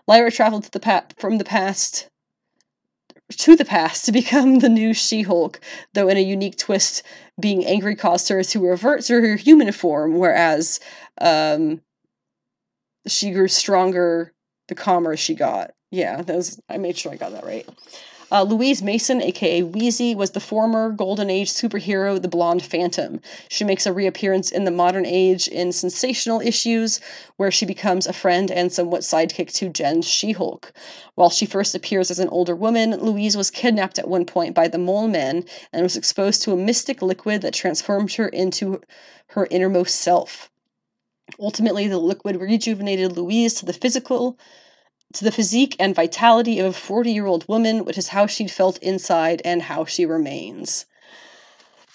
[0.07, 2.09] Lyra traveled to the pa- from the past
[3.31, 5.59] to the past to become the new She-Hulk,
[5.93, 7.03] though in a unique twist,
[7.39, 10.79] being angry caused her to revert to her human form, whereas
[11.19, 11.81] um,
[13.07, 14.33] she grew stronger
[14.67, 15.71] the calmer she got.
[15.95, 17.65] Yeah, those I made sure I got that right.
[18.29, 23.21] Uh, Louise Mason, aka Weezi, was the former Golden Age superhero, the Blonde Phantom.
[23.47, 26.99] She makes a reappearance in the modern age in sensational issues,
[27.37, 30.73] where she becomes a friend and somewhat sidekick to Jen She Hulk.
[31.13, 34.67] While she first appears as an older woman, Louise was kidnapped at one point by
[34.67, 38.81] the Mole Men and was exposed to a mystic liquid that transformed her into
[39.27, 40.51] her innermost self.
[41.39, 44.37] Ultimately, the liquid rejuvenated Louise to the physical
[45.13, 48.51] to the physique and vitality of a 40 year old woman, which is how she'd
[48.51, 50.85] felt inside and how she remains.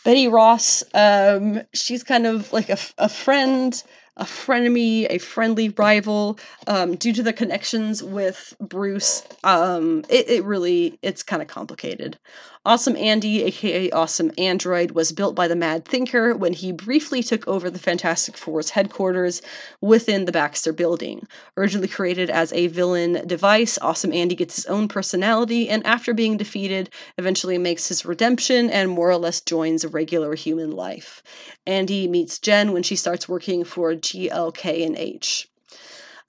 [0.04, 3.82] Betty Ross, um, she's kind of like a, a friend
[4.20, 9.26] a frenemy, a friendly rival, um, due to the connections with Bruce.
[9.42, 12.18] Um, it, it really, it's kind of complicated.
[12.66, 17.48] Awesome Andy, aka Awesome Android, was built by the Mad Thinker when he briefly took
[17.48, 19.40] over the Fantastic Four's headquarters
[19.80, 21.26] within the Baxter building.
[21.56, 26.36] Originally created as a villain device, Awesome Andy gets his own personality and, after being
[26.36, 31.22] defeated, eventually makes his redemption and more or less joins a regular human life.
[31.66, 35.49] Andy meets Jen when she starts working for GLK and H.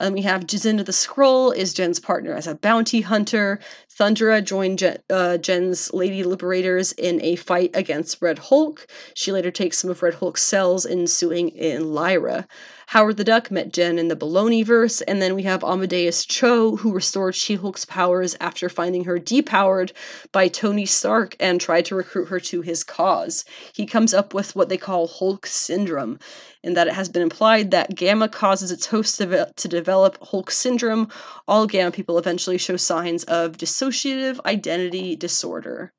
[0.02, 3.60] And we have Jazinda the Skrull is Jen's partner as a bounty hunter.
[3.88, 8.88] Thundra joined Jen, uh, Jen's Lady Liberators in a fight against Red Hulk.
[9.14, 12.48] She later takes some of Red Hulk's cells, ensuing in Lyra.
[12.88, 16.78] Howard the Duck met Jen in the Baloney verse, and then we have Amadeus Cho,
[16.78, 19.94] who restored She Hulk's powers after finding her depowered
[20.34, 23.46] by Tony Stark and tried to recruit her to his cause.
[23.74, 26.20] He comes up with what they call Hulk syndrome,
[26.64, 31.10] in that it has been implied that Gamma causes its host to, develop Hulk syndrome.
[31.48, 35.94] All Gamma people eventually show signs of dissociative identity disorder.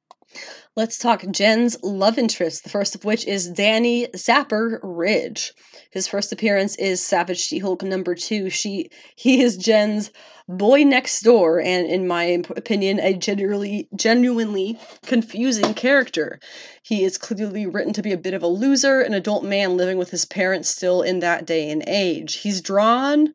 [0.75, 5.53] Let's talk Jen's love interest, the first of which is Danny Zapper Ridge.
[5.93, 8.49] His first appearance is Savage She-Hulk number two.
[8.49, 10.11] She he is Jen's
[10.49, 16.41] boy next door, and in my opinion, a genuinely genuinely confusing character.
[16.83, 19.99] He is clearly written to be a bit of a loser, an adult man living
[19.99, 22.37] with his parents still in that day and age.
[22.37, 23.35] He's drawn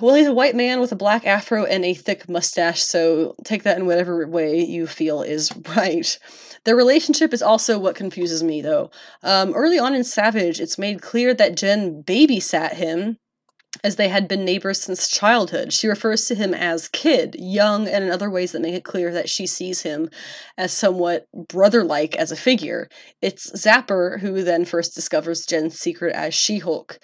[0.00, 3.62] well, he's a white man with a black afro and a thick mustache, so take
[3.62, 6.18] that in whatever way you feel is right.
[6.66, 8.90] Their relationship is also what confuses me, though.
[9.22, 13.18] Um, early on in Savage, it's made clear that Jen babysat him
[13.84, 15.72] as they had been neighbors since childhood.
[15.72, 19.12] She refers to him as kid, young, and in other ways that make it clear
[19.12, 20.10] that she sees him
[20.58, 22.88] as somewhat brother like as a figure.
[23.22, 26.98] It's Zapper who then first discovers Jen's secret as She Hulk.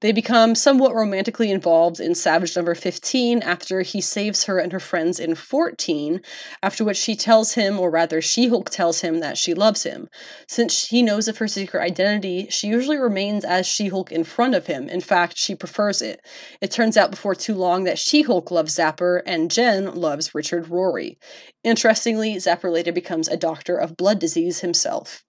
[0.00, 4.78] They become somewhat romantically involved in Savage number 15 after he saves her and her
[4.78, 6.20] friends in 14,
[6.62, 10.08] after which she tells him, or rather, She Hulk tells him that she loves him.
[10.46, 14.54] Since he knows of her secret identity, she usually remains as She Hulk in front
[14.54, 14.88] of him.
[14.88, 16.20] In fact, she prefers it.
[16.60, 20.68] It turns out before too long that She Hulk loves Zapper and Jen loves Richard
[20.68, 21.18] Rory.
[21.64, 25.24] Interestingly, Zapper later becomes a doctor of blood disease himself.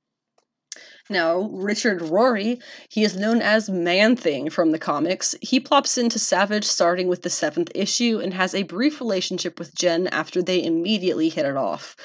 [1.11, 5.33] Now, Richard Rory, he is known as Man Thing from the comics.
[5.41, 9.73] He plops into Savage starting with the seventh issue and has a brief relationship with
[9.73, 11.95] Jen after they immediately hit it off.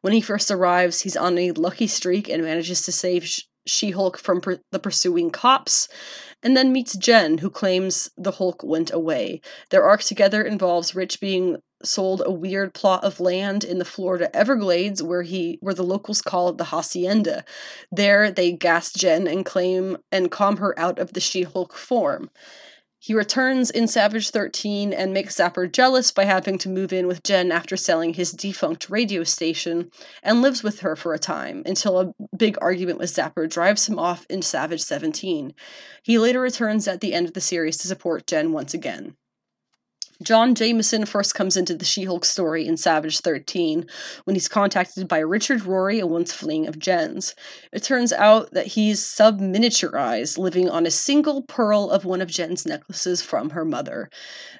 [0.00, 3.28] When he first arrives, he's on a lucky streak and manages to save
[3.66, 5.88] She Hulk from per- the pursuing cops
[6.44, 9.40] and then meets Jen, who claims the Hulk went away.
[9.70, 14.34] Their arc together involves Rich being sold a weird plot of land in the Florida
[14.34, 17.44] Everglades where he where the locals call it the hacienda.
[17.90, 22.30] There they gas Jen and claim and calm her out of the She-Hulk form.
[23.04, 27.22] He returns in Savage 13 and makes Zapper jealous by having to move in with
[27.22, 29.90] Jen after selling his defunct radio station
[30.22, 33.98] and lives with her for a time until a big argument with Zapper drives him
[33.98, 35.52] off in Savage 17.
[36.02, 39.16] He later returns at the end of the series to support Jen once again.
[40.24, 43.86] John Jameson first comes into the She Hulk story in Savage 13
[44.24, 47.34] when he's contacted by Richard Rory, a once fleeing of Jen's.
[47.72, 52.30] It turns out that he's sub miniaturized, living on a single pearl of one of
[52.30, 54.08] Jen's necklaces from her mother.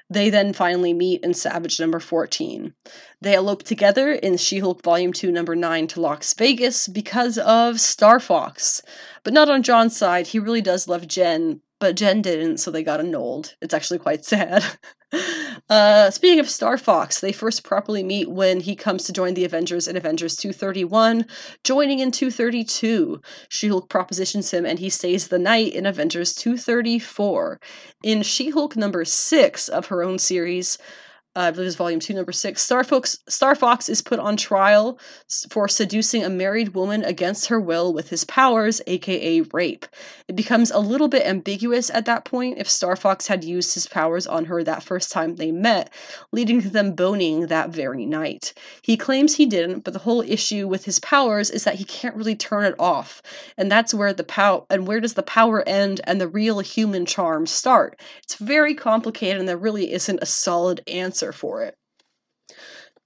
[0.09, 2.73] They then finally meet in Savage number 14.
[3.21, 7.79] They elope together in She Hulk Volume 2, number 9 to Las Vegas because of
[7.79, 8.83] Star Fox.
[9.23, 12.83] But not on John's side, he really does love Jen, but Jen didn't, so they
[12.83, 13.55] got annulled.
[13.61, 14.63] It's actually quite sad.
[15.69, 19.45] Uh, speaking of Star Fox, they first properly meet when he comes to join the
[19.45, 21.25] Avengers in Avengers 231,
[21.63, 23.21] joining in 232.
[23.49, 27.59] She Hulk propositions him and he stays the night in Avengers 234.
[28.03, 30.77] In She Hulk number 6 of her own series,
[31.37, 32.61] I believe it's volume two, number six.
[32.61, 34.97] Star Fox, Star Fox is put on trial
[35.49, 39.85] for seducing a married woman against her will with his powers, aka rape.
[40.29, 43.85] It becomes a little bit ambiguous at that point if Star Fox had used his
[43.85, 45.91] powers on her that first time they met,
[46.31, 48.53] leading to them boning that very night.
[48.81, 52.15] He claims he didn't, but the whole issue with his powers is that he can't
[52.15, 53.21] really turn it off,
[53.57, 57.05] and that's where the power and where does the power end and the real human
[57.05, 57.99] charm start?
[58.23, 61.75] It's very complicated, and there really isn't a solid answer answer for it.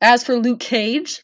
[0.01, 1.23] As for Luke Cage,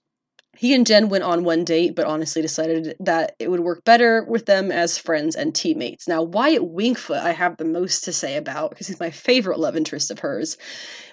[0.57, 4.23] he and Jen went on one date, but honestly decided that it would work better
[4.23, 6.07] with them as friends and teammates.
[6.07, 9.75] Now, Wyatt Wingfoot, I have the most to say about because he's my favorite love
[9.75, 10.57] interest of hers.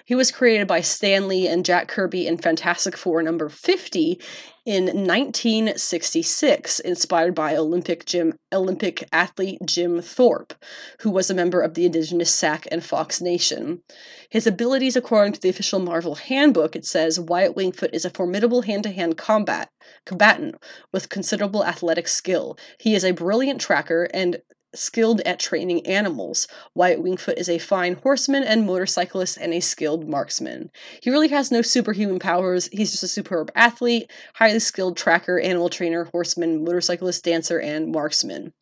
[0.05, 4.19] He was created by Stan Lee and Jack Kirby in Fantastic Four number 50
[4.65, 10.53] in 1966, inspired by Olympic gym Olympic athlete Jim Thorpe,
[11.01, 13.81] who was a member of the indigenous Sac and Fox Nation.
[14.29, 18.61] His abilities, according to the official Marvel handbook, it says Wyatt Wingfoot is a formidable
[18.61, 19.69] hand-to-hand combat
[20.05, 20.55] combatant
[20.91, 22.57] with considerable athletic skill.
[22.79, 24.41] He is a brilliant tracker and
[24.75, 26.47] skilled at training animals.
[26.75, 30.71] Wyatt Wingfoot is a fine horseman and motorcyclist and a skilled marksman.
[31.01, 32.69] He really has no superhuman powers.
[32.71, 38.53] He's just a superb athlete, highly skilled tracker, animal trainer, horseman, motorcyclist, dancer, and marksman.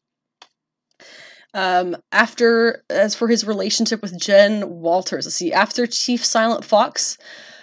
[1.53, 7.17] Um, after, as for his relationship with Jen Walters, let's see, after Chief Silent Fox,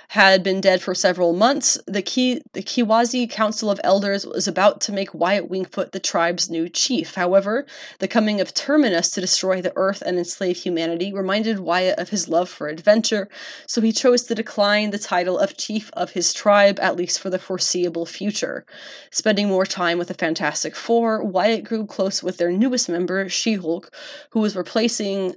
[0.09, 4.81] had been dead for several months, the, Ki- the Keewazi Council of Elders was about
[4.83, 7.15] to make Wyatt Wingfoot the tribe's new chief.
[7.15, 7.67] However,
[7.99, 12.27] the coming of Terminus to destroy the Earth and enslave humanity reminded Wyatt of his
[12.27, 13.29] love for adventure,
[13.67, 17.29] so he chose to decline the title of chief of his tribe, at least for
[17.29, 18.65] the foreseeable future.
[19.11, 23.55] Spending more time with the Fantastic Four, Wyatt grew close with their newest member, She
[23.55, 23.95] Hulk,
[24.31, 25.35] who was replacing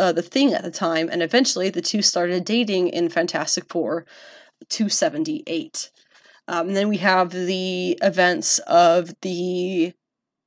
[0.00, 4.06] uh, the thing at the time, and eventually the two started dating in Fantastic Four
[4.68, 5.90] 278.
[6.48, 9.92] Um, and then we have the events of the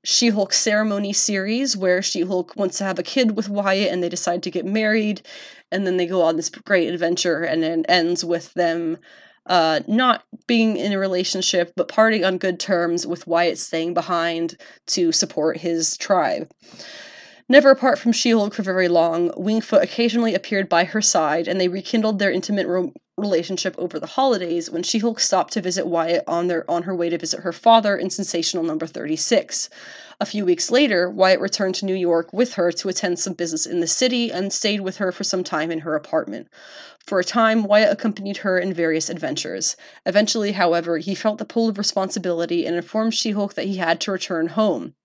[0.03, 4.03] She Hulk ceremony series, where She Hulk wants to have a kid with Wyatt and
[4.03, 5.21] they decide to get married,
[5.71, 8.97] and then they go on this great adventure, and it ends with them
[9.45, 14.57] uh, not being in a relationship, but parting on good terms, with Wyatt staying behind
[14.87, 16.49] to support his tribe.
[17.53, 21.61] Never apart from She Hulk for very long, Wingfoot occasionally appeared by her side, and
[21.61, 25.85] they rekindled their intimate ro- relationship over the holidays when She Hulk stopped to visit
[25.85, 29.69] Wyatt on their on her way to visit her father in Sensational Number 36.
[30.19, 33.67] A few weeks later, Wyatt returned to New York with her to attend some business
[33.67, 36.47] in the city and stayed with her for some time in her apartment.
[37.05, 39.77] For a time, Wyatt accompanied her in various adventures.
[40.07, 44.01] Eventually, however, he felt the pull of responsibility and informed She Hulk that he had
[44.01, 44.95] to return home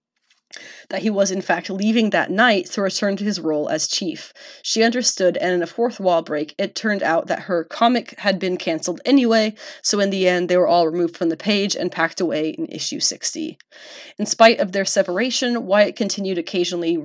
[0.89, 4.33] that he was in fact leaving that night to return to his role as chief.
[4.63, 8.39] She understood, and in a fourth wall break, it turned out that her comic had
[8.39, 11.93] been cancelled anyway, so in the end, they were all removed from the page and
[11.93, 13.59] packed away in issue 60.
[14.19, 17.05] In spite of their separation, Wyatt continued occasionally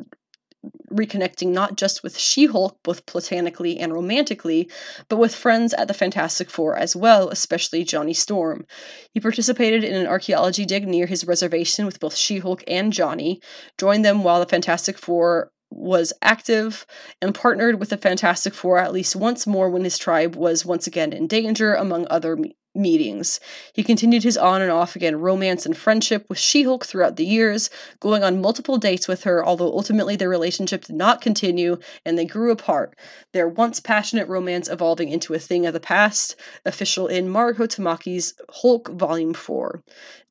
[0.91, 4.69] reconnecting not just with She Hulk, both platonically and romantically,
[5.09, 8.65] but with friends at the Fantastic Four as well, especially Johnny Storm.
[9.11, 13.41] He participated in an archaeology dig near his reservation with both She Hulk and Johnny,
[13.77, 16.85] joined them while the Fantastic Four was active
[17.21, 20.85] and partnered with the Fantastic Four at least once more when his tribe was once
[20.87, 22.37] again in danger, among other
[22.75, 23.39] meetings.
[23.73, 27.25] He continued his on and off again romance and friendship with She Hulk throughout the
[27.25, 27.69] years,
[27.99, 32.25] going on multiple dates with her, although ultimately their relationship did not continue and they
[32.25, 32.97] grew apart,
[33.31, 36.35] their once passionate romance evolving into a thing of the past,
[36.65, 39.83] official in Mariko Tamaki's Hulk Volume 4.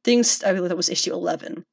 [0.04, 1.64] Things, I believe that was issue 11.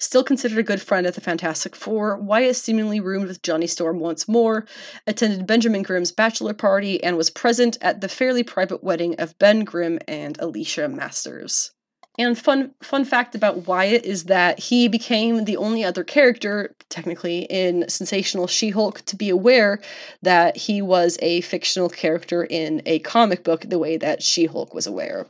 [0.00, 4.00] Still considered a good friend of the Fantastic Four, Wyatt seemingly roomed with Johnny Storm
[4.00, 4.64] once more,
[5.06, 9.62] attended Benjamin Grimm's bachelor party, and was present at the fairly private wedding of Ben
[9.62, 11.72] Grimm and Alicia Masters.
[12.18, 17.40] And fun fun fact about Wyatt is that he became the only other character, technically,
[17.50, 19.80] in Sensational She-Hulk to be aware
[20.22, 24.86] that he was a fictional character in a comic book the way that She-Hulk was
[24.86, 25.26] aware.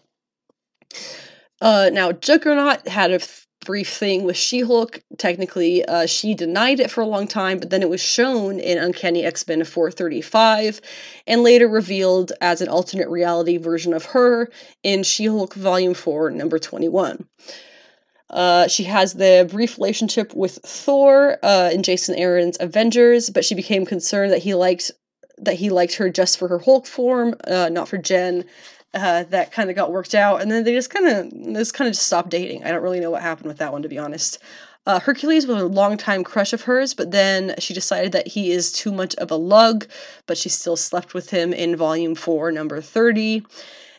[1.60, 3.20] Uh, now, Juggernaut had a
[3.64, 5.00] brief thing with She Hulk.
[5.18, 8.78] Technically, uh, she denied it for a long time, but then it was shown in
[8.78, 10.80] Uncanny X Men 435
[11.26, 14.50] and later revealed as an alternate reality version of her
[14.82, 17.26] in She Hulk Volume 4, number 21.
[18.30, 23.54] Uh, she has the brief relationship with Thor uh, in Jason Aaron's Avengers, but she
[23.54, 24.90] became concerned that he liked
[25.42, 28.44] that he liked her just for her Hulk form, uh, not for Jen
[28.94, 31.88] uh, that kind of got worked out, and then they just kind of this kind
[31.88, 32.64] of just stopped dating.
[32.64, 34.38] I don't really know what happened with that one, to be honest.
[34.86, 38.72] Uh, Hercules was a longtime crush of hers, but then she decided that he is
[38.72, 39.86] too much of a lug,
[40.26, 43.44] but she still slept with him in volume four, number 30.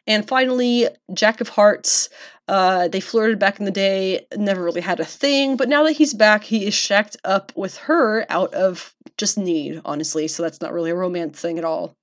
[0.08, 2.10] And finally, Jack of Hearts.
[2.48, 5.94] Uh, they flirted back in the day, never really had a thing, but now that
[5.94, 10.60] he's back, he is shacked up with her out of just need, honestly, so that's
[10.60, 11.96] not really a romance thing at all.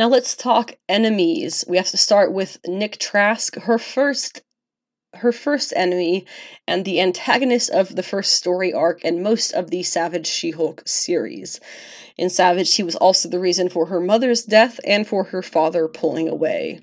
[0.00, 1.62] Now let's talk enemies.
[1.68, 4.40] We have to start with Nick Trask, her first
[5.16, 6.24] her first enemy
[6.66, 11.60] and the antagonist of the first story arc and most of the Savage She-Hulk series.
[12.16, 15.86] In Savage, she was also the reason for her mother's death and for her father
[15.86, 16.80] pulling away.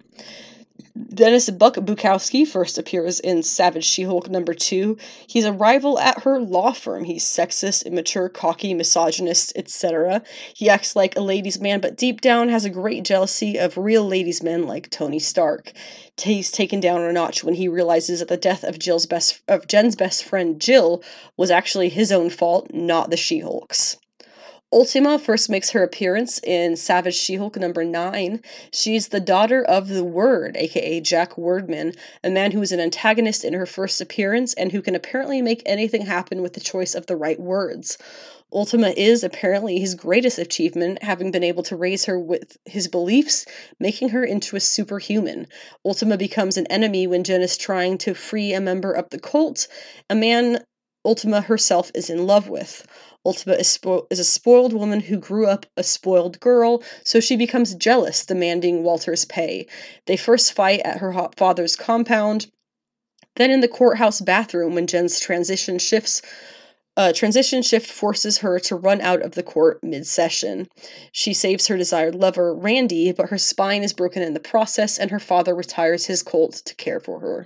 [0.97, 4.97] Dennis Buck Bukowski first appears in Savage She Hulk number two.
[5.27, 7.03] He's a rival at her law firm.
[7.03, 10.23] He's sexist, immature, cocky, misogynist, etc.
[10.55, 14.07] He acts like a ladies' man, but deep down has a great jealousy of real
[14.07, 15.71] ladies' men like Tony Stark.
[16.17, 19.67] He's taken down a notch when he realizes that the death of Jill's best of
[19.67, 21.03] Jen's best friend Jill
[21.35, 23.97] was actually his own fault, not the She Hulk's.
[24.73, 28.41] Ultima first makes her appearance in Savage She-Hulk number 9.
[28.73, 33.45] She's the daughter of the Word, aka Jack Wordman, a man who is an antagonist
[33.45, 37.05] in her first appearance and who can apparently make anything happen with the choice of
[37.05, 37.97] the right words.
[38.51, 43.45] Ultima is apparently his greatest achievement, having been able to raise her with his beliefs,
[43.79, 45.47] making her into a superhuman.
[45.85, 49.69] Ultima becomes an enemy when Jen is trying to free a member of the cult,
[50.09, 50.59] a man
[51.07, 52.85] Ultima herself is in love with.
[53.27, 57.35] Ultima is, spo- is a spoiled woman who grew up a spoiled girl, so she
[57.35, 59.67] becomes jealous, demanding Walter's pay.
[60.05, 62.49] They first fight at her father's compound,
[63.35, 66.21] then in the courthouse bathroom when Jen's transition shifts
[66.95, 70.67] uh, transition shift forces her to run out of the court mid session.
[71.11, 75.11] She saves her desired lover, Randy, but her spine is broken in the process, and
[75.11, 77.45] her father retires his colt to care for her.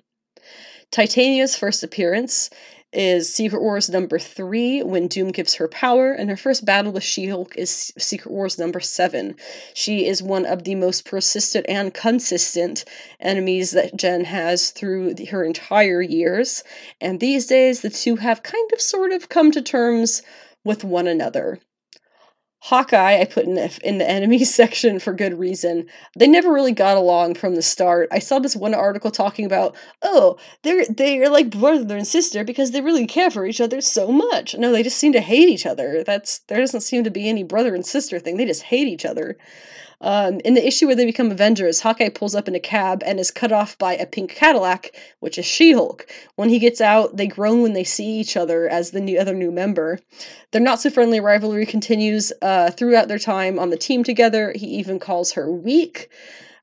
[0.90, 2.50] Titania's first appearance
[2.94, 7.04] is Secret Wars number three, when Doom gives her power, and her first battle with
[7.04, 9.36] She Hulk is Secret Wars number seven.
[9.74, 12.84] She is one of the most persistent and consistent
[13.20, 16.64] enemies that Jen has through the, her entire years,
[17.00, 20.22] and these days the two have kind of sort of come to terms
[20.64, 21.60] with one another.
[22.64, 25.88] Hawkeye, I put in the, in the enemies section for good reason.
[26.16, 28.08] They never really got along from the start.
[28.12, 32.70] I saw this one article talking about, oh, they're they're like brother and sister because
[32.70, 34.56] they really care for each other so much.
[34.56, 36.04] No, they just seem to hate each other.
[36.04, 38.38] That's there doesn't seem to be any brother and sister thing.
[38.38, 39.38] They just hate each other.
[40.02, 43.20] Um, in the issue where they become Avengers, Hawkeye pulls up in a cab and
[43.20, 46.08] is cut off by a pink Cadillac, which is She Hulk.
[46.36, 49.36] When he gets out, they groan when they see each other as the new, other
[49.36, 50.00] new member.
[50.52, 54.54] Their not so friendly rivalry continues uh, throughout their time on the team together.
[54.56, 56.10] He even calls her weak.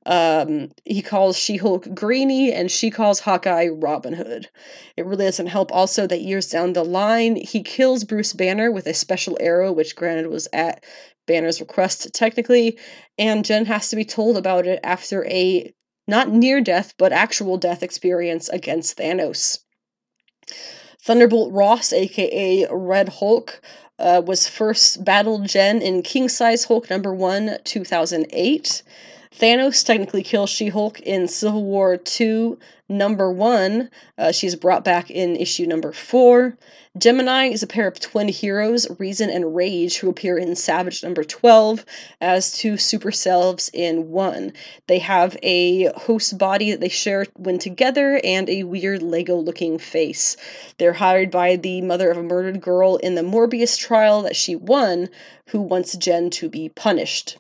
[0.09, 4.49] Um, he calls She Hulk Greeny, and she calls Hawkeye Robin Hood.
[4.97, 8.87] It really doesn't help also that years down the line, he kills Bruce Banner with
[8.87, 10.83] a special arrow, which granted was at
[11.27, 12.79] Banner's request technically,
[13.19, 15.75] and Jen has to be told about it after a
[16.07, 19.59] not near death, but actual death experience against Thanos.
[21.03, 23.61] Thunderbolt Ross, aka Red Hulk,
[23.99, 28.83] uh, was first battled Jen in King Size Hulk number 1, 2008.
[29.31, 33.91] Thanos technically kills She Hulk in Civil War 2, number 1.
[34.17, 36.57] Uh, she's brought back in issue number 4.
[36.97, 41.23] Gemini is a pair of twin heroes, Reason and Rage, who appear in Savage number
[41.23, 41.85] 12
[42.21, 44.53] as two super selves in one.
[44.87, 49.79] They have a host body that they share when together and a weird Lego looking
[49.79, 50.37] face.
[50.79, 54.57] They're hired by the mother of a murdered girl in the Morbius trial that she
[54.57, 55.11] won,
[55.51, 57.37] who wants Jen to be punished.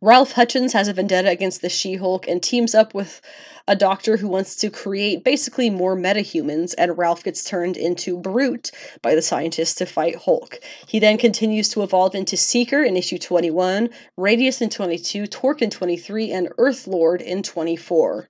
[0.00, 3.20] Ralph Hutchins has a vendetta against the She Hulk and teams up with
[3.66, 8.70] a doctor who wants to create basically more metahumans, and Ralph gets turned into Brute
[9.02, 10.58] by the scientists to fight Hulk.
[10.86, 15.70] He then continues to evolve into Seeker in issue 21, Radius in 22, Torque in
[15.70, 18.28] 23, and Earth Lord in 24.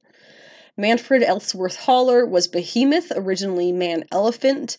[0.76, 4.76] Manfred Ellsworth Haller was Behemoth, originally Man Elephant.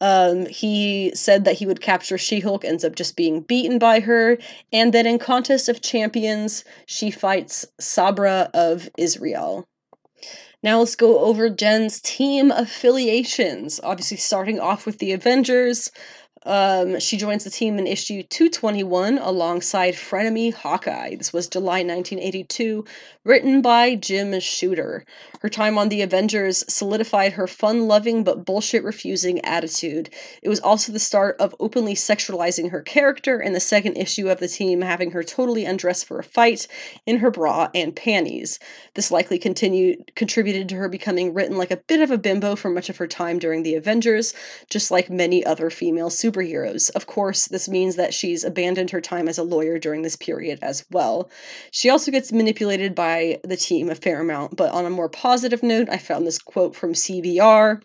[0.00, 4.00] Um, he said that he would capture She Hulk, ends up just being beaten by
[4.00, 4.38] her,
[4.72, 9.66] and then in Contest of Champions, she fights Sabra of Israel.
[10.62, 13.78] Now let's go over Jen's team affiliations.
[13.84, 15.90] Obviously, starting off with the Avengers,
[16.48, 21.14] um, she joins the team in issue 221 alongside frenemy Hawkeye.
[21.14, 22.86] This was July 1982,
[23.22, 25.04] written by Jim Shooter.
[25.40, 30.08] Her time on the Avengers solidified her fun loving but bullshit refusing attitude.
[30.42, 34.40] It was also the start of openly sexualizing her character in the second issue of
[34.40, 36.66] the team, having her totally undressed for a fight
[37.04, 38.58] in her bra and panties.
[38.94, 42.70] This likely continued contributed to her becoming written like a bit of a bimbo for
[42.70, 44.32] much of her time during the Avengers,
[44.70, 46.08] just like many other female
[46.38, 46.90] superheroes.
[46.94, 50.58] Of course, this means that she's abandoned her time as a lawyer during this period
[50.62, 51.30] as well.
[51.70, 55.62] She also gets manipulated by the team a fair amount, but on a more positive
[55.62, 57.82] note, I found this quote from CBR.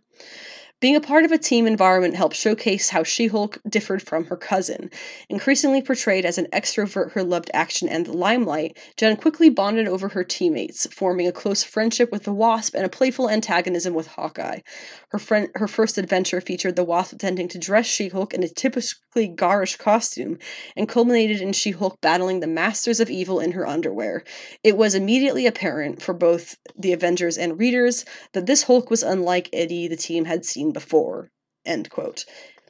[0.83, 4.35] Being a part of a team environment helped showcase how She Hulk differed from her
[4.35, 4.91] cousin.
[5.29, 10.09] Increasingly portrayed as an extrovert who loved action and the limelight, Jen quickly bonded over
[10.09, 14.59] her teammates, forming a close friendship with the Wasp and a playful antagonism with Hawkeye.
[15.07, 18.49] Her friend, her first adventure featured the Wasp attempting to dress She Hulk in a
[18.49, 20.37] typically garish costume,
[20.75, 24.25] and culminated in She Hulk battling the Masters of Evil in her underwear.
[24.65, 28.03] It was immediately apparent for both the Avengers and readers
[28.33, 31.31] that this Hulk was unlike Eddie the team had seen before.
[31.65, 32.25] End quote.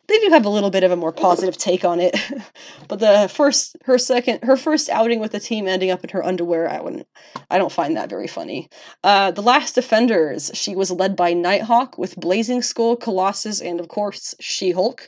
[0.09, 2.13] They do have a little bit of a more positive take on it,
[2.89, 6.25] but the first, her second, her first outing with the team ending up in her
[6.25, 7.07] underwear, I wouldn't,
[7.49, 8.67] I don't find that very funny.
[9.01, 13.87] Uh, the last defenders, she was led by Nighthawk with Blazing Skull, Colossus, and of
[13.87, 15.07] course She Hulk.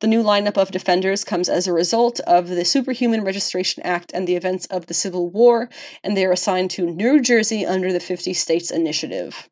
[0.00, 4.26] The new lineup of defenders comes as a result of the Superhuman Registration Act and
[4.26, 5.70] the events of the Civil War,
[6.02, 9.48] and they are assigned to New Jersey under the 50 States Initiative.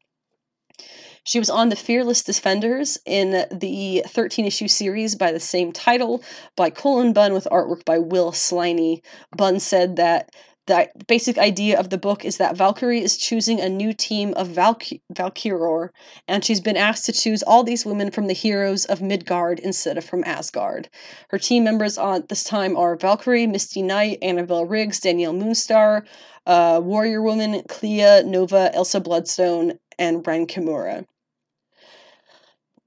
[1.26, 6.22] She was on the Fearless Defenders in the 13 issue series by the same title
[6.54, 9.00] by Cullen Bunn with artwork by Will Sliney.
[9.34, 10.30] Bunn said that
[10.66, 14.48] the basic idea of the book is that Valkyrie is choosing a new team of
[14.48, 15.90] Valky- Valkyrior,
[16.28, 19.96] and she's been asked to choose all these women from the heroes of Midgard instead
[19.96, 20.90] of from Asgard.
[21.30, 26.04] Her team members on this time are Valkyrie, Misty Knight, Annabelle Riggs, Danielle Moonstar,
[26.46, 31.06] uh, Warrior Woman, Clea, Nova, Elsa Bloodstone, and Ren Kimura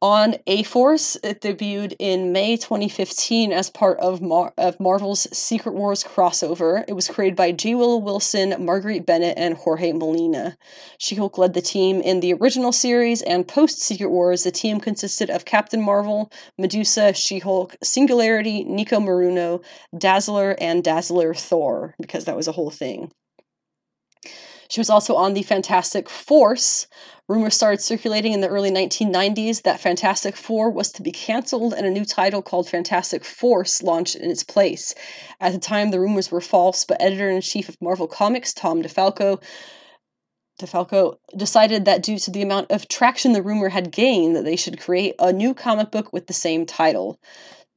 [0.02, 1.18] on A Force.
[1.24, 6.84] It debuted in May 2015 as part of, Mar- of Marvel's Secret Wars crossover.
[6.88, 7.74] It was created by G.
[7.74, 10.58] Willow Wilson, Marguerite Bennett, and Jorge Molina.
[11.00, 14.80] She Hulk led the team in the original series, and post Secret Wars, the team
[14.80, 19.64] consisted of Captain Marvel, Medusa, She Hulk, Singularity, Nico Minoru,
[19.98, 23.12] Dazzler, and Dazzler Thor, because that was a whole thing.
[24.70, 26.88] She was also on the Fantastic Force.
[27.28, 31.86] Rumors started circulating in the early 1990s that Fantastic Four was to be canceled and
[31.86, 34.96] a new title called Fantastic Force launched in its place.
[35.42, 38.82] At the time, the rumors were false, but editor in chief of Marvel Comics, Tom
[38.82, 39.44] DeFalco,
[40.58, 44.56] DeFalco decided that due to the amount of traction the rumor had gained, that they
[44.56, 47.20] should create a new comic book with the same title.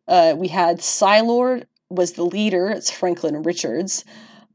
[0.06, 2.70] Uh, we had Psi-Lord was the leader.
[2.70, 4.05] It's Franklin Richards.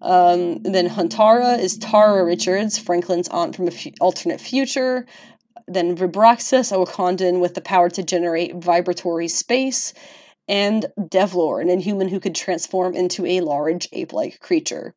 [0.05, 5.07] Um, then Huntara is Tara Richards, Franklin's aunt from an f- alternate future.
[5.67, 9.95] Then Vibraxas, a Wakandan with the power to generate vibratory space.
[10.47, 14.93] And Devlor, an inhuman who could transform into a large ape like creature.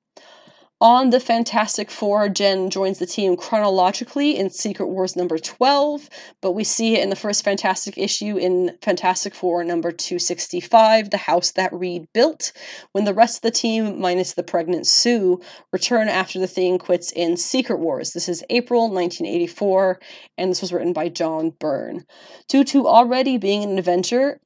[0.81, 6.09] On the Fantastic Four, Jen joins the team chronologically in Secret Wars number 12,
[6.41, 11.17] but we see it in the first Fantastic issue in Fantastic Four number 265, The
[11.17, 12.53] House That Reed Built,
[12.93, 15.41] when the rest of the team, minus the pregnant Sue,
[15.73, 18.13] return after the Thing quits in Secret Wars.
[18.13, 19.99] This is April 1984,
[20.37, 22.05] and this was written by John Byrne.
[22.47, 24.41] Due to already being an adventure,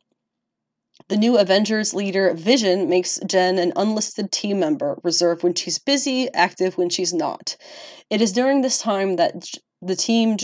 [1.08, 6.32] the new Avengers leader, Vision, makes Jen an unlisted team member, reserved when she's busy,
[6.32, 7.56] active when she's not.
[8.10, 9.46] It is during this time that
[9.80, 10.36] the team.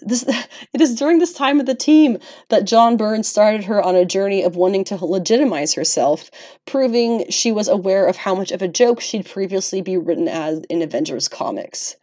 [0.00, 0.22] This,
[0.72, 2.18] it is during this time of the team
[2.50, 6.30] that John Byrne started her on a journey of wanting to legitimize herself,
[6.66, 10.60] proving she was aware of how much of a joke she'd previously be written as
[10.70, 11.96] in Avengers comics.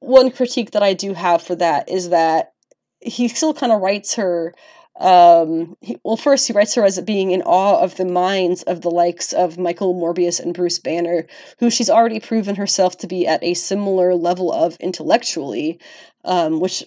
[0.00, 2.52] One critique that I do have for that is that
[3.00, 4.54] he still kind of writes her
[4.98, 8.80] Um, he, well, first, he writes her as being in awe of the minds of
[8.80, 11.26] the likes of Michael Morbius and Bruce Banner,
[11.58, 15.78] who she's already proven herself to be at a similar level of intellectually,
[16.24, 16.82] um, which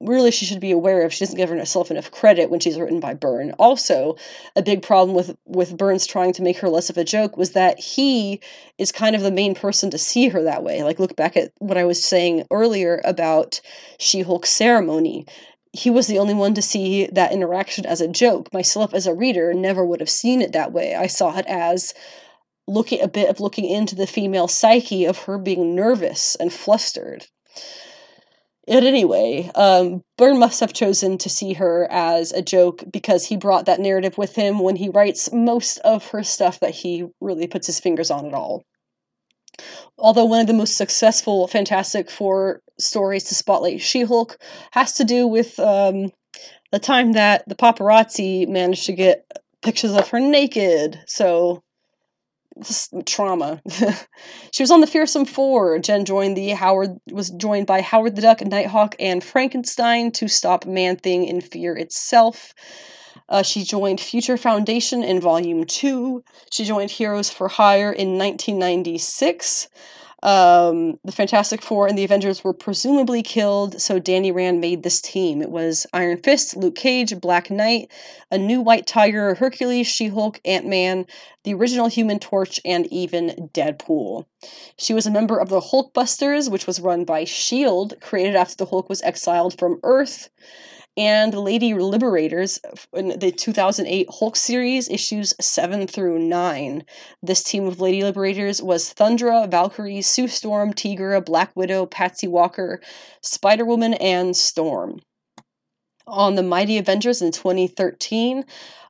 [0.00, 1.12] really she should be aware of.
[1.12, 3.52] She doesn't give herself enough credit when she's written by Byrne.
[3.52, 4.16] Also,
[4.56, 7.52] a big problem with with Byrne's trying to make her less of a joke was
[7.52, 8.40] that he
[8.78, 10.82] is kind of the main person to see her that way.
[10.82, 13.60] Like look back at what I was saying earlier about
[13.98, 15.26] She-Hulk ceremony
[15.74, 18.52] he was the only one to see that interaction as a joke.
[18.52, 20.94] Myself, as a reader, never would have seen it that way.
[20.94, 21.92] I saw it as
[22.68, 27.26] looking a bit of looking into the female psyche of her being nervous and flustered.
[28.68, 33.36] At anyway, um, Byrne must have chosen to see her as a joke because he
[33.36, 37.48] brought that narrative with him when he writes most of her stuff that he really
[37.48, 38.64] puts his fingers on at all.
[39.98, 44.38] Although one of the most successful Fantastic Four stories to spotlight She Hulk
[44.72, 46.10] has to do with um,
[46.72, 49.30] the time that the paparazzi managed to get
[49.62, 51.00] pictures of her naked.
[51.06, 51.62] So,
[53.06, 53.62] trauma.
[54.52, 55.78] she was on the Fearsome Four.
[55.78, 60.66] Jen joined the Howard was joined by Howard the Duck, Nighthawk, and Frankenstein to stop
[60.66, 62.54] Man Thing in Fear itself.
[63.28, 66.22] Uh, she joined Future Foundation in Volume 2.
[66.50, 69.68] She joined Heroes for Hire in 1996.
[70.24, 75.02] Um, the Fantastic Four and the Avengers were presumably killed, so Danny Rand made this
[75.02, 75.42] team.
[75.42, 77.90] It was Iron Fist, Luke Cage, Black Knight,
[78.30, 81.04] a new White Tiger, Hercules, She Hulk, Ant Man,
[81.44, 84.24] the original Human Torch, and even Deadpool.
[84.78, 88.66] She was a member of the Hulkbusters, which was run by S.H.I.E.L.D., created after the
[88.66, 90.30] Hulk was exiled from Earth
[90.96, 92.60] and Lady Liberators
[92.92, 96.84] in the 2008 Hulk series, issues 7 through 9.
[97.22, 102.80] This team of Lady Liberators was Thundra, Valkyrie, Sue Storm, Tigra, Black Widow, Patsy Walker,
[103.22, 105.00] Spider Woman, and Storm.
[106.06, 108.44] On the Mighty Avengers in 2013,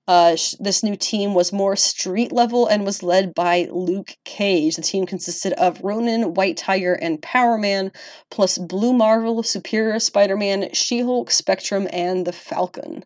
[0.06, 4.76] uh, sh- this new team was more street level and was led by Luke Cage.
[4.76, 7.90] The team consisted of Ronin, White Tiger, and Power Man,
[8.30, 13.04] plus Blue Marvel, Superior Spider Man, She Hulk, Spectrum, and the Falcon.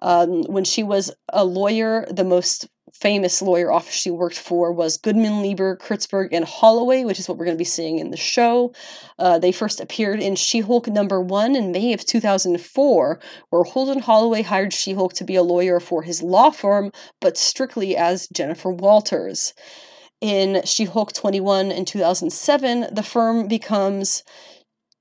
[0.00, 4.96] Um, when she was a lawyer, the most famous lawyer office she worked for was
[4.96, 8.16] Goodman, Lieber, Kurtzberg, and Holloway, which is what we're going to be seeing in the
[8.16, 8.72] show.
[9.18, 14.00] Uh, they first appeared in She Hulk number one in May of 2004, where Holden
[14.00, 18.28] Holloway hired She Hulk to be a lawyer for his law firm, but strictly as
[18.28, 19.54] Jennifer Walters.
[20.20, 24.22] In She Hulk 21 in 2007, the firm becomes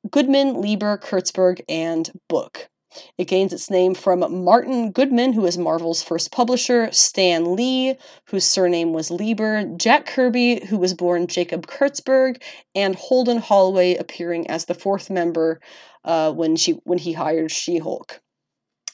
[0.09, 2.69] Goodman, Lieber, Kurtzberg, and Book.
[3.17, 7.95] It gains its name from Martin Goodman, who was Marvel's first publisher, Stan Lee,
[8.25, 12.41] whose surname was Lieber, Jack Kirby, who was born Jacob Kurtzberg,
[12.75, 15.59] and Holden Holloway appearing as the fourth member
[16.03, 18.21] uh, when she when he hired She-Hulk.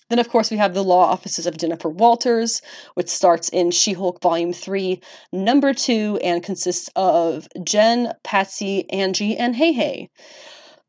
[0.10, 2.62] Then, of course, we have the law offices of Jennifer Walters,
[2.94, 5.02] which starts in She Hulk Volume 3,
[5.32, 10.10] Number 2, and consists of Jen, Patsy, Angie, and Hey Hey.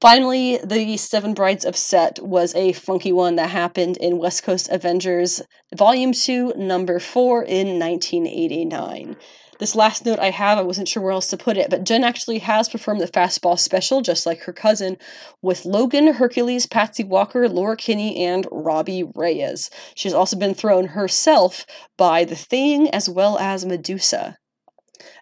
[0.00, 4.68] Finally, the Seven Brides of Set was a funky one that happened in West Coast
[4.70, 5.40] Avengers
[5.74, 9.16] Volume 2, Number 4 in 1989.
[9.58, 12.04] This last note I have, I wasn't sure where else to put it, but Jen
[12.04, 14.98] actually has performed the fastball special, just like her cousin,
[15.40, 19.70] with Logan, Hercules, Patsy Walker, Laura Kinney, and Robbie Reyes.
[19.94, 21.64] She's also been thrown herself
[21.96, 24.36] by The Thing as well as Medusa.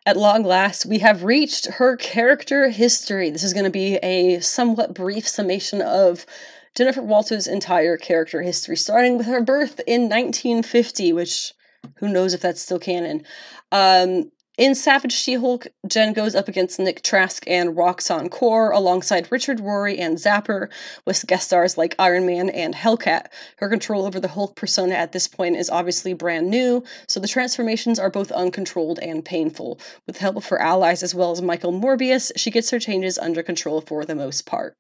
[0.07, 3.31] At long last, we have reached her character history.
[3.31, 6.27] This is going to be a somewhat brief summation of
[6.75, 11.53] Jennifer Walters' entire character history, starting with her birth in 1950, which
[11.97, 13.25] who knows if that's still canon.
[13.71, 19.59] Um, in Savage She-Hulk, Jen goes up against Nick Trask and Roxxon Core alongside Richard
[19.59, 20.69] Rory and Zapper,
[21.05, 23.27] with guest stars like Iron Man and Hellcat.
[23.59, 27.27] Her control over the Hulk persona at this point is obviously brand new, so the
[27.27, 29.81] transformations are both uncontrolled and painful.
[30.07, 33.43] With help of her allies as well as Michael Morbius, she gets her changes under
[33.43, 34.77] control for the most part.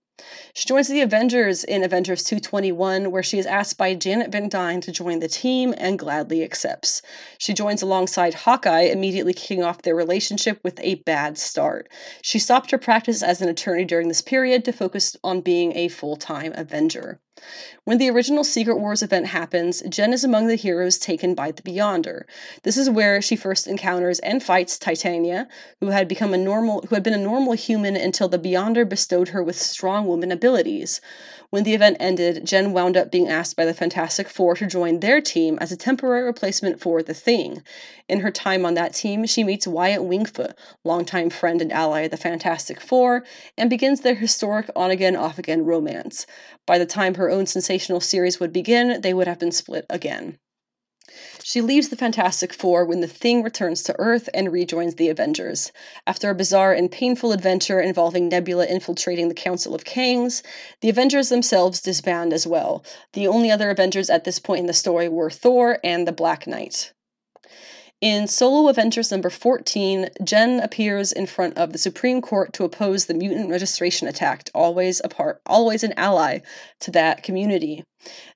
[0.54, 4.80] She joins the Avengers in Avengers 221, where she is asked by Janet Van Dyne
[4.82, 7.02] to join the team and gladly accepts.
[7.38, 11.88] She joins alongside Hawkeye, immediately kicking off their relationship with a bad start.
[12.22, 15.88] She stopped her practice as an attorney during this period to focus on being a
[15.88, 17.20] full time Avenger.
[17.85, 21.62] When the original Secret Wars event happens, Jen is among the heroes taken by the
[21.62, 22.23] Beyonder.
[22.62, 25.48] This is where she first encounters and fights Titania,
[25.81, 29.28] who had become a normal who had been a normal human until the Beyonder bestowed
[29.28, 31.01] her with strong woman abilities.
[31.50, 35.00] When the event ended, Jen wound up being asked by the Fantastic Four to join
[35.00, 37.62] their team as a temporary replacement for The Thing.
[38.08, 40.52] In her time on that team, she meets Wyatt Wingfoot,
[40.84, 43.24] longtime friend and ally of the Fantastic Four,
[43.58, 46.26] and begins their historic on again, off again romance.
[46.64, 49.86] By the time her her own sensational series would begin, they would have been split
[49.88, 50.38] again.
[51.46, 55.72] She leaves the Fantastic Four when the Thing returns to Earth and rejoins the Avengers.
[56.06, 60.42] After a bizarre and painful adventure involving Nebula infiltrating the Council of Kangs,
[60.80, 62.82] the Avengers themselves disband as well.
[63.12, 66.46] The only other Avengers at this point in the story were Thor and the Black
[66.46, 66.94] Knight.
[68.00, 73.04] In Solo Avengers number 14, Jen appears in front of the Supreme Court to oppose
[73.04, 76.40] the mutant registration attack, always a part, always an ally
[76.80, 77.84] to that community.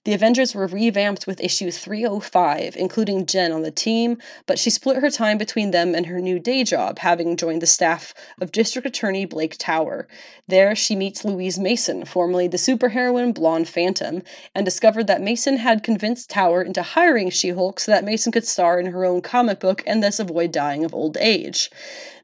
[0.05, 4.99] The Avengers were revamped with issue 305, including Jen on the team, but she split
[4.99, 8.87] her time between them and her new day job, having joined the staff of District
[8.87, 10.09] Attorney Blake Tower.
[10.47, 14.23] There, she meets Louise Mason, formerly the superheroine Blonde Phantom,
[14.55, 18.47] and discovered that Mason had convinced Tower into hiring She Hulk so that Mason could
[18.47, 21.71] star in her own comic book and thus avoid dying of old age.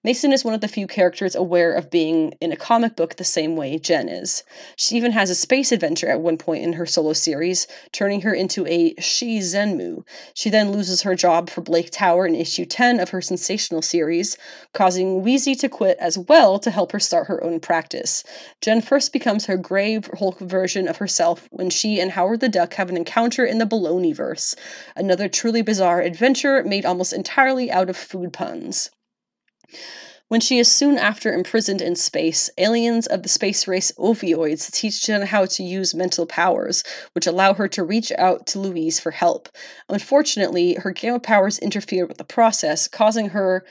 [0.04, 3.24] Mason is one of the few characters aware of being in a comic book the
[3.24, 4.44] same way Jen is.
[4.76, 8.34] She even has a space adventure at one point in her solo series, turning her
[8.34, 10.04] into a She Xemnu.
[10.34, 14.36] She then loses her job for Blake Tower in issue 10 of her sensational series,
[14.74, 18.24] causing Weezi to quit as well to help her start her own practice.
[18.60, 22.74] Jen first becomes her Grey Hulk version of herself when she and Howard the Duck
[22.74, 24.54] have an encounter in the Baloneyverse,
[24.94, 28.90] another truly bizarre adventure made almost entirely out of food puns.
[30.28, 35.02] When she is soon after imprisoned in space, aliens of the space race Ovioids teach
[35.04, 36.82] Jen how to use mental powers,
[37.12, 39.48] which allow her to reach out to Louise for help.
[39.88, 43.64] Unfortunately, her gamma powers interfere with the process, causing her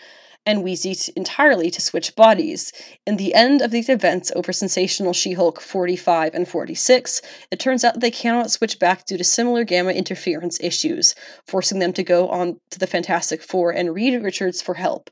[0.45, 2.71] and Weezi t- entirely to switch bodies.
[3.05, 7.21] In the end of these events over Sensational She Hulk 45 and 46,
[7.51, 11.15] it turns out they cannot switch back due to similar gamma interference issues,
[11.47, 15.09] forcing them to go on to the Fantastic Four and Reed Richards for help.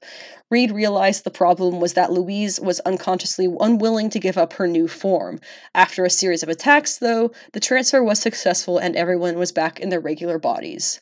[0.50, 4.90] Reed realized the problem was that Louise was unconsciously unwilling to give up her new
[4.90, 5.40] form.
[5.74, 9.88] After a series of attacks, though, the transfer was successful and everyone was back in
[9.88, 11.00] their regular bodies.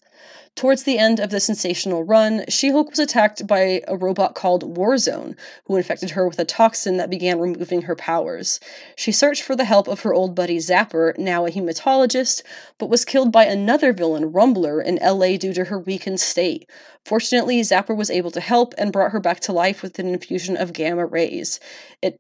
[0.56, 4.76] Towards the end of the sensational run, She Hulk was attacked by a robot called
[4.76, 8.60] Warzone, who infected her with a toxin that began removing her powers.
[8.98, 12.44] She searched for the help of her old buddy Zapper, now a hematologist,
[12.78, 16.70] but was killed by another villain, Rumbler, in LA due to her weakened state.
[17.06, 20.58] Fortunately, Zapper was able to help and brought her back to life with an infusion
[20.58, 21.62] of gamma rays.
[22.02, 22.18] It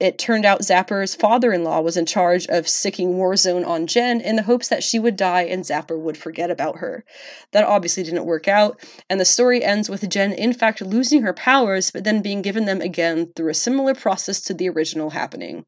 [0.00, 4.20] it turned out Zapper's father in law was in charge of sicking Warzone on Jen
[4.20, 7.04] in the hopes that she would die and Zapper would forget about her.
[7.52, 11.34] That obviously didn't work out, and the story ends with Jen in fact losing her
[11.34, 15.66] powers, but then being given them again through a similar process to the original happening.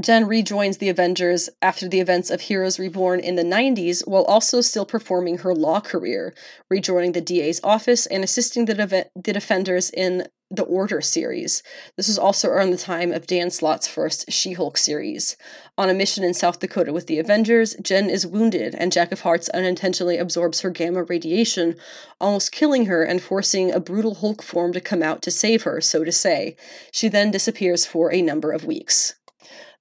[0.00, 4.62] Jen rejoins the Avengers after the events of Heroes Reborn in the 90s while also
[4.62, 6.32] still performing her law career,
[6.70, 11.62] rejoining the DA's office and assisting the, de- the defenders in the Order series.
[11.96, 15.36] This was also around the time of Dan Slott's first She Hulk series.
[15.78, 19.22] On a mission in South Dakota with the Avengers, Jen is wounded, and Jack of
[19.22, 21.76] Hearts unintentionally absorbs her gamma radiation,
[22.20, 25.80] almost killing her and forcing a brutal Hulk form to come out to save her,
[25.80, 26.56] so to say.
[26.92, 29.14] She then disappears for a number of weeks.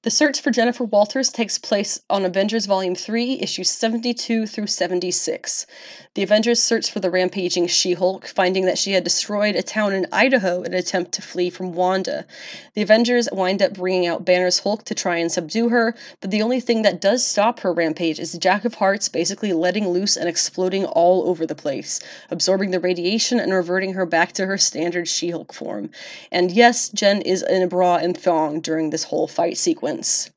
[0.03, 5.67] The search for Jennifer Walters takes place on Avengers Volume 3, issues 72 through 76.
[6.15, 9.93] The Avengers search for the rampaging She Hulk, finding that she had destroyed a town
[9.93, 12.25] in Idaho in an attempt to flee from Wanda.
[12.73, 16.41] The Avengers wind up bringing out Banner's Hulk to try and subdue her, but the
[16.41, 20.27] only thing that does stop her rampage is Jack of Hearts basically letting loose and
[20.27, 21.99] exploding all over the place,
[22.31, 25.91] absorbing the radiation and reverting her back to her standard She Hulk form.
[26.31, 30.31] And yes, Jen is in a bra and thong during this whole fight sequence sequence.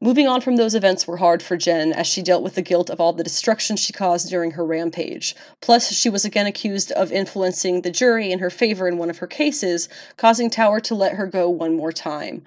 [0.00, 2.90] Moving on from those events were hard for Jen as she dealt with the guilt
[2.90, 5.36] of all the destruction she caused during her rampage.
[5.60, 9.18] Plus, she was again accused of influencing the jury in her favor in one of
[9.18, 12.42] her cases, causing Tower to let her go one more time.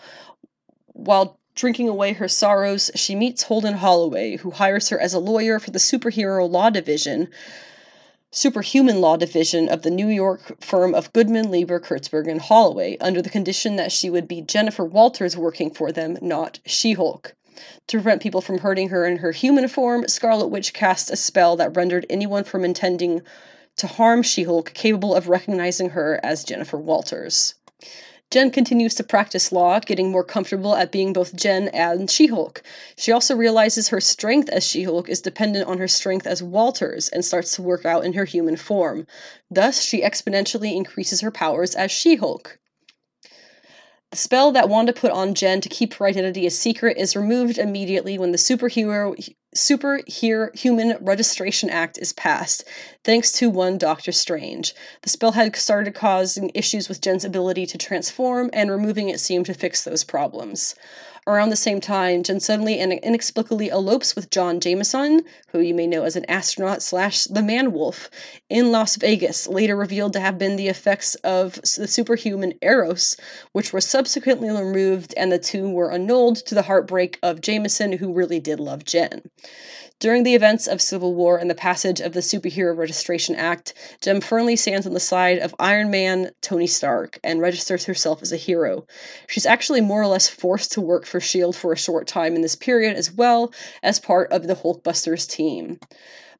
[0.87, 5.57] While drinking away her sorrows, she meets Holden Holloway, who hires her as a lawyer
[5.57, 7.29] for the superhero law division
[8.35, 13.21] superhuman law division of the New York firm of Goodman, Lieber, Kurtzberg, and Holloway, under
[13.21, 17.33] the condition that she would be Jennifer Walters working for them, not She Hulk.
[17.87, 21.55] To prevent people from hurting her in her human form, Scarlet Witch cast a spell
[21.55, 23.21] that rendered anyone from intending
[23.77, 27.55] to harm She Hulk capable of recognizing her as Jennifer Walters.
[28.35, 32.61] Jen continues to practice law, getting more comfortable at being both Jen and She Hulk.
[32.97, 37.07] She also realizes her strength as She Hulk is dependent on her strength as Walters
[37.07, 39.07] and starts to work out in her human form.
[39.49, 42.59] Thus, she exponentially increases her powers as She Hulk.
[44.11, 47.57] The spell that Wanda put on Jen to keep her identity a secret is removed
[47.57, 49.15] immediately when the superhero
[49.55, 52.65] Superhuman Registration Act is passed,
[53.05, 54.75] thanks to one Doctor Strange.
[55.01, 59.45] The spell had started causing issues with Jen's ability to transform, and removing it seemed
[59.45, 60.75] to fix those problems.
[61.27, 65.87] Around the same time, Jen suddenly and inexplicably elopes with John Jameson, who you may
[65.87, 68.11] know as an astronaut slash the man wolf,
[68.47, 73.17] in Las Vegas, later revealed to have been the effects of the superhuman Eros,
[73.53, 78.13] which were subsequently removed, and the two were annulled to the heartbreak of Jameson, who
[78.13, 79.23] really did love Jen.
[80.01, 84.19] During the events of Civil War and the passage of the Superhero Registration Act, Jen
[84.19, 88.37] firmly stands on the side of Iron Man Tony Stark and registers herself as a
[88.37, 88.85] hero.
[89.29, 91.57] She's actually more or less forced to work for S.H.I.E.L.D.
[91.57, 95.79] for a short time in this period, as well as part of the Hulkbusters team.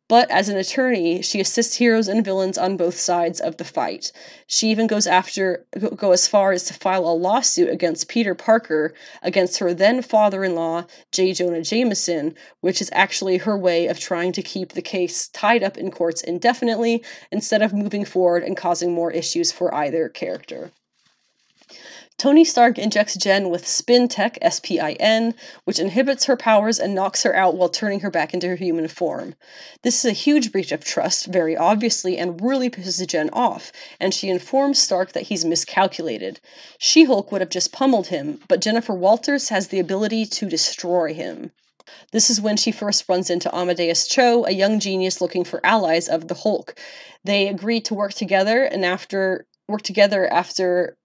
[0.07, 4.11] But as an attorney, she assists heroes and villains on both sides of the fight.
[4.45, 5.65] She even goes after
[5.95, 10.85] go as far as to file a lawsuit against Peter Parker against her then father-in-law,
[11.11, 11.33] J.
[11.33, 15.75] Jonah Jameson, which is actually her way of trying to keep the case tied up
[15.75, 20.71] in courts indefinitely instead of moving forward and causing more issues for either character.
[22.17, 25.35] Tony Stark injects Jen with Spin Tech, S P I N,
[25.65, 28.87] which inhibits her powers and knocks her out while turning her back into her human
[28.87, 29.35] form.
[29.81, 34.13] This is a huge breach of trust, very obviously, and really pisses Jen off, and
[34.13, 36.39] she informs Stark that he's miscalculated.
[36.77, 41.13] She Hulk would have just pummeled him, but Jennifer Walters has the ability to destroy
[41.13, 41.51] him.
[42.11, 46.07] This is when she first runs into Amadeus Cho, a young genius looking for allies
[46.07, 46.79] of the Hulk.
[47.25, 50.97] They agree to work together, and after work together after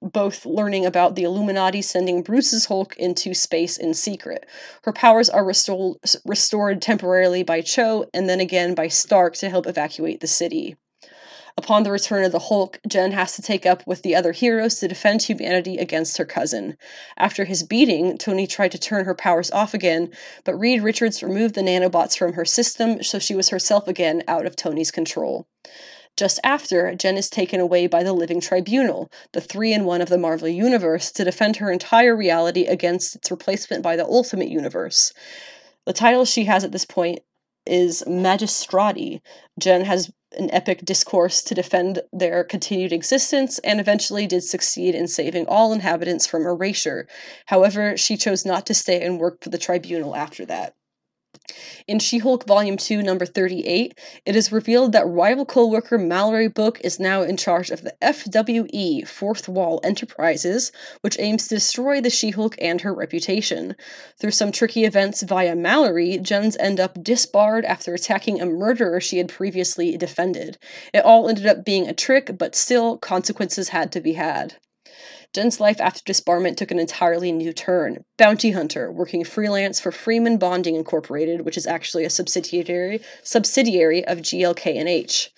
[0.00, 4.46] both learning about the Illuminati sending Bruce's Hulk into space in secret.
[4.84, 9.66] Her powers are restored, restored temporarily by Cho and then again by Stark to help
[9.66, 10.76] evacuate the city.
[11.58, 14.76] Upon the return of the Hulk, Jen has to take up with the other heroes
[14.76, 16.76] to defend humanity against her cousin.
[17.16, 20.12] After his beating, Tony tried to turn her powers off again,
[20.44, 24.46] but Reed Richards removed the nanobots from her system so she was herself again out
[24.46, 25.48] of Tony's control.
[26.18, 30.08] Just after, Jen is taken away by the Living Tribunal, the three in one of
[30.08, 35.12] the Marvel Universe, to defend her entire reality against its replacement by the Ultimate Universe.
[35.86, 37.20] The title she has at this point
[37.66, 39.20] is Magistrati.
[39.60, 45.06] Jen has an epic discourse to defend their continued existence and eventually did succeed in
[45.06, 47.06] saving all inhabitants from erasure.
[47.46, 50.74] However, she chose not to stay and work for the tribunal after that.
[51.86, 56.48] In She Hulk Volume 2, number 38, it is revealed that rival co worker Mallory
[56.48, 60.70] Book is now in charge of the FWE, Fourth Wall Enterprises,
[61.00, 63.74] which aims to destroy the She Hulk and her reputation.
[64.20, 69.16] Through some tricky events via Mallory, Jens end up disbarred after attacking a murderer she
[69.16, 70.58] had previously defended.
[70.92, 74.56] It all ended up being a trick, but still, consequences had to be had.
[75.34, 78.04] Jen's life after disbarment took an entirely new turn.
[78.16, 84.18] Bounty hunter, working freelance for Freeman Bonding Incorporated, which is actually a subsidiary subsidiary of
[84.18, 85.30] GLK&H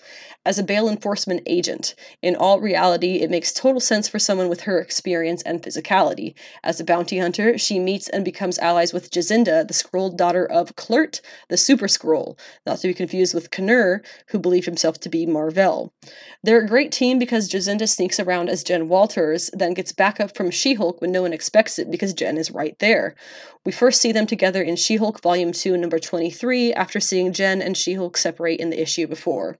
[0.45, 1.93] as a bail enforcement agent.
[2.21, 6.33] In all reality, it makes total sense for someone with her experience and physicality.
[6.63, 10.75] As a bounty hunter, she meets and becomes allies with Jazinda, the Skrull daughter of
[10.75, 15.25] Kl'rt, the Super Skrull, not to be confused with Khn'nr, who believed himself to be
[15.25, 15.93] Mar-Vell.
[16.43, 20.49] They're a great team because Jazinda sneaks around as Jen Walters, then gets backup from
[20.49, 23.15] She-Hulk when no one expects it because Jen is right there.
[23.63, 27.77] We first see them together in She-Hulk Volume 2, number 23, after seeing Jen and
[27.77, 29.59] She-Hulk separate in the issue before.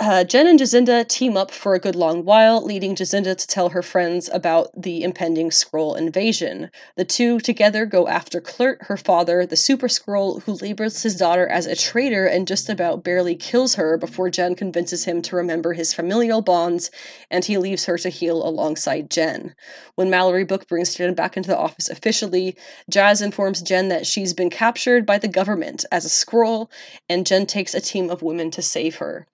[0.00, 3.68] uh, Jen and Jazinda team up for a good long while, leading Jazinda to tell
[3.68, 6.70] her friends about the impending Skrull invasion.
[6.96, 11.46] The two together go after Kl'rt, her father, the Super Skrull, who labels his daughter
[11.46, 15.74] as a traitor and just about barely kills her before Jen convinces him to remember
[15.74, 16.90] his familial bonds,
[17.30, 19.54] and he leaves her to heal alongside Jen.
[19.96, 22.56] When Mallory Book brings Jen back into the office officially,
[22.88, 26.70] Jazz informs Jen that she's been captured by the government as a Skrull,
[27.06, 29.26] and Jen takes a team of women to save her.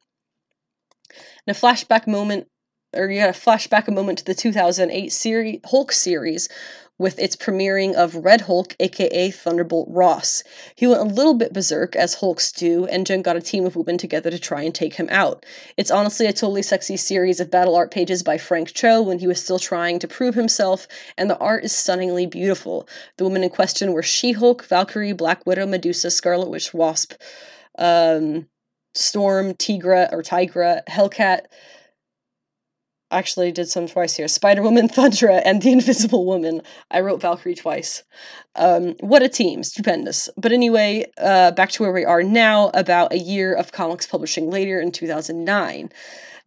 [1.47, 2.49] In a flashback moment,
[2.97, 6.49] or you got a flashback a moment to the 2008 series, Hulk series
[6.97, 10.43] with its premiering of Red Hulk, aka Thunderbolt Ross.
[10.77, 13.77] He went a little bit berserk, as Hulks do, and Jen got a team of
[13.77, 15.45] women together to try and take him out.
[15.77, 19.27] It's honestly a totally sexy series of battle art pages by Frank Cho when he
[19.27, 20.87] was still trying to prove himself,
[21.19, 22.89] and the art is stunningly beautiful.
[23.19, 27.15] The women in question were She Hulk, Valkyrie, Black Widow, Medusa, Scarlet Witch, Wasp,
[27.77, 28.47] um,
[28.95, 31.47] Storm, Tigra, or Tigra, Hellcat.
[33.11, 34.27] Actually, did some twice here.
[34.29, 36.63] Spider Woman, Thundra, and the Invisible Woman.
[36.91, 38.03] I wrote Valkyrie twice.
[38.57, 39.63] Um, what a team!
[39.63, 40.29] Stupendous.
[40.37, 44.51] But anyway, uh, back to where we are now, about a year of comics publishing
[44.51, 45.91] later in 2009.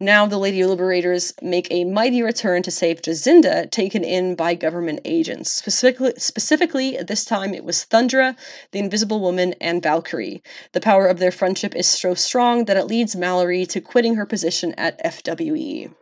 [0.00, 5.00] Now the Lady Liberators make a mighty return to save Jazinda, taken in by government
[5.04, 5.50] agents.
[5.50, 8.36] Specifically, specifically, this time it was Thundra,
[8.70, 10.40] the Invisible Woman, and Valkyrie.
[10.70, 14.24] The power of their friendship is so strong that it leads Mallory to quitting her
[14.24, 15.92] position at FWE.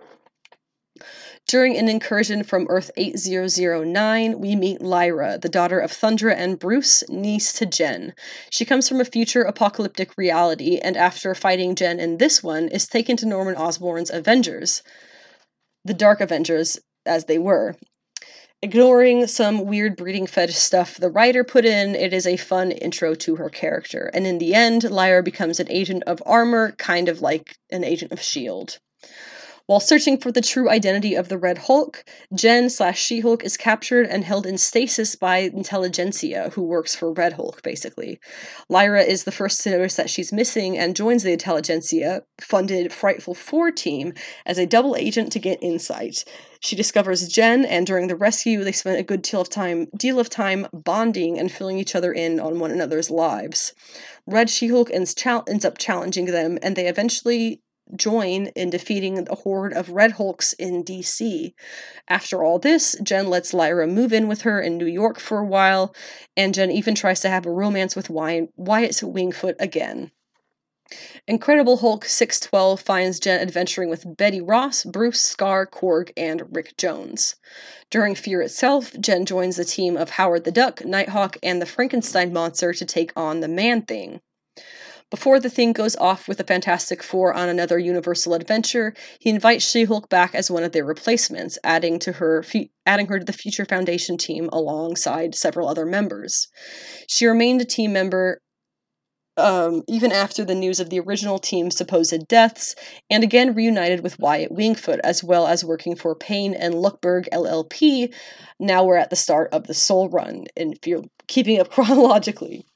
[1.47, 7.05] During an incursion from Earth 8009, we meet Lyra, the daughter of Thundra and Bruce,
[7.09, 8.15] niece to Jen.
[8.51, 12.89] She comes from a future apocalyptic reality, and after fighting Jen in this one, is
[12.89, 14.83] taken to Norman Osborn's Avengers.
[15.85, 17.77] The Dark Avengers, as they were.
[18.61, 23.15] Ignoring some weird breeding fetish stuff the writer put in, it is a fun intro
[23.15, 24.11] to her character.
[24.13, 28.11] And in the end, Lyra becomes an agent of armor, kind of like an agent
[28.11, 28.79] of S.H.I.E.L.D.
[29.67, 33.57] While searching for the true identity of the Red Hulk, Jen slash She Hulk is
[33.57, 38.21] captured and held in stasis by Intelligentsia, who works for Red Hulk, basically.
[38.69, 43.35] Lyra is the first to notice that she's missing and joins the Intelligentsia funded Frightful
[43.35, 44.13] Four team
[44.45, 46.25] as a double agent to get insight.
[46.61, 50.21] She discovers Jen, and during the rescue, they spend a good deal of time, deal
[50.21, 53.75] of time bonding and filling each other in on one another's lives.
[54.29, 55.15] Red She-Hulk ends,
[55.49, 57.63] ends up challenging them, and they eventually
[57.95, 61.55] join in defeating the horde of Red Hulks in DC.
[62.09, 65.47] After all this, Jen lets Lyra move in with her in New York for a
[65.47, 65.95] while,
[66.37, 70.11] and Jen even tries to have a romance with Wyatt Wingfoot again.
[71.27, 77.35] Incredible Hulk 612 finds Jen adventuring with Betty Ross, Bruce, Skaar, Korg, and Rick Jones.
[77.91, 82.33] During Fear itself, Jen joins the team of Howard the Duck, Nighthawk, and the Frankenstein
[82.33, 84.21] monster to take on the Man Thing.
[85.17, 89.67] Before the thing goes off with the Fantastic Four on another Universal adventure, he invites
[89.67, 92.45] She-Hulk back as one of their replacements, adding to her
[92.85, 96.49] adding her to the Future Foundation team alongside several other members.
[97.09, 98.43] She remained a team member
[99.39, 102.75] um, even after the news of the original team's supposed deaths,
[103.09, 108.13] and again reunited with Wyatt Wingfoot, as well as working for Payne and Luckberg LLP.
[108.61, 112.67] Now we're at the start of the Soule Run, and if you're keeping up chronologically.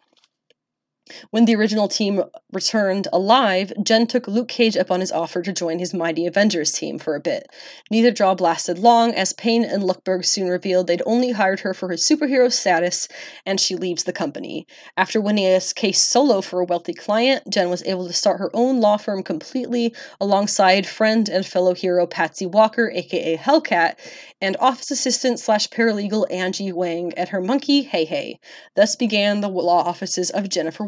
[1.31, 2.23] When the original team
[2.53, 6.73] returned alive, Jen took Luke Cage up on his offer to join his Mighty Avengers
[6.73, 7.49] team for a bit.
[7.91, 11.89] Neither job lasted long, as Payne and Luckberg soon revealed they'd only hired her for
[11.89, 13.09] her superhero status,
[13.47, 14.67] and she leaves the company.
[14.97, 18.51] After winning a case solo for a wealthy client, Jen was able to start her
[18.55, 23.97] own law firm completely alongside friend and fellow hero Patsy Walker, aka Hellcat,
[24.41, 28.41] and office assistant slash paralegal Angie Huang and her monkey Hey Hey.
[28.75, 30.85] Thus began the law offices of Jennifer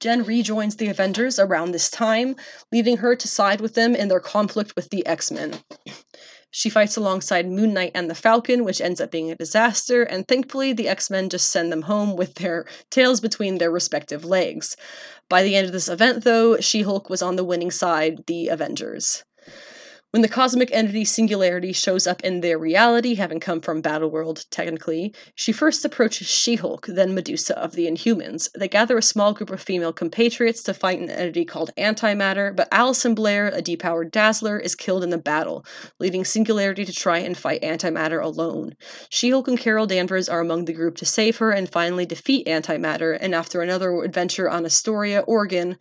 [0.00, 2.36] Jen rejoins the Avengers around this time,
[2.70, 5.60] leaving her to side with them in their conflict with the X Men.
[6.50, 10.28] She fights alongside Moon Knight and the Falcon, which ends up being a disaster, and
[10.28, 14.76] thankfully the X Men just send them home with their tails between their respective legs.
[15.28, 18.48] By the end of this event, though, She Hulk was on the winning side, the
[18.48, 19.24] Avengers.
[20.14, 25.12] When the cosmic entity Singularity shows up in their reality, having come from Battleworld technically,
[25.34, 28.48] she first approaches She Hulk, then Medusa of the Inhumans.
[28.56, 32.68] They gather a small group of female compatriots to fight an entity called Antimatter, but
[32.70, 35.66] Alison Blaire, a depowered Dazzler, is killed in the battle,
[35.98, 38.76] leading Singularity to try and fight Antimatter alone.
[39.08, 42.46] She Hulk and Carol Danvers are among the group to save her and finally defeat
[42.46, 45.76] Antimatter, and after another adventure on Astoria, Oregon,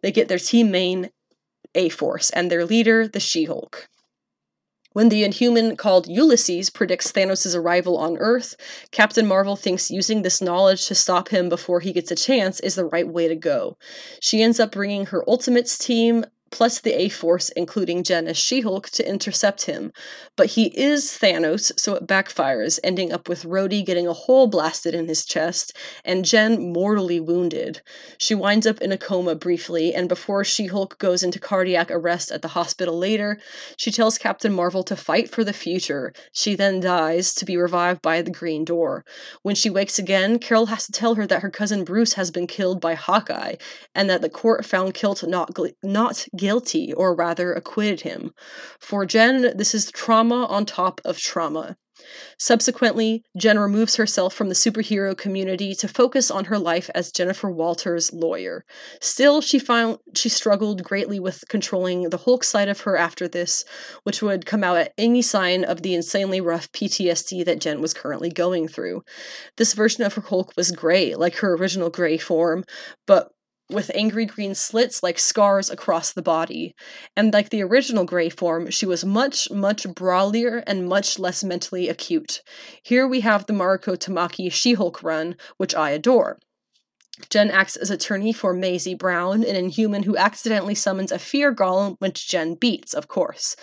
[0.00, 1.10] they get their team main
[1.74, 3.88] a Force and their leader, the She Hulk.
[4.92, 8.54] When the Inhuman called Ulysses predicts Thanos' arrival on Earth,
[8.90, 12.74] Captain Marvel thinks using this knowledge to stop him before he gets a chance is
[12.74, 13.78] the right way to go.
[14.20, 18.60] She ends up bringing her Ultimates team plus the A Force, including Jen as She
[18.60, 19.92] Hulk, to intercept him.
[20.36, 24.94] But he is Thanos, so it backfires, ending up with Rhodey getting a hole blasted
[24.94, 27.80] in his chest and Jen mortally wounded.
[28.18, 32.30] She winds up in a coma briefly, and before She Hulk goes into cardiac arrest
[32.30, 33.38] at the hospital later,
[33.76, 36.12] she tells Captain Marvel to fight for the future.
[36.32, 39.04] She then dies to be revived by the Green Door.
[39.42, 42.46] When she wakes again, Carol has to tell her that her cousin Bruce has been
[42.46, 43.56] killed by Hawkeye,
[43.94, 48.32] and that the court found Clint not, not guilty, or rather acquitted him.
[48.80, 51.76] For Jen, this is trauma on top of trauma.
[52.36, 57.48] Subsequently, Jen removes herself from the superhero community to focus on her life as Jennifer
[57.48, 58.64] Walters' lawyer.
[59.00, 63.64] Still, she found she struggled greatly with controlling the Hulk side of her after this,
[64.02, 67.94] which would come out at any sign of the insanely rough PTSD that Jen was
[67.94, 69.02] currently going through.
[69.58, 72.64] This version of her Hulk was gray, like her original gray form,
[73.06, 73.30] but
[73.72, 76.74] with angry green slits like scars across the body.
[77.16, 81.88] And like the original Grey form, she was much, much brawlier and much less mentally
[81.88, 82.42] acute.
[82.82, 86.38] Here we have the Mariko Tamaki She Hulk run, which I adore.
[87.28, 91.96] Jen acts as attorney for Maisie Brown, an inhuman who accidentally summons a fear golem,
[91.98, 93.54] which Jen beats, of course.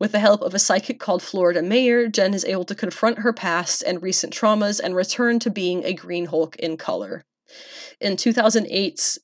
[0.00, 3.32] With the help of a psychic called Florida Mayor, Jen is able to confront her
[3.32, 7.24] past and recent traumas and return to being a Green Hulk in color.
[8.00, 9.18] In 2008's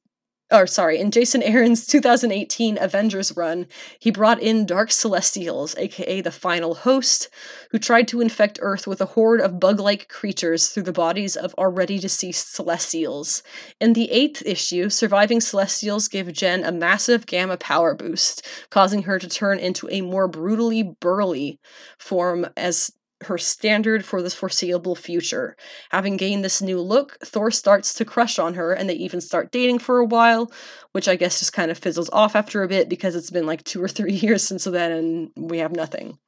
[0.54, 3.66] or sorry, in Jason Aaron's 2018 Avengers run,
[3.98, 7.28] he brought in Dark Celestials, aka the final host,
[7.70, 11.36] who tried to infect Earth with a horde of bug like creatures through the bodies
[11.36, 13.42] of already deceased Celestials.
[13.80, 19.18] In the eighth issue, surviving Celestials give Jen a massive gamma power boost, causing her
[19.18, 21.58] to turn into a more brutally burly
[21.98, 22.92] form as
[23.26, 25.56] her standard for the foreseeable future.
[25.90, 29.52] Having gained this new look, Thor starts to crush on her, and they even start
[29.52, 30.50] dating for a while,
[30.92, 33.64] which I guess just kind of fizzles off after a bit because it's been like
[33.64, 36.18] two or three years since then and we have nothing.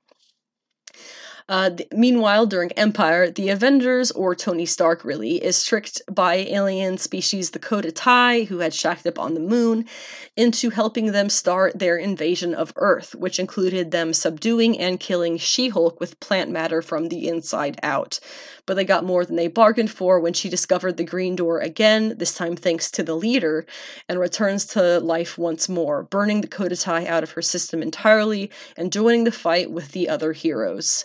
[1.48, 6.98] Uh, th- meanwhile, during Empire, the Avengers, or Tony Stark really, is tricked by alien
[6.98, 9.84] species the Cotati, who had shacked up on the moon,
[10.36, 15.68] into helping them start their invasion of Earth, which included them subduing and killing She
[15.68, 18.18] Hulk with plant matter from the inside out.
[18.66, 22.14] But they got more than they bargained for when she discovered the Green Door again,
[22.18, 23.66] this time thanks to the leader,
[24.08, 28.92] and returns to life once more, burning the Cotati out of her system entirely and
[28.92, 31.04] joining the fight with the other heroes.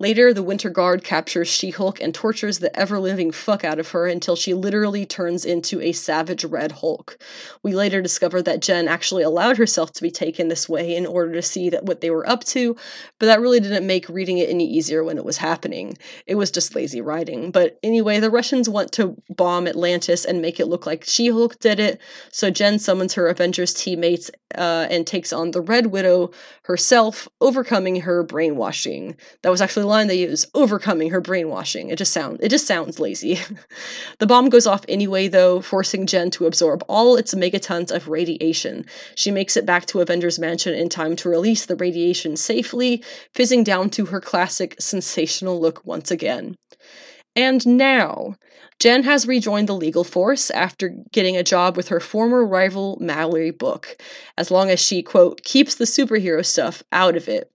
[0.00, 3.90] Later, the Winter Guard captures She Hulk and tortures the ever living fuck out of
[3.90, 7.18] her until she literally turns into a savage Red Hulk.
[7.62, 11.34] We later discover that Jen actually allowed herself to be taken this way in order
[11.34, 12.76] to see that what they were up to,
[13.18, 15.98] but that really didn't make reading it any easier when it was happening.
[16.26, 17.50] It was just lazy writing.
[17.50, 21.58] But anyway, the Russians want to bomb Atlantis and make it look like She Hulk
[21.58, 22.00] did it,
[22.32, 26.30] so Jen summons her Avengers teammates uh, and takes on the Red Widow
[26.62, 29.16] herself, overcoming her brainwashing.
[29.42, 31.90] That was actually line they use, overcoming her brainwashing.
[31.90, 33.38] It just sounds it just sounds lazy.
[34.18, 38.86] the bomb goes off anyway though, forcing Jen to absorb all its megatons of radiation.
[39.14, 43.04] She makes it back to Avengers Mansion in time to release the radiation safely,
[43.34, 46.56] fizzing down to her classic sensational look once again.
[47.36, 48.36] And now,
[48.80, 53.50] Jen has rejoined the legal force after getting a job with her former rival Mallory
[53.50, 54.00] Book,
[54.38, 57.52] as long as she, quote, keeps the superhero stuff out of it.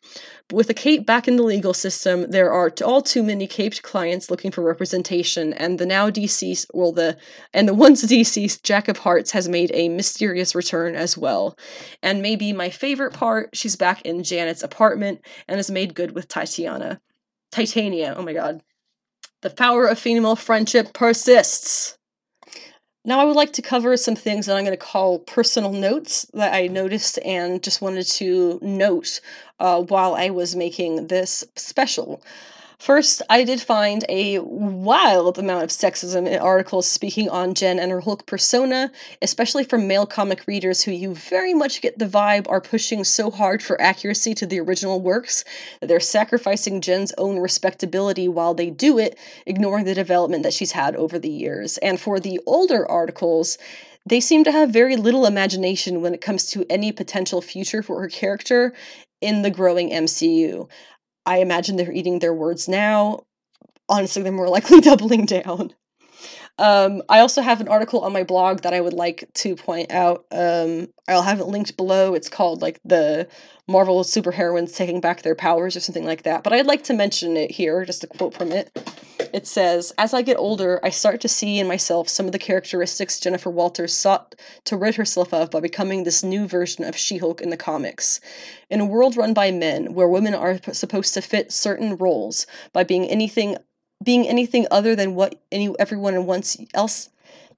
[0.48, 3.82] But with a cape back in the legal system, there are all too many caped
[3.82, 7.18] clients looking for representation, and the now deceased, well, the
[7.56, 11.58] and the once deceased Jack of Hearts has made a mysterious return as well.
[12.04, 16.28] And maybe my favorite part, she's back in Janet's apartment and has made good with
[16.28, 17.02] Titania.
[17.52, 18.62] Titania, oh my god.
[19.46, 22.00] The power of female friendship persists.
[23.06, 26.26] Now, I would like to cover some things that I'm going to call personal notes
[26.34, 29.22] that I noticed and just wanted to note
[29.60, 32.24] uh, while I was making this special.
[32.78, 37.92] First, I did find a wild amount of sexism in articles speaking on Jen and
[37.92, 38.92] her Hulk persona,
[39.22, 43.32] especially from male comic readers who you very much get the vibe are pushing so
[43.32, 45.46] hard for accuracy to the original works
[45.80, 50.74] that they're sacrificing Jen's own respectability while they do it, ignoring the development that she's
[50.74, 51.78] had over the years.
[51.78, 53.58] And for the older articles,
[54.06, 58.02] they seem to have very little imagination when it comes to any potential future for
[58.02, 58.74] her character
[59.22, 60.70] in the growing MCU.
[61.26, 63.26] I imagine they're eating their words now.
[63.90, 65.74] Honestly, they're more likely doubling down.
[66.58, 69.92] Um, I also have an article on my blog that I would like to point
[69.92, 70.26] out.
[70.32, 72.14] Um, I'll have it linked below.
[72.14, 73.28] It's called like the
[73.68, 76.44] Marvel superheroines taking back their powers or something like that.
[76.44, 78.72] But I'd like to mention it here, just a quote from it.
[79.34, 82.40] It says, As I get older, I start to see in myself some of the
[82.40, 87.18] characteristics Jennifer Walters sought to rid herself of by becoming this new version of She
[87.18, 88.22] Hulk in the comics.
[88.70, 92.86] In a world run by men, where women are supposed to fit certain roles by
[92.86, 93.58] being anything
[94.06, 97.10] being anything other than what any everyone wants else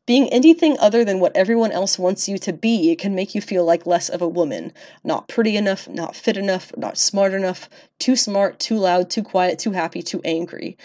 [0.07, 3.65] being anything other than what everyone else wants you to be, can make you feel
[3.65, 4.71] like less of a woman.
[5.03, 7.69] Not pretty enough, not fit enough, not smart enough,
[7.99, 10.77] too smart, too loud, too quiet, too happy, too angry.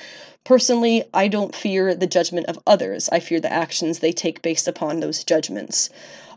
[0.43, 3.09] Personally, I don't fear the judgment of others.
[3.11, 5.89] I fear the actions they take based upon those judgments.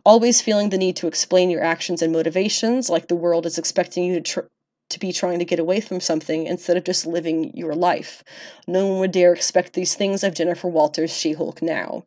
[0.05, 4.03] Always feeling the need to explain your actions and motivations, like the world is expecting
[4.03, 4.47] you to tr-
[4.89, 8.23] to be trying to get away from something instead of just living your life.
[8.67, 12.03] No one would dare expect these things of Jennifer Walters' She Hulk now.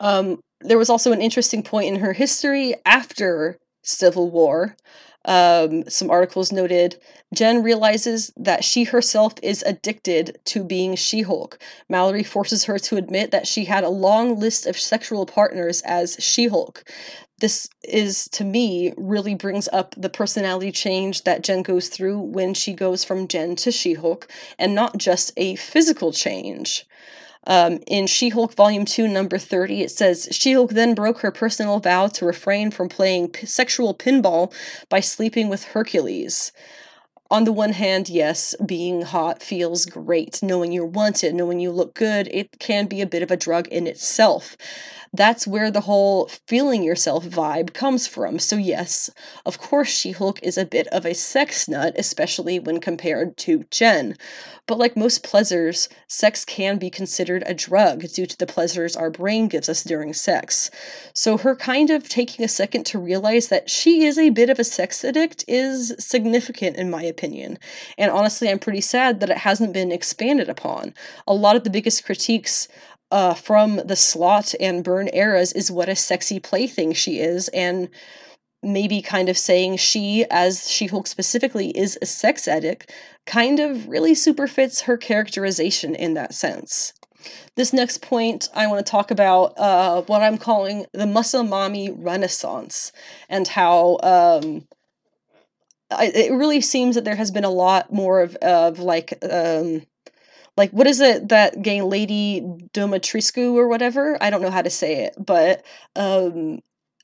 [0.00, 4.76] Um, there was also an interesting point in her history after Civil War.
[5.26, 7.00] Um, some articles noted
[7.34, 11.58] Jen realizes that she herself is addicted to being She Hulk.
[11.88, 16.16] Mallory forces her to admit that she had a long list of sexual partners as
[16.20, 16.84] She Hulk
[17.40, 22.54] this is to me really brings up the personality change that Jen goes through when
[22.54, 24.28] she goes from Jen to She Hulk,
[24.58, 26.86] and not just a physical change.
[27.46, 31.30] Um, in She Hulk Volume 2, number 30, it says She Hulk then broke her
[31.30, 34.52] personal vow to refrain from playing p- sexual pinball
[34.88, 36.52] by sleeping with Hercules.
[37.30, 40.42] on the one hand, yes, being hot feels great.
[40.42, 43.66] Knowing you're wanted, knowing you look good, it can be a bit of a drug
[43.68, 44.56] in itself.
[45.14, 48.40] That's where the whole feeling yourself vibe comes from.
[48.40, 49.10] So, yes,
[49.46, 53.64] of course, She Hulk is a bit of a sex nut, especially when compared to
[53.70, 54.16] Jen.
[54.66, 59.08] But like most pleasures, sex can be considered a drug due to the pleasures our
[59.08, 60.68] brain gives us during sex.
[61.12, 64.58] So, her kind of taking a second to realize that she is a bit of
[64.58, 67.58] a sex addict is significant, in my opinion.
[67.96, 70.92] And honestly, I'm pretty sad that it hasn't been expanded upon.
[71.28, 72.66] A lot of the biggest critiques
[73.10, 77.88] uh, from the Slott and Byrne eras is what a sexy plaything she is, and
[78.62, 82.90] maybe kind of saying she, as She Hulk specifically, is a sex addict,
[83.26, 86.92] kind of really super fits her characterization in that sense.
[87.56, 91.90] This next point, I want to talk about uh, what I'm calling the muscle mommy
[91.90, 92.92] renaissance
[93.28, 94.66] and how um,
[95.90, 99.82] I, it really seems that there has been a lot more of, of like um,
[100.56, 102.40] like what is it that gay lady
[102.72, 104.16] Dimitrescu or whatever?
[104.20, 105.64] I don't know how to say it, but
[105.96, 106.60] um,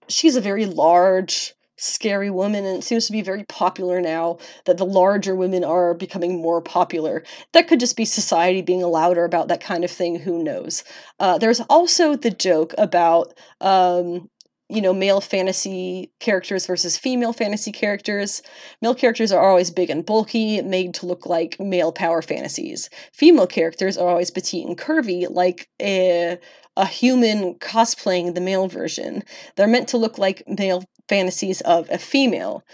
[0.09, 4.77] she's a very large, scary woman, and it seems to be very popular now that
[4.77, 7.25] the larger women are becoming more popular.
[7.53, 10.21] That could just be society being louder about that kind of thing.
[10.21, 10.85] Who knows?
[11.19, 14.29] Uh, there's also the joke about um,
[14.71, 18.43] you know, male fantasy characters versus female fantasy characters.
[18.81, 22.89] Male characters are always big and bulky, made to look like male power fantasies.
[23.13, 26.39] Female characters are always petite and curvy, like a,
[26.77, 29.23] a human cosplaying the male version.
[29.57, 32.65] They're meant to look like male fantasies of a female.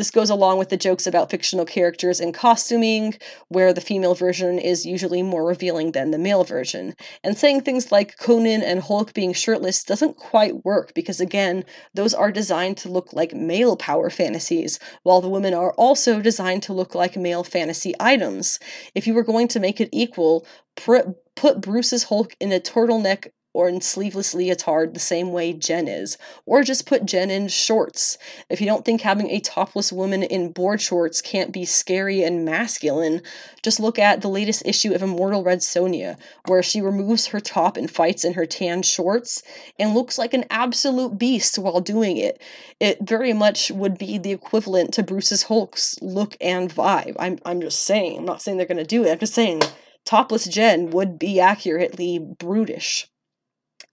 [0.00, 3.18] This goes along with the jokes about fictional characters and costuming,
[3.48, 6.94] where the female version is usually more revealing than the male version.
[7.22, 12.14] And saying things like Conan and Hulk being shirtless doesn't quite work because, again, those
[12.14, 16.72] are designed to look like male power fantasies, while the women are also designed to
[16.72, 18.58] look like male fantasy items.
[18.94, 20.46] If you were going to make it equal,
[20.76, 26.16] put Bruce's Hulk in a turtleneck or in sleeveless leotard the same way Jen is,
[26.46, 28.16] or just put Jen in shorts.
[28.48, 32.44] If you don't think having a topless woman in board shorts can't be scary and
[32.44, 33.22] masculine,
[33.62, 36.16] just look at the latest issue of Immortal Red Sonja,
[36.46, 39.42] where she removes her top and fights in her tan shorts
[39.78, 42.40] and looks like an absolute beast while doing it.
[42.78, 47.16] It very much would be the equivalent to Bruce's Hulk's look and vibe.
[47.18, 49.62] I'm, I'm just saying, I'm not saying they're to do it, I'm just saying
[50.04, 53.08] topless Jen would be accurately brutish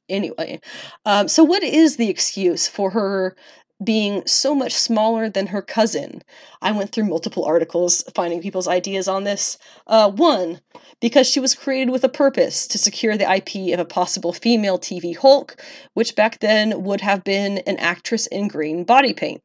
[0.10, 0.60] anyway.
[1.06, 3.36] Um, so, what is the excuse for her
[3.84, 6.24] being so much smaller than her cousin?
[6.62, 9.58] I went through multiple articles finding people's ideas on this.
[9.86, 10.62] Uh, one,
[11.00, 14.80] because she was created with a purpose to secure the IP of a possible female
[14.80, 15.62] TV Hulk,
[15.94, 19.42] which back then would have been an actress in green body paint.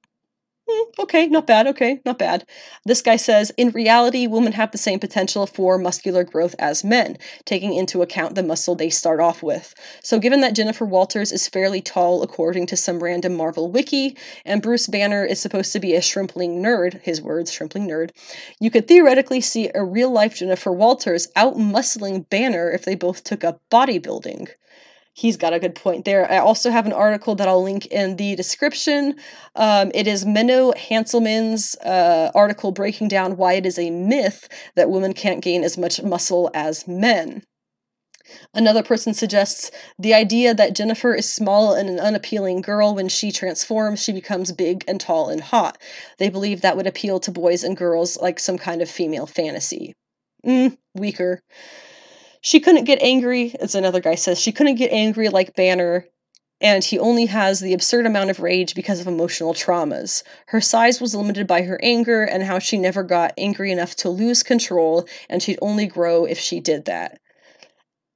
[0.72, 1.66] Mm, okay, not bad.
[1.66, 2.46] Okay, not bad.
[2.84, 7.18] This guy says in reality, women have the same potential for muscular growth as men,
[7.44, 9.74] taking into account the muscle they start off with.
[10.02, 14.62] So, given that Jennifer Walters is fairly tall according to some random Marvel wiki, and
[14.62, 18.10] Bruce Banner is supposed to be a shrimpling nerd, his words, shrimpling nerd,
[18.60, 23.24] you could theoretically see a real life Jennifer Walters out muscling Banner if they both
[23.24, 24.48] took up bodybuilding
[25.14, 26.30] he's got a good point there.
[26.30, 29.16] I also have an article that I'll link in the description.
[29.54, 34.90] Um, it is Menno Henselmans' uh, article breaking down why it is a myth that
[34.90, 37.42] women can't gain as much muscle as men.
[38.54, 43.30] Another person suggests the idea that Jennifer is small and an unappealing girl when she
[43.30, 45.76] transforms, she becomes big and tall and hot.
[46.18, 49.94] They believe that would appeal to boys and girls like some kind of female fantasy.
[50.46, 51.42] Mm, weaker.
[52.42, 56.06] She couldn't get angry, as another guy says, she couldn't get angry like Banner,
[56.60, 60.24] and he only has the absurd amount of rage because of emotional traumas.
[60.48, 64.10] Her size was limited by her anger and how she never got angry enough to
[64.10, 67.20] lose control, and she'd only grow if she did that.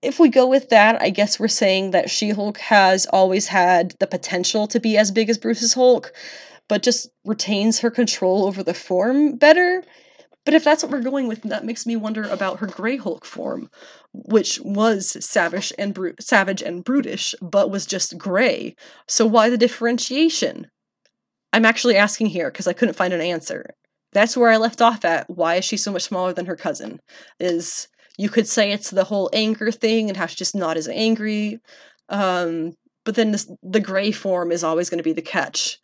[0.03, 3.95] If we go with that, I guess we're saying that She Hulk has always had
[4.01, 6.13] the potential to be as big as Bruce's Hulk,
[6.69, 9.85] but just retains her control over the form better.
[10.47, 13.25] But if that's what we're going with, that makes me wonder about her Grey Hulk
[13.25, 13.69] form,
[14.15, 18.77] which was savage and bru- savage and brutish, but was just gray.
[19.09, 20.69] So why the differentiation?
[21.53, 23.75] I'm actually asking here because I couldn't find an answer.
[24.13, 25.29] That's where I left off at.
[25.29, 27.01] Why is she so much smaller than her cousin?
[27.41, 30.87] Is you could say it's the whole anger thing and how she's just not as
[30.87, 31.59] angry.
[32.09, 32.75] Um,
[33.05, 35.81] but then this, the gray form is always going to be the catch.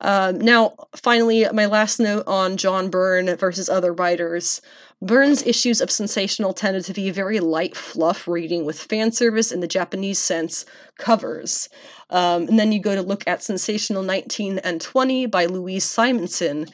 [0.00, 4.60] Um, now, finally, my last note on John Byrne versus other writers.
[5.00, 9.60] Byrne's issues of sensational tended to be very light fluff reading with fan service in
[9.60, 10.64] the Japanese sense
[10.96, 11.68] covers.
[12.10, 16.66] Um, and then you go to look at Sensational 19 and 20 by Louise Simonson.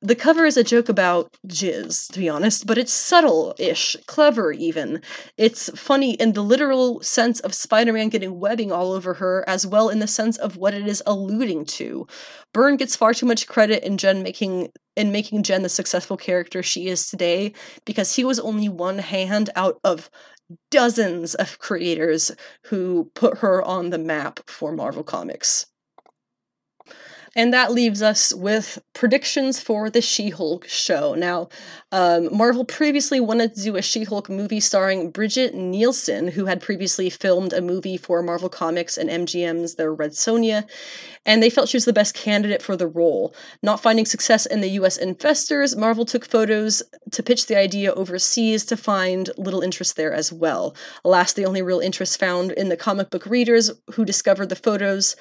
[0.00, 4.52] The cover is a joke about jizz, to be honest, but it's subtle ish, clever
[4.52, 5.02] even.
[5.36, 9.66] It's funny in the literal sense of Spider Man getting webbing all over her, as
[9.66, 12.06] well in the sense of what it is alluding to.
[12.52, 16.62] Byrne gets far too much credit in Jen making in making Jen the successful character
[16.62, 17.52] she is today
[17.84, 20.10] because he was only one hand out of
[20.70, 22.30] dozens of creators
[22.64, 25.66] who put her on the map for Marvel Comics.
[27.36, 31.14] And that leaves us with predictions for the She Hulk show.
[31.14, 31.48] Now,
[31.92, 36.60] um, Marvel previously wanted to do a She Hulk movie starring Brigitte Nielsen, who had
[36.60, 40.68] previously filmed a movie for Marvel Comics and MGM's Their Red Sonja,
[41.24, 43.34] and they felt she was the best candidate for the role.
[43.62, 46.82] Not finding success in the US investors, Marvel took photos
[47.12, 50.74] to pitch the idea overseas to find little interest there as well.
[51.04, 55.16] Alas, the only real interest found in the comic book readers who discovered the photos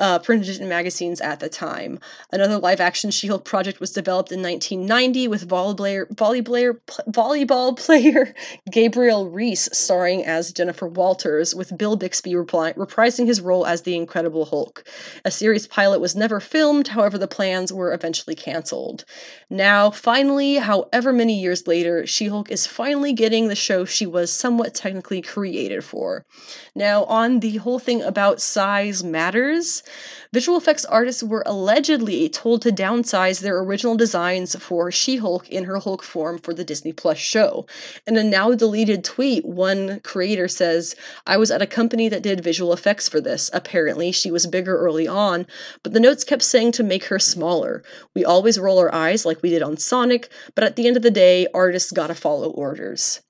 [0.00, 2.00] uh, printed in magazines at the time.
[2.32, 8.34] Another live action She Hulk project was developed in 1990 with volleyball, volleyball, volleyball player
[8.70, 13.94] Gabrielle Reece starring as Jennifer Walters, with Bill Bixby repri- reprising his role as the
[13.94, 14.84] Incredible Hulk.
[15.24, 19.04] A series pilot was never filmed, however, the plans were eventually cancelled.
[19.50, 24.32] Now, finally, however many years later, She Hulk is finally getting the show she was
[24.32, 26.24] somewhat technically created for.
[26.74, 29.82] Now, on the whole thing about size matters,
[30.32, 35.64] visual effects artists were allegedly told to downsize their original designs for She Hulk in
[35.64, 37.66] her Hulk form for the Disney Plus show.
[38.06, 40.94] In a now deleted tweet, one creator says,
[41.26, 43.50] I was at a company that did visual effects for this.
[43.52, 45.46] Apparently, she was bigger early on,
[45.82, 47.82] but the notes kept saying to make her smaller.
[48.14, 51.02] We always roll our eyes like we did on Sonic, but at the end of
[51.02, 53.20] the day, artists gotta follow orders.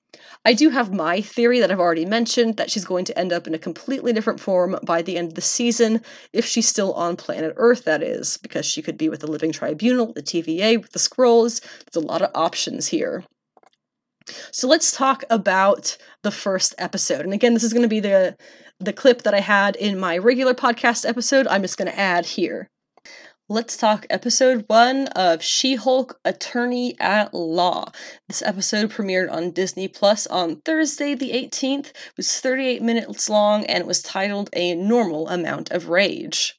[0.45, 3.47] I do have my theory that I've already mentioned that she's going to end up
[3.47, 6.01] in a completely different form by the end of the season,
[6.33, 9.53] if she's still on planet Earth, that is, because she could be with the Living
[9.53, 11.61] Tribunal, the TVA, with the Skrulls.
[11.61, 13.23] There's a lot of options here.
[14.51, 17.23] So let's talk about the first episode.
[17.23, 18.37] And again, this is going to be the
[18.79, 21.47] the clip that I had in my regular podcast episode.
[21.49, 22.71] I'm just going to add here.
[23.53, 27.91] Let's talk episode one of She Hulk Attorney at Law.
[28.29, 31.89] This episode premiered on Disney Plus on Thursday, the 18th.
[31.89, 36.57] It was 38 minutes long and it was titled A Normal Amount of Rage.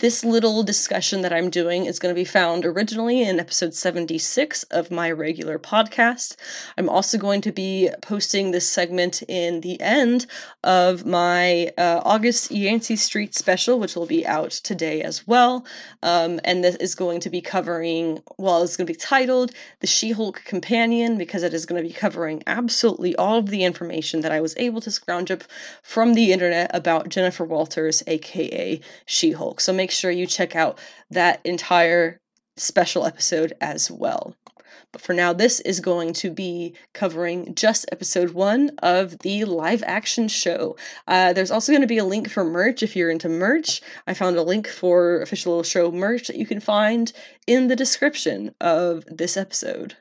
[0.00, 4.62] This little discussion that I'm doing is going to be found originally in episode 76
[4.70, 6.36] of my regular podcast.
[6.78, 10.24] I'm also going to be posting this segment in the end
[10.64, 15.66] of my uh, August Yancey Street special, which will be out today as well.
[16.02, 19.86] Um, and this is going to be covering, well, it's going to be titled The
[19.86, 24.22] She Hulk Companion because it is going to be covering absolutely all of the information
[24.22, 25.44] that I was able to scrounge up
[25.82, 29.60] from the internet about Jennifer Walters, aka She Hulk.
[29.60, 30.78] So make make sure you check out
[31.10, 32.20] that entire
[32.56, 34.36] special episode as well.
[34.92, 39.82] But for now, this is going to be covering just episode one of the live
[39.84, 40.76] action show.
[41.08, 43.80] Uh, there's also going to be a link for merch if you're into merch.
[44.06, 47.12] I found a link for official show merch that you can find
[47.48, 49.96] in the description of this episode.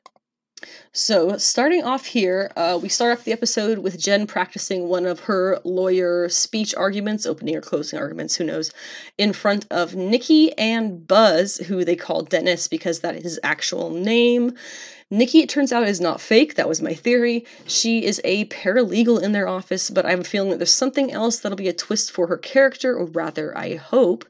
[0.92, 5.22] So, starting off here, uh, we start off the episode with Jen practicing one of
[5.22, 8.72] her lawyer speech arguments, opening or closing arguments, who knows,
[9.18, 13.92] in front of Nikki and Buzz, who they call Dennis because that is his actual
[13.92, 14.54] name.
[15.12, 16.54] Nikki, it turns out, is not fake.
[16.54, 17.44] That was my theory.
[17.66, 21.12] She is a paralegal in their office, but I have a feeling that there's something
[21.12, 24.24] else that'll be a twist for her character, or rather, I hope.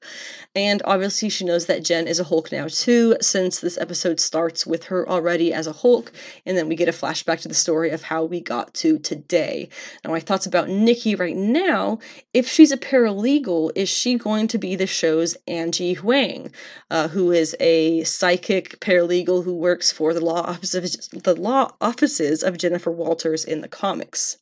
[0.55, 4.65] And obviously, she knows that Jen is a Hulk now, too, since this episode starts
[4.65, 6.13] with her already as a Hulk,
[6.45, 9.67] and then we get a flashback to the story of how we got to today.
[10.05, 11.99] Now, my thoughts about Nikki right now
[12.33, 16.51] if she's a paralegal, is she going to be the show's Angie Huang,
[16.91, 20.83] uh, who is a psychic paralegal who works for the law office of
[21.23, 24.37] the law offices of Jennifer Walters in the comics.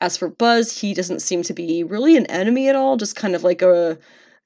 [0.00, 3.34] As for Buzz, he doesn't seem to be really an enemy at all, just kind
[3.34, 3.98] of like a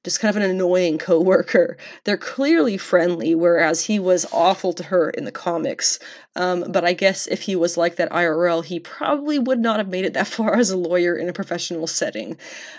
[0.05, 1.77] just kind of an annoying coworker.
[2.05, 6.01] They're clearly friendly, whereas he was awful to her in the comics.
[6.35, 9.89] Um, but I guess if he was like that IRL, he probably would not have
[9.89, 12.37] made it that far as a lawyer in a professional setting.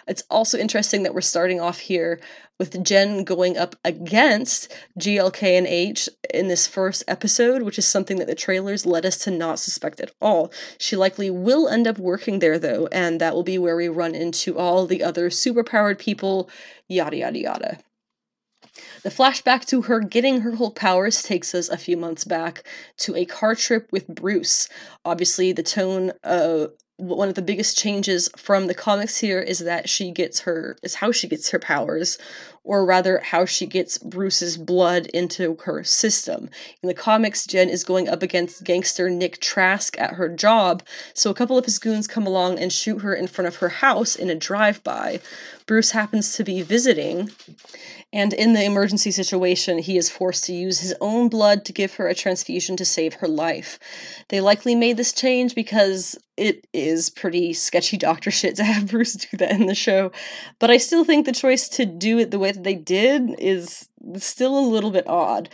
[0.08, 2.20] It's also interesting that we're starting off here
[2.60, 8.18] with Jen going up against GLK and H in this first episode, which is something
[8.18, 10.52] that the trailers led us to not suspect at all.
[10.78, 14.16] She likely will end up working there though, and that will be where we run
[14.16, 16.50] into all the other superpowered people,
[16.88, 17.80] yada yada yada.
[19.04, 22.64] The flashback to her getting her Hulk powers takes us a few months back
[23.00, 24.68] to a car trip with Bruce.
[25.06, 29.90] Obviously, the tone of one of the biggest changes from the comics here is that
[29.90, 32.18] she gets her is how she gets her powers
[32.64, 36.50] or rather, how she gets Bruce's blood into her system.
[36.82, 40.82] In the comics, Jen is going up against gangster Nick Trask at her job,
[41.14, 43.70] so a couple of his goons come along and shoot her in front of her
[43.70, 45.20] house in a drive by.
[45.66, 47.30] Bruce happens to be visiting,
[48.14, 51.96] and in the emergency situation, he is forced to use his own blood to give
[51.96, 53.80] her a transfusion to save her life.
[54.30, 59.14] They likely made this change because it is pretty sketchy doctor shit to have Bruce
[59.14, 60.12] do that in the show,
[60.60, 63.90] but I still think the choice to do it the way that they did is
[64.18, 65.50] still a little bit odd.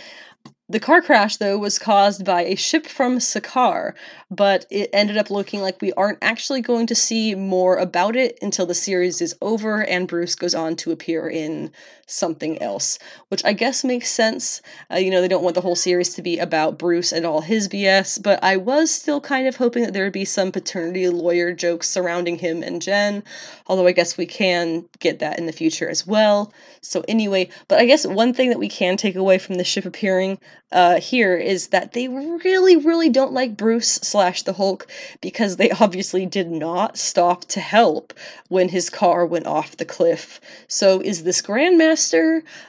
[0.72, 3.96] The car crash, though, was caused by a ship from Sakaar,
[4.30, 8.38] but it ended up looking like we aren't actually going to see more about it
[8.40, 11.72] until the series is over and Bruce goes on to appear in
[12.10, 12.98] something else,
[13.30, 14.62] which I guess makes sense.
[14.92, 17.42] Uh, you know, they don't want the whole series to be about Bruce and all
[17.42, 21.08] his BS, but I was still kind of hoping that there would be some paternity
[21.10, 23.24] lawyer jokes surrounding him and Jen,
[23.68, 26.52] although I guess we can get that in the future as well.
[26.82, 29.86] So, anyway, but I guess one thing that we can take away from the ship
[29.86, 30.40] appearing
[30.72, 34.88] uh, here is that they really, really don't like Bruce slash the Hulk
[35.22, 38.14] because they obviously did not stop to help
[38.48, 40.40] when his car went off the cliff.
[40.68, 41.99] So is this Grandmaster?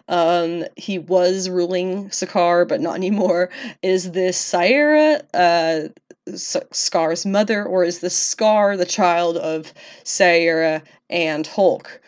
[0.09, 3.51] Um, he was ruling Sakaar, but not anymore.
[3.83, 5.23] Is this Caiera?
[5.33, 5.89] Uh,
[6.29, 9.73] Skaar's mother, or is this Skaar the child of
[10.05, 12.01] Caiera and Hulk?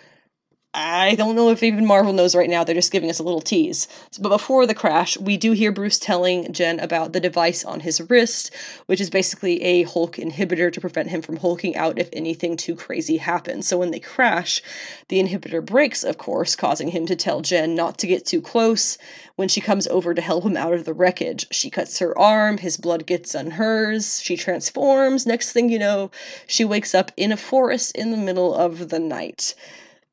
[0.74, 2.64] I don't know if even Marvel knows right now.
[2.64, 3.88] They're just giving us a little tease.
[4.18, 8.00] But before the crash, we do hear Bruce telling Jen about the device on his
[8.08, 8.50] wrist,
[8.86, 12.74] which is basically a Hulk inhibitor to prevent him from hulking out if anything too
[12.74, 13.68] crazy happens.
[13.68, 14.62] So when they crash,
[15.08, 18.96] the inhibitor breaks, of course, causing him to tell Jen not to get too close.
[19.36, 22.56] When she comes over to help him out of the wreckage, she cuts her arm,
[22.56, 25.26] his blood gets on hers, she transforms.
[25.26, 26.10] Next thing you know,
[26.46, 29.54] she wakes up in a forest in the middle of the night.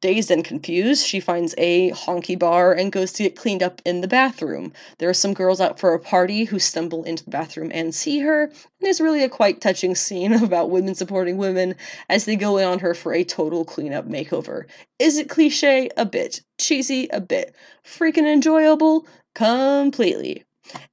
[0.02, 4.00] Dazed and confused, she finds a honky bar and goes to get cleaned up in
[4.00, 4.72] the bathroom.
[4.98, 8.20] There are some girls out for a party who stumble into the bathroom and see
[8.20, 8.44] her.
[8.44, 11.76] And there's really a quite touching scene about women supporting women
[12.08, 14.66] as they go in on her for a total cleanup makeover.
[15.00, 15.90] Is it cliche?
[15.98, 16.44] A bit.
[16.58, 17.10] Cheesy?
[17.10, 17.54] A bit.
[17.84, 19.06] Freaking enjoyable?
[19.36, 20.46] Completely.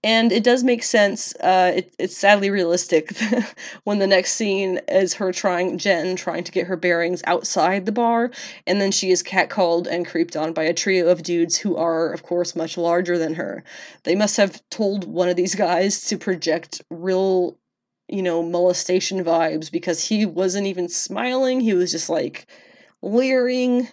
[0.03, 1.35] And it does make sense.
[1.37, 3.17] Uh, it, it's sadly realistic
[3.85, 7.93] when the next scene is her trying, Jen trying to get her bearings outside the
[7.93, 8.31] bar,
[8.67, 12.13] and then she is catcalled and creeped on by a trio of dudes who are,
[12.13, 13.65] of course, much larger than her.
[14.05, 17.59] They must have told one of these guys to project real,
[18.09, 21.61] you know, molestation vibes because he wasn't even smiling.
[21.61, 22.47] He was just like
[23.03, 23.89] leering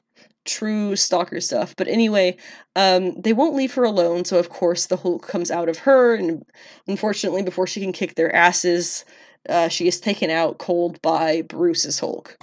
[0.46, 1.76] true stalker stuff.
[1.76, 2.38] But anyway,
[2.76, 6.16] um, they won't leave her alone, so of course the Hulk comes out of her,
[6.16, 6.46] and
[6.88, 9.06] unfortunately, before she can kick their asses,
[9.50, 12.38] uh, she is taken out cold by Bruce's Hulk.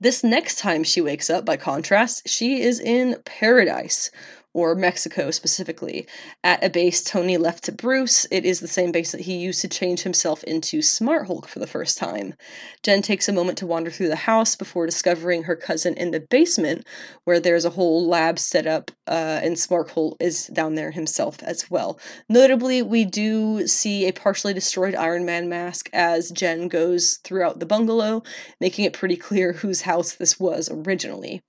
[0.00, 4.10] This next time she wakes up, by contrast, she is in paradise,
[4.52, 6.06] or Mexico specifically,
[6.42, 8.26] at a base Tony left to Bruce.
[8.30, 11.58] It is the same base that he used to change himself into Smart Hulk for
[11.58, 12.34] the first time.
[12.82, 16.20] Jen takes a moment to wander through the house before discovering her cousin in the
[16.20, 16.86] basement,
[17.24, 21.42] where there's a whole lab set up, uh, and Smart Hulk is down there himself
[21.42, 21.98] as well.
[22.28, 27.66] Notably, we do see a partially destroyed Iron Man mask as Jen goes throughout the
[27.66, 28.22] bungalow,
[28.60, 31.42] making it pretty clear whose house this was originally.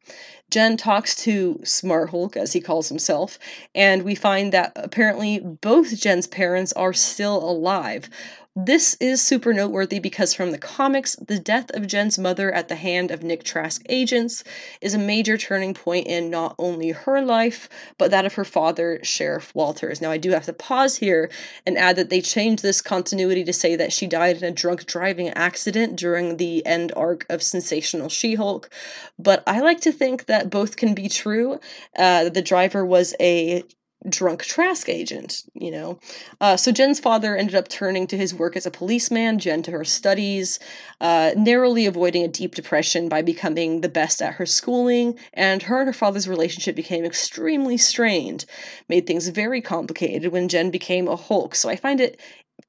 [0.52, 3.40] Jen talks to Smart Hulk, as he calls himself,
[3.74, 8.10] and we find that apparently both Jen's parents are still alive.
[8.56, 12.76] This is super noteworthy because from the comics, the death of Jen's mother at the
[12.76, 14.44] hand of Nick Trask agents
[14.82, 19.00] is a major turning point in not only her life, but that of her father,
[19.04, 20.02] Sheriff Walters.
[20.02, 21.32] Now, I do have to pause here
[21.66, 24.86] and add that they changed this continuity to say that she died in a drunk
[24.86, 28.70] driving accident during the end arc of Sensational She Hulk,
[29.18, 31.62] but I like to think that both can be true.
[31.98, 33.64] Uh, the driver was a
[34.10, 36.00] drunk Trask agent, you know.
[36.40, 39.72] Uh, so Jen's father ended up turning to his work as a policeman, Jen to
[39.72, 40.60] her studies,
[41.00, 45.80] uh, narrowly avoiding a deep depression by becoming the best at her schooling, and her
[45.80, 48.46] and her father's relationship became extremely strained,
[48.90, 51.54] made things very complicated when Jen became a Hulk.
[51.56, 52.20] So I find it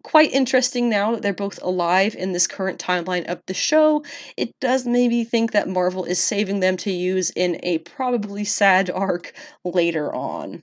[0.03, 4.03] quite interesting now that they're both alive in this current timeline of the show.
[4.37, 8.91] It does maybe think that Marvel is saving them to use in a probably sad
[8.91, 9.33] arc
[9.65, 10.63] later on.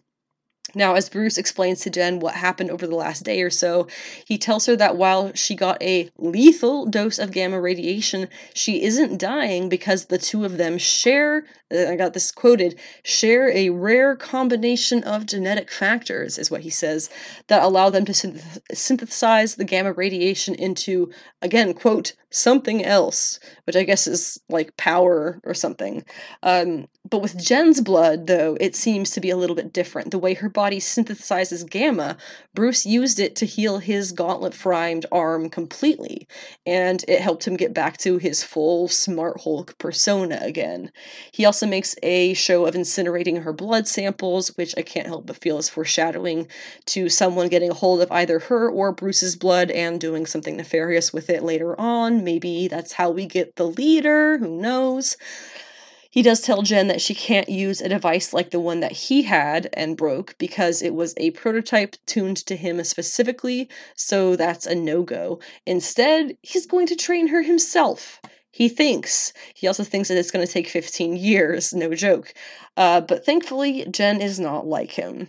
[0.75, 3.88] Now, as Bruce explains to Jen what happened over the last day or so,
[4.25, 9.19] he tells her that while she got a lethal dose of gamma radiation, she isn't
[9.19, 15.03] dying because the two of them share, I got this quoted, share a rare combination
[15.03, 17.09] of genetic factors, is what he says,
[17.48, 23.75] that allow them to synth- synthesize the gamma radiation into, again, quote, something else, which
[23.75, 26.06] I guess is like power or something.
[26.43, 30.11] Um, but with Jen's blood, though, it seems to be a little bit different.
[30.11, 32.18] The way her body synthesizes gamma,
[32.54, 36.28] Bruce used it to heal his gauntlet frimed arm completely,
[36.66, 40.92] and it helped him get back to his full Smart Hulk persona again.
[41.32, 45.38] He also makes a show of incinerating her blood samples, which I can't help but
[45.38, 46.50] feel is foreshadowing
[46.88, 51.14] to someone getting a hold of either her or Bruce's blood and doing something nefarious
[51.14, 52.26] with it later on.
[52.26, 55.16] Maybe that's how we get the leader, who knows?
[56.12, 59.24] He does tell Jen that she can't use a device like the one that he
[59.24, 64.74] had and broke because it was a prototype tuned to him specifically, so that's a
[64.74, 65.40] no go.
[65.68, 68.20] Instead, he's going to train her himself.
[68.52, 69.34] He thinks.
[69.54, 72.34] He also thinks that it's going to take 15 years, no joke.
[72.76, 75.28] Uh, but thankfully, Jen is not like him.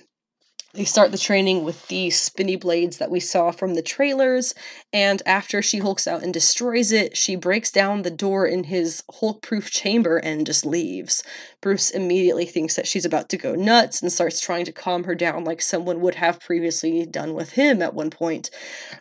[0.73, 4.55] They start the training with the spinny blades that we saw from the trailers,
[4.93, 9.03] and after she hulks out and destroys it, she breaks down the door in his
[9.15, 11.25] Hulk proof chamber and just leaves.
[11.61, 15.17] Bruce immediately thinks that she's about to go nuts and starts trying to calm her
[15.17, 18.49] down like someone would have previously done with him at one point.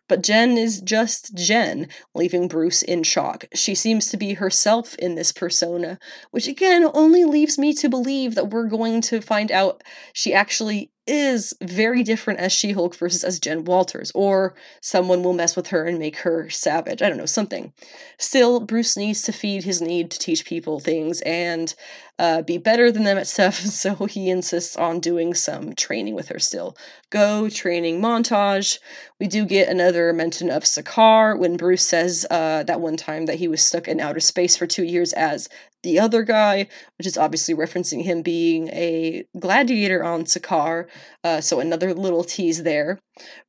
[0.07, 3.45] But Jen is just Jen, leaving Bruce in shock.
[3.53, 5.99] She seems to be herself in this persona,
[6.31, 9.83] which again only leaves me to believe that we're going to find out
[10.13, 15.33] she actually is very different as She Hulk versus as Jen Walters, or someone will
[15.33, 17.01] mess with her and make her savage.
[17.01, 17.73] I don't know, something.
[18.17, 21.73] Still, Bruce needs to feed his need to teach people things and
[22.19, 26.27] uh, be better than them at stuff, so he insists on doing some training with
[26.27, 26.75] her still.
[27.09, 28.77] Go training montage.
[29.19, 33.35] We do get another mention of Sakaar when Bruce says uh, that one time that
[33.35, 35.47] he was stuck in outer space for two years as
[35.81, 36.67] the other guy,
[36.97, 40.87] which is obviously referencing him being a gladiator on Sakaar.
[41.23, 42.99] Uh, so another little tease there.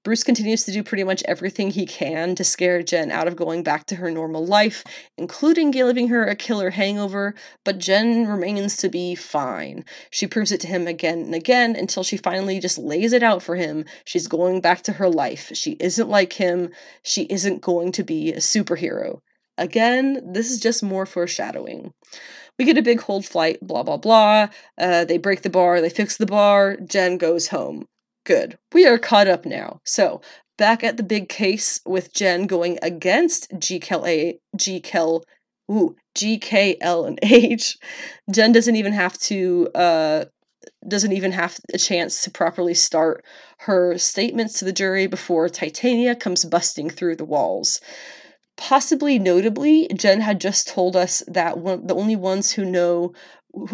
[0.02, 3.62] Bruce continues to do pretty much everything he can to scare Jen out of going
[3.62, 4.82] back to her normal life,
[5.18, 7.34] including giving her a killer hangover,
[7.64, 9.84] but Jen remains to be fine.
[10.10, 13.42] She proves it to him again and again until she finally just lays it out
[13.42, 13.84] for him.
[14.04, 15.50] She's going back to her life.
[15.54, 16.70] She isn't like him.
[17.02, 19.20] She isn't going to be a superhero.
[19.58, 21.92] Again, this is just more foreshadowing.
[22.58, 24.48] We get a big hold flight, blah, blah, blah.
[24.78, 26.76] Uh, they break the bar, they fix the bar.
[26.76, 27.86] Jen goes home.
[28.24, 28.58] Good.
[28.72, 29.80] We are caught up now.
[29.84, 30.20] So,
[30.58, 35.22] back at the big case with Jen going against GKL, GKL,
[35.70, 37.78] ooh, GKL and H.
[38.30, 40.24] Jen doesn't even have to uh,
[40.86, 43.24] doesn't even have a chance to properly start
[43.60, 47.80] her statements to the jury before Titania comes busting through the walls.
[48.56, 53.14] Possibly notably, Jen had just told us that one, the only ones who know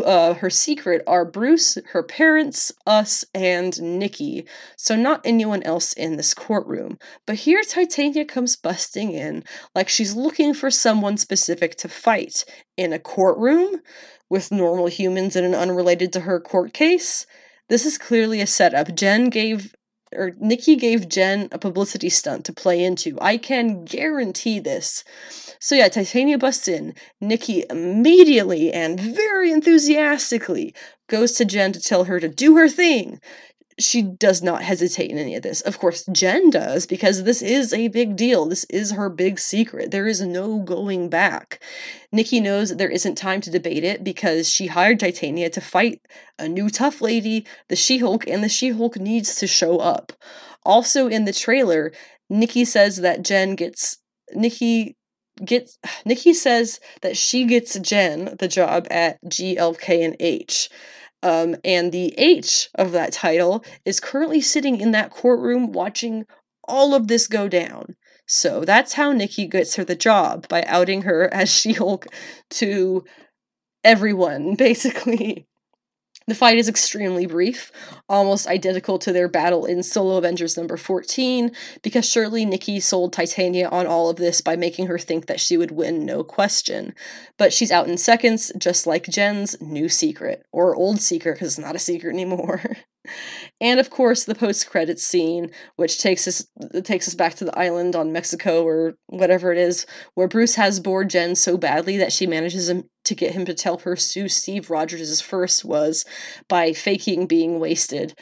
[0.05, 4.47] uh, her secret are Bruce, her parents, us, and Nikki.
[4.77, 6.99] So, not anyone else in this courtroom.
[7.27, 12.45] But here, Titania comes busting in like she's looking for someone specific to fight.
[12.77, 13.81] In a courtroom?
[14.29, 17.27] With normal humans and an unrelated to her court case?
[17.69, 18.95] This is clearly a setup.
[18.95, 19.75] Jen gave
[20.13, 23.19] or Nikki gave Jen a publicity stunt to play into.
[23.21, 25.05] I can guarantee this.
[25.59, 26.95] So yeah, Titania busts in.
[27.21, 30.75] Nikki immediately and very enthusiastically
[31.09, 33.21] goes to Jen to tell her to do her thing
[33.79, 35.61] she does not hesitate in any of this.
[35.61, 38.47] Of course, Jen does because this is a big deal.
[38.47, 39.91] This is her big secret.
[39.91, 41.63] There is no going back.
[42.11, 46.01] Nikki knows that there isn't time to debate it because she hired Titania to fight
[46.39, 50.13] a new tough lady, the She Hulk, and the She Hulk needs to show up.
[50.65, 51.93] Also, in the trailer,
[52.31, 53.99] Nikki says that Jen gets.
[54.35, 54.97] Nikki
[55.45, 60.71] gets Nikki says that she gets Jen the job at GLK and H.
[61.23, 66.27] Um, and the H of that title is currently sitting in that courtroom watching
[66.69, 67.97] all of this go down.
[68.27, 72.07] So that's how Nikki gets her the job by outing her as She Hulk
[72.51, 73.05] to
[73.85, 75.47] everyone, basically.
[76.29, 77.71] The fight is extremely brief,
[78.09, 83.69] almost identical to their battle in Solo Avengers number 14, because surely Nikki sold Titania
[83.69, 86.95] on all of this by making her think that she would win, no question.
[87.37, 91.65] But she's out in seconds, just like Jen's new secret, or old secret, because it's
[91.65, 92.61] not a secret anymore.
[93.61, 97.59] and of course the post-credits scene which takes us uh, takes us back to the
[97.59, 102.13] island on Mexico or whatever it is where Bruce has bored Jen so badly that
[102.13, 102.73] she manages
[103.05, 106.05] to get him to tell her who Steve Rogers' first was
[106.49, 108.15] by faking being wasted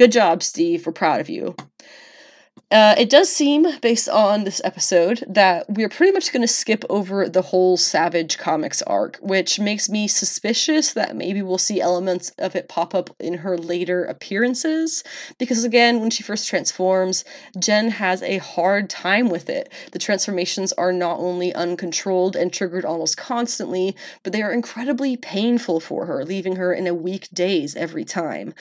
[0.00, 0.86] Good job, Steve.
[0.86, 1.54] We're proud of you.
[2.70, 6.84] Uh, it does seem, based on this episode, that we're pretty much going to skip
[6.88, 12.30] over the whole Savage Comics arc, which makes me suspicious that maybe we'll see elements
[12.38, 15.02] of it pop up in her later appearances.
[15.36, 17.24] Because again, when she first transforms,
[17.58, 19.72] Jen has a hard time with it.
[19.90, 25.80] The transformations are not only uncontrolled and triggered almost constantly, but they are incredibly painful
[25.80, 28.54] for her, leaving her in a weak daze every time.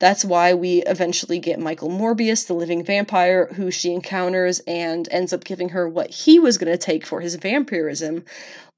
[0.00, 5.32] That's why we eventually get Michael Morbius, the living vampire, who she encounters and ends
[5.32, 8.24] up giving her what he was going to take for his vampirism,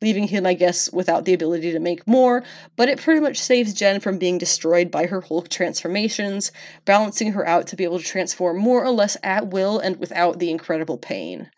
[0.00, 2.44] leaving him, I guess, without the ability to make more.
[2.76, 6.52] But it pretty much saves Jen from being destroyed by her Hulk transformations,
[6.84, 10.38] balancing her out to be able to transform more or less at will and without
[10.38, 11.50] the incredible pain.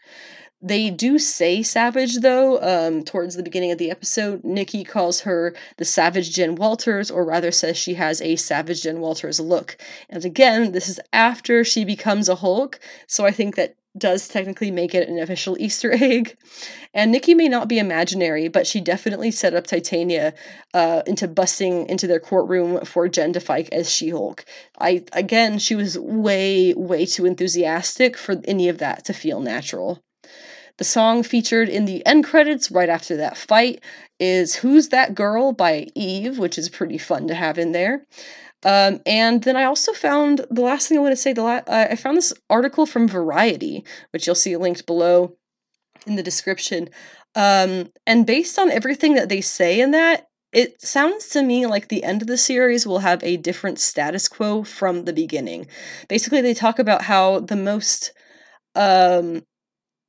[0.62, 4.42] They do say savage though, um, towards the beginning of the episode.
[4.42, 9.00] Nikki calls her the savage Jen Walters, or rather says she has a savage Jen
[9.00, 9.76] Walters look.
[10.08, 14.70] And again, this is after she becomes a Hulk, so I think that does technically
[14.70, 16.36] make it an official Easter egg.
[16.94, 20.34] And Nikki may not be imaginary, but she definitely set up Titania
[20.74, 24.44] uh, into busting into their courtroom for Jen to fight as She Hulk.
[24.78, 30.02] I again, she was way, way too enthusiastic for any of that to feel natural.
[30.78, 33.82] The song featured in the end credits right after that fight
[34.20, 38.06] is Who's That Girl by Eve, which is pretty fun to have in there.
[38.64, 41.32] Um, and then I also found the last thing I want to say.
[41.32, 45.36] The la- I found this article from Variety, which you'll see linked below
[46.06, 46.88] in the description.
[47.34, 51.88] Um, and based on everything that they say in that, it sounds to me like
[51.88, 55.66] the end of the series will have a different status quo from the beginning.
[56.08, 58.12] Basically, they talk about how the most
[58.74, 59.42] um,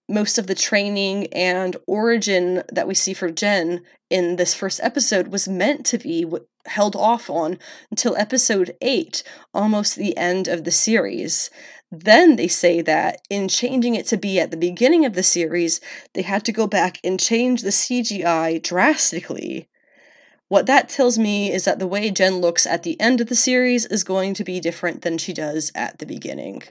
[0.07, 5.27] most of the training and origin that we see for Jen in this first episode
[5.29, 6.25] was meant to be
[6.65, 7.59] held off on
[7.91, 11.49] until episode 8, almost the end of the series.
[11.91, 15.79] Then they say that in changing it to be at the beginning of the series,
[16.13, 19.69] they had to go back and change the CGI drastically.
[20.49, 23.35] What that tells me is that the way Jen looks at the end of the
[23.35, 26.63] series is going to be different than she does at the beginning.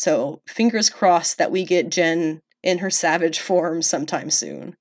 [0.00, 4.78] So, fingers crossed that we get Jen in her savage form sometime soon.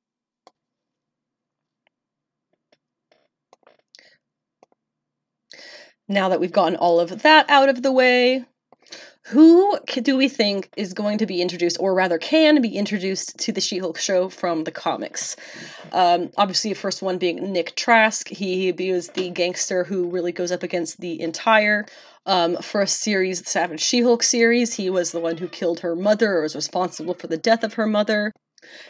[6.08, 8.46] Now that we've gotten all of that out of the way,
[9.24, 13.52] who do we think is going to be introduced, or rather can be introduced to
[13.52, 15.36] the She Hulk show from the comics?
[15.92, 18.30] Um, obviously, the first one being Nick Trask.
[18.30, 21.86] He was the gangster who really goes up against the entire
[22.30, 24.76] um, a series, the Savage She Hulk series.
[24.76, 27.74] He was the one who killed her mother, or was responsible for the death of
[27.74, 28.32] her mother.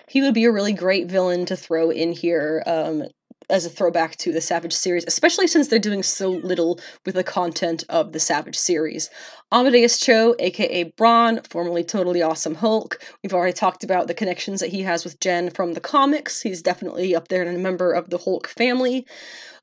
[0.10, 2.62] He would be a really great villain to throw in here.
[2.68, 3.04] Um,
[3.50, 7.24] as a throwback to the Savage series, especially since they're doing so little with the
[7.24, 9.10] content of the Savage series.
[9.52, 13.02] Amadeus Cho, aka Brawn, formerly Totally Awesome Hulk.
[13.24, 16.42] We've already talked about the connections that he has with Jen from the comics.
[16.42, 19.08] He's definitely up there and a member of the Hulk family.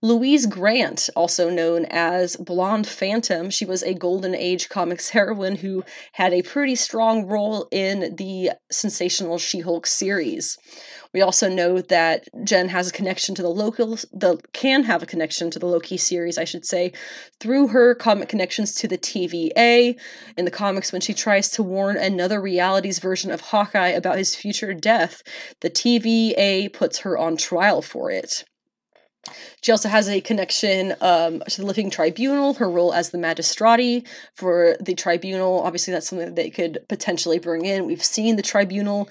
[0.07, 5.83] Louise Grant, also known as Blonde Phantom, she was a Golden Age comics heroine who
[6.13, 10.59] had a pretty strong role in the sensational She Hulk series.
[11.13, 15.07] We also know that Jen has a connection to the local, the can have a
[15.07, 16.93] connection to the Loki series, I should say,
[17.41, 19.99] through her comic connections to the TVA.
[20.37, 24.37] In the comics, when she tries to warn another reality's version of Hawkeye about his
[24.37, 25.25] future death,
[25.63, 28.45] the TVA puts her on trial for it.
[29.63, 34.07] She also has a connection um, to the Living Tribunal, her role as the magistrati
[34.35, 35.61] for the tribunal.
[35.61, 37.87] Obviously, that's something that they could potentially bring in.
[37.87, 39.09] We've seen the tribunal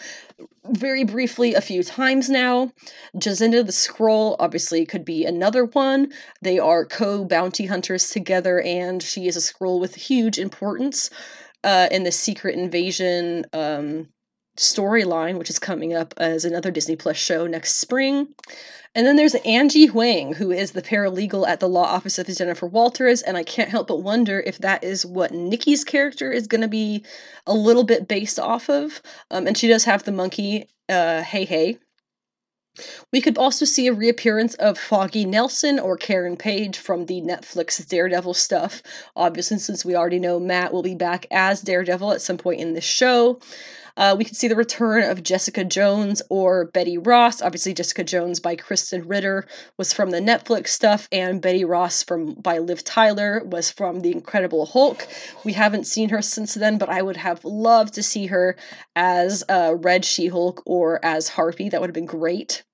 [0.69, 2.72] very briefly a few times now.
[3.16, 6.11] Jazinda the Skrull obviously could be another one.
[6.42, 11.10] They are co bounty hunters together, and she is a Skrull with huge importance
[11.64, 14.08] uh, in the secret invasion um,
[14.58, 18.30] storyline, which is coming up as another Disney Plus show next spring.
[18.95, 22.66] And then there's Angie Huang, who is the paralegal at the law office of Jennifer
[22.66, 26.61] Walters, and I can't help but wonder if that is what Nikki's character is going
[26.61, 27.03] to be
[27.45, 29.01] a little bit based off of.
[29.30, 31.80] Um, and she does have the monkey, uh, Hey Hey.
[33.11, 37.85] We could also see a reappearance of Foggy Nelson or Karen Page from the Netflix
[37.88, 38.82] Daredevil stuff.
[39.16, 42.74] Obviously, since we already know Matt will be back as Daredevil at some point in
[42.74, 43.40] this show.
[43.98, 47.41] Uh, we could see the return of Jessica Jones or Betty Ross.
[47.41, 52.33] Obviously, Jessica Jones by Krysten Ritter was from the Netflix stuff, and Betty Ross from
[52.33, 55.07] by Liv Tyler was from The Incredible Hulk.
[55.45, 58.57] We haven't seen her since then, but I would have loved to see her
[58.95, 61.69] as uh, Red She Hulk or as Harpy.
[61.69, 62.65] That would have been great.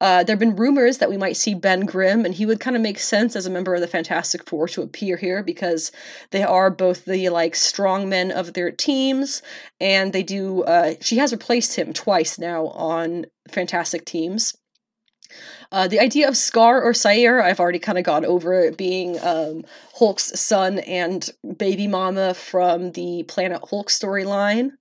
[0.00, 2.76] Uh, there have been rumors that we might see Ben Grimm, and he would kind
[2.76, 5.90] of make sense as a member of the Fantastic Four to appear here because
[6.32, 9.40] they are both the like strong men of their teams,
[9.80, 10.62] and they do.
[10.64, 14.54] Uh, she has replaced him twice now on Fantastic Teams.
[15.72, 19.18] Uh, the idea of Skaar or Sair, I've already kind of gone over it being
[19.20, 19.64] um,
[19.98, 24.72] Hulk's son and baby mama from the Planet Hulk storyline.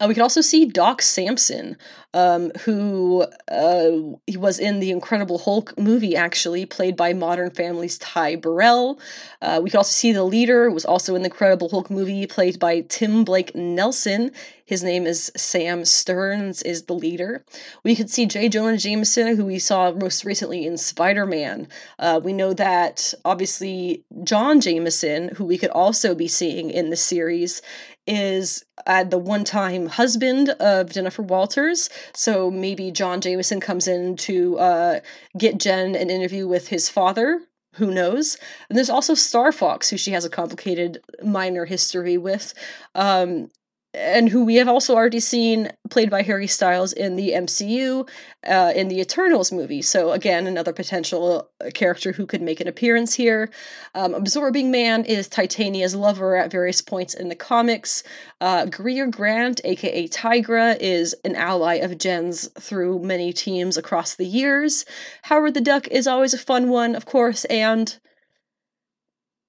[0.00, 1.76] Uh, we could also see Doc Samson,
[2.14, 3.90] um, who uh,
[4.26, 8.98] he was in the Incredible Hulk movie, actually played by Modern Family's Ty Burrell.
[9.40, 12.26] Uh, we could also see the leader, who was also in the Incredible Hulk movie,
[12.26, 14.32] played by Tim Blake Nelson.
[14.64, 17.44] His name is Sam Sterns, is the leader.
[17.84, 18.48] We could see J.
[18.48, 21.68] Jonah Jameson, who we saw most recently in Spider Man.
[21.98, 26.96] Uh, we know that obviously John Jameson, who we could also be seeing in the
[26.96, 27.62] series,
[28.06, 31.88] is uh, the one time husband of Jennifer Walters.
[32.14, 35.00] So maybe John Jameson comes in to uh,
[35.38, 37.40] get Jen an interview with his father.
[37.76, 38.36] Who knows?
[38.68, 42.52] And there's also Star Fox, who she has a complicated minor history with.
[42.94, 43.50] Um,
[43.94, 48.08] and who we have also already seen played by Harry Styles in the MCU
[48.46, 49.82] uh, in the Eternals movie.
[49.82, 53.50] So again, another potential uh, character who could make an appearance here.
[53.94, 58.02] Um, Absorbing Man is Titania's lover at various points in the comics.
[58.40, 64.26] Uh, Greer Grant, aka Tigra, is an ally of Jen's through many teams across the
[64.26, 64.86] years.
[65.24, 67.98] Howard the Duck is always a fun one, of course, and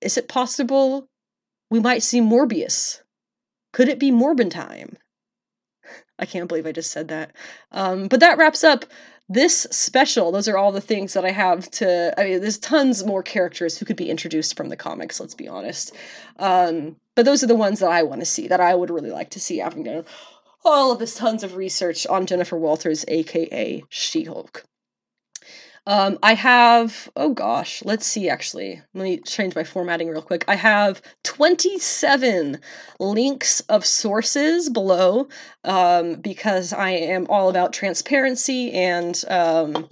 [0.02, 1.08] is it possible
[1.70, 3.03] we might see Morbius?
[3.74, 4.98] Could it be Morbin time?
[6.18, 7.32] I can't believe I just said that.
[7.72, 8.86] Um, but that wraps up
[9.28, 10.32] this special.
[10.32, 12.14] Those are all the things that I have to.
[12.18, 15.48] I mean, there's tons more characters who could be introduced from the comics, let's be
[15.48, 15.94] honest.
[16.38, 19.12] Um, but those are the ones that I want to see, that I would really
[19.12, 20.06] like to see, having done
[20.64, 24.64] all of this tons of research on Jennifer Walters, aka She Hulk.
[25.86, 28.82] Um, I have, oh gosh, let's see actually.
[28.94, 30.46] Let me change my formatting real quick.
[30.48, 32.60] I have 27
[33.00, 35.28] links of sources below
[35.66, 39.22] um, because I am all about transparency and.
[39.28, 39.90] Um,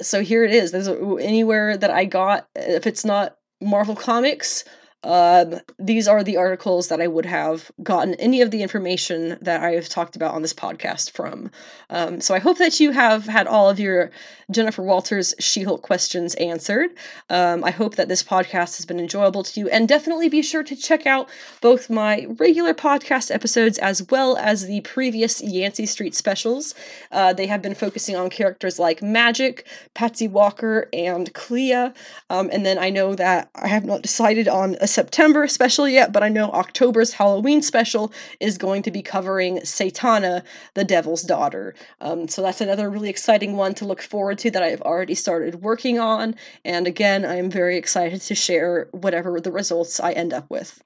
[0.00, 0.70] so here it is.
[0.70, 4.64] There's anywhere that I got, if it's not Marvel Comics,
[5.04, 9.62] um, these are the articles that I would have gotten any of the information that
[9.62, 11.50] I have talked about on this podcast from.
[11.88, 14.10] Um, so I hope that you have had all of your
[14.50, 16.90] Jennifer Walters She Hulk questions answered.
[17.30, 20.64] Um, I hope that this podcast has been enjoyable to you, and definitely be sure
[20.64, 21.28] to check out
[21.60, 26.74] both my regular podcast episodes as well as the previous Yancey Street specials.
[27.12, 29.62] Uh, they have been focusing on characters like Magik,
[29.94, 31.92] Patsy Walker, and Clea.
[32.30, 36.12] Um, and then I know that I have not decided on a September special yet,
[36.12, 40.42] but I know October's Halloween special is going to be covering Satana,
[40.74, 41.76] the Devil's Daughter.
[42.00, 45.62] Um, so that's another really exciting one to look forward to that I've already started
[45.62, 46.34] working on.
[46.64, 50.82] And again, I am very excited to share whatever the results I end up with.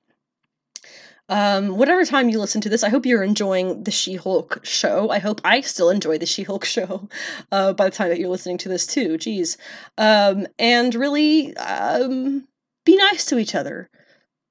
[1.31, 5.09] Um, whatever time you listen to this, I hope you're enjoying the She Hulk show.
[5.09, 7.09] I hope I still enjoy the She Hulk show
[7.51, 9.17] uh, by the time that you're listening to this, too.
[9.17, 9.57] Geez.
[9.97, 12.47] Um, and really, um,
[12.85, 13.89] be nice to each other.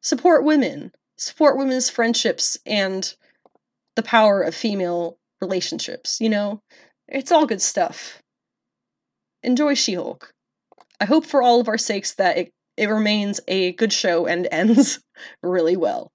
[0.01, 0.91] Support women.
[1.17, 3.13] Support women's friendships and
[3.95, 6.19] the power of female relationships.
[6.19, 6.61] You know,
[7.07, 8.21] it's all good stuff.
[9.43, 10.33] Enjoy She Hulk.
[10.99, 14.47] I hope for all of our sakes that it, it remains a good show and
[14.51, 14.99] ends
[15.43, 16.11] really well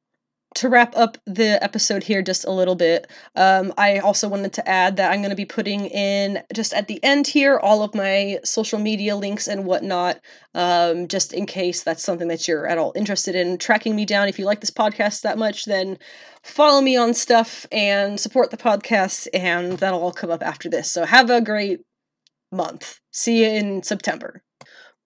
[0.57, 4.68] to wrap up the episode here just a little bit, um, I also wanted to
[4.68, 7.94] add that I'm going to be putting in just at the end here all of
[7.94, 10.20] my social media links and whatnot,
[10.55, 14.28] um, just in case that's something that you're at all interested in tracking me down.
[14.28, 15.99] If you like this podcast that much, then
[16.43, 20.91] follow me on stuff and support the podcast, and that'll all come up after this.
[20.91, 21.81] So have a great
[22.51, 23.01] month.
[23.12, 24.43] See you in September.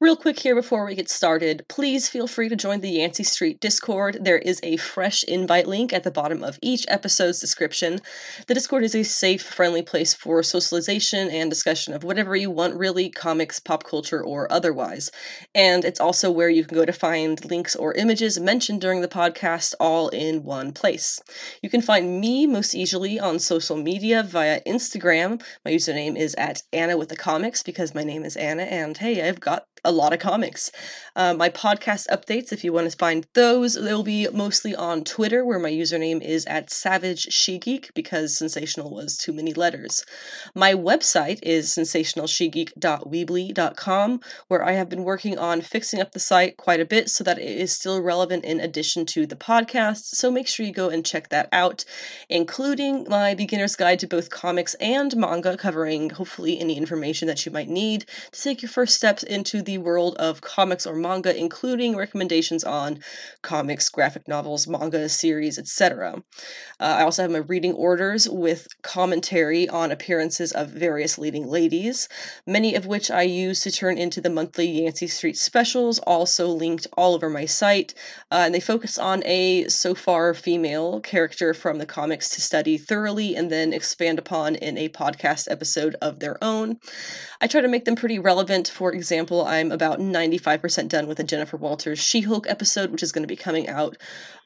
[0.02, 3.60] Real quick here before we get started, please feel free to join the Yancey Street
[3.60, 4.16] Discord.
[4.22, 8.00] There is a fresh invite link at the bottom of each episode's description.
[8.46, 12.78] The Discord is a safe, friendly place for socialization and discussion of whatever you want,
[12.78, 15.10] really comics, pop culture, or otherwise.
[15.54, 19.06] And it's also where you can go to find links or images mentioned during the
[19.06, 21.20] podcast all in one place.
[21.60, 25.42] You can find me most easily on social media via Instagram.
[25.62, 29.28] My username is at Anna with the Comics because my name is Anna, and hey,
[29.28, 30.70] I've got a lot of comics.
[31.16, 35.44] Uh, my podcast updates, if you want to find those, they'll be mostly on Twitter,
[35.44, 40.04] where my username is at Savage She Geek because sensational was too many letters.
[40.54, 46.80] My website is sensationalshegeek.weebly.com, where I have been working on fixing up the site quite
[46.80, 50.14] a bit so that it is still relevant in addition to the podcast.
[50.14, 51.84] So make sure you go and check that out,
[52.28, 57.52] including my beginner's guide to both comics and manga, covering hopefully any information that you
[57.52, 61.96] might need to take your first steps into the world of comics or manga, including
[61.96, 63.00] recommendations on
[63.42, 66.22] comics, graphic novels, manga, series, etc.
[66.78, 72.08] Uh, I also have my reading orders with commentary on appearances of various leading ladies,
[72.46, 76.86] many of which I use to turn into the monthly Yancey Street specials, also linked
[76.96, 77.94] all over my site.
[78.30, 82.78] Uh, and they focus on a so far female character from the comics to study
[82.78, 86.78] thoroughly and then expand upon in a podcast episode of their own.
[87.40, 88.68] I try to make them pretty relevant.
[88.68, 93.12] For example, I'm about 95% done with a Jennifer Walters She Hulk episode, which is
[93.12, 93.96] going to be coming out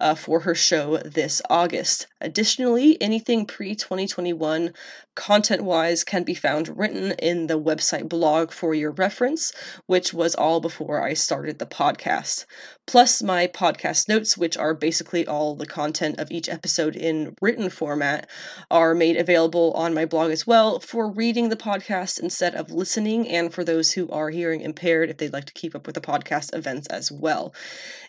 [0.00, 2.06] uh, for her show this August.
[2.20, 4.72] Additionally, anything pre 2021
[5.14, 9.52] content wise can be found written in the website blog for your reference,
[9.86, 12.46] which was all before I started the podcast.
[12.86, 17.70] Plus, my podcast notes, which are basically all the content of each episode in written
[17.70, 18.28] format,
[18.70, 23.26] are made available on my blog as well for reading the podcast instead of listening,
[23.28, 26.00] and for those who are hearing impaired if they'd like to keep up with the
[26.00, 27.54] podcast events as well.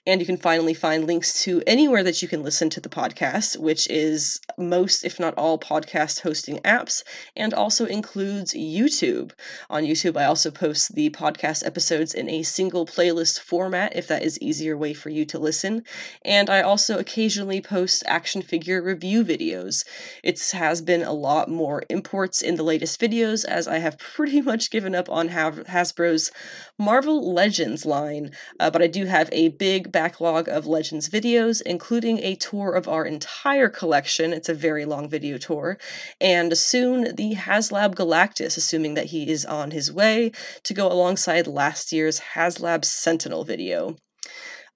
[0.05, 3.57] And you can finally find links to anywhere that you can listen to the podcast,
[3.57, 6.94] which is most, if not all, podcast hosting apps,
[7.35, 9.31] and also includes YouTube.
[9.69, 14.23] On YouTube, I also post the podcast episodes in a single playlist format if that
[14.23, 15.83] is easier way for you to listen.
[16.23, 19.85] And I also occasionally post action figure review videos.
[20.23, 24.41] It has been a lot more imports in the latest videos as I have pretty
[24.41, 26.31] much given up on Hasbro's
[26.77, 32.19] Marvel Legends line, uh, but I do have a big backlog of Legends videos, including
[32.19, 34.33] a tour of our entire collection.
[34.33, 35.77] It's a very long video tour.
[36.19, 40.31] And soon the HasLab Galactus, assuming that he is on his way
[40.63, 43.95] to go alongside last year's HasLab Sentinel video.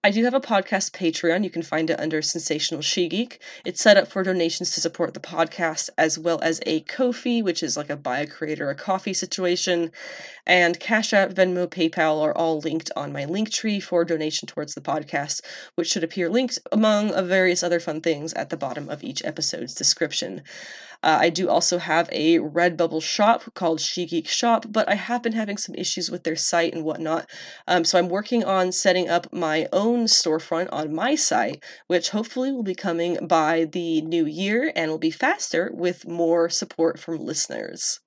[0.02, 1.44] I do have a podcast Patreon.
[1.44, 3.42] You can find it under Sensational She Geek.
[3.66, 7.62] It's set up for donations to support the podcast, as well as a Ko-fi, which
[7.62, 9.92] is like a buy a creator a coffee situation.
[10.48, 14.74] And Cash App, Venmo, PayPal are all linked on my link tree for donation towards
[14.74, 15.42] the podcast,
[15.76, 19.74] which should appear linked among various other fun things at the bottom of each episode's
[19.74, 20.44] description.
[21.02, 25.24] Uh, I do also have a Redbubble shop called She Geek Shop, but I have
[25.24, 27.30] been having some issues with their site and whatnot.
[27.68, 32.52] Um, so I'm working on setting up my own storefront on my site, which hopefully
[32.52, 37.18] will be coming by the new year and will be faster with more support from
[37.18, 38.02] listeners.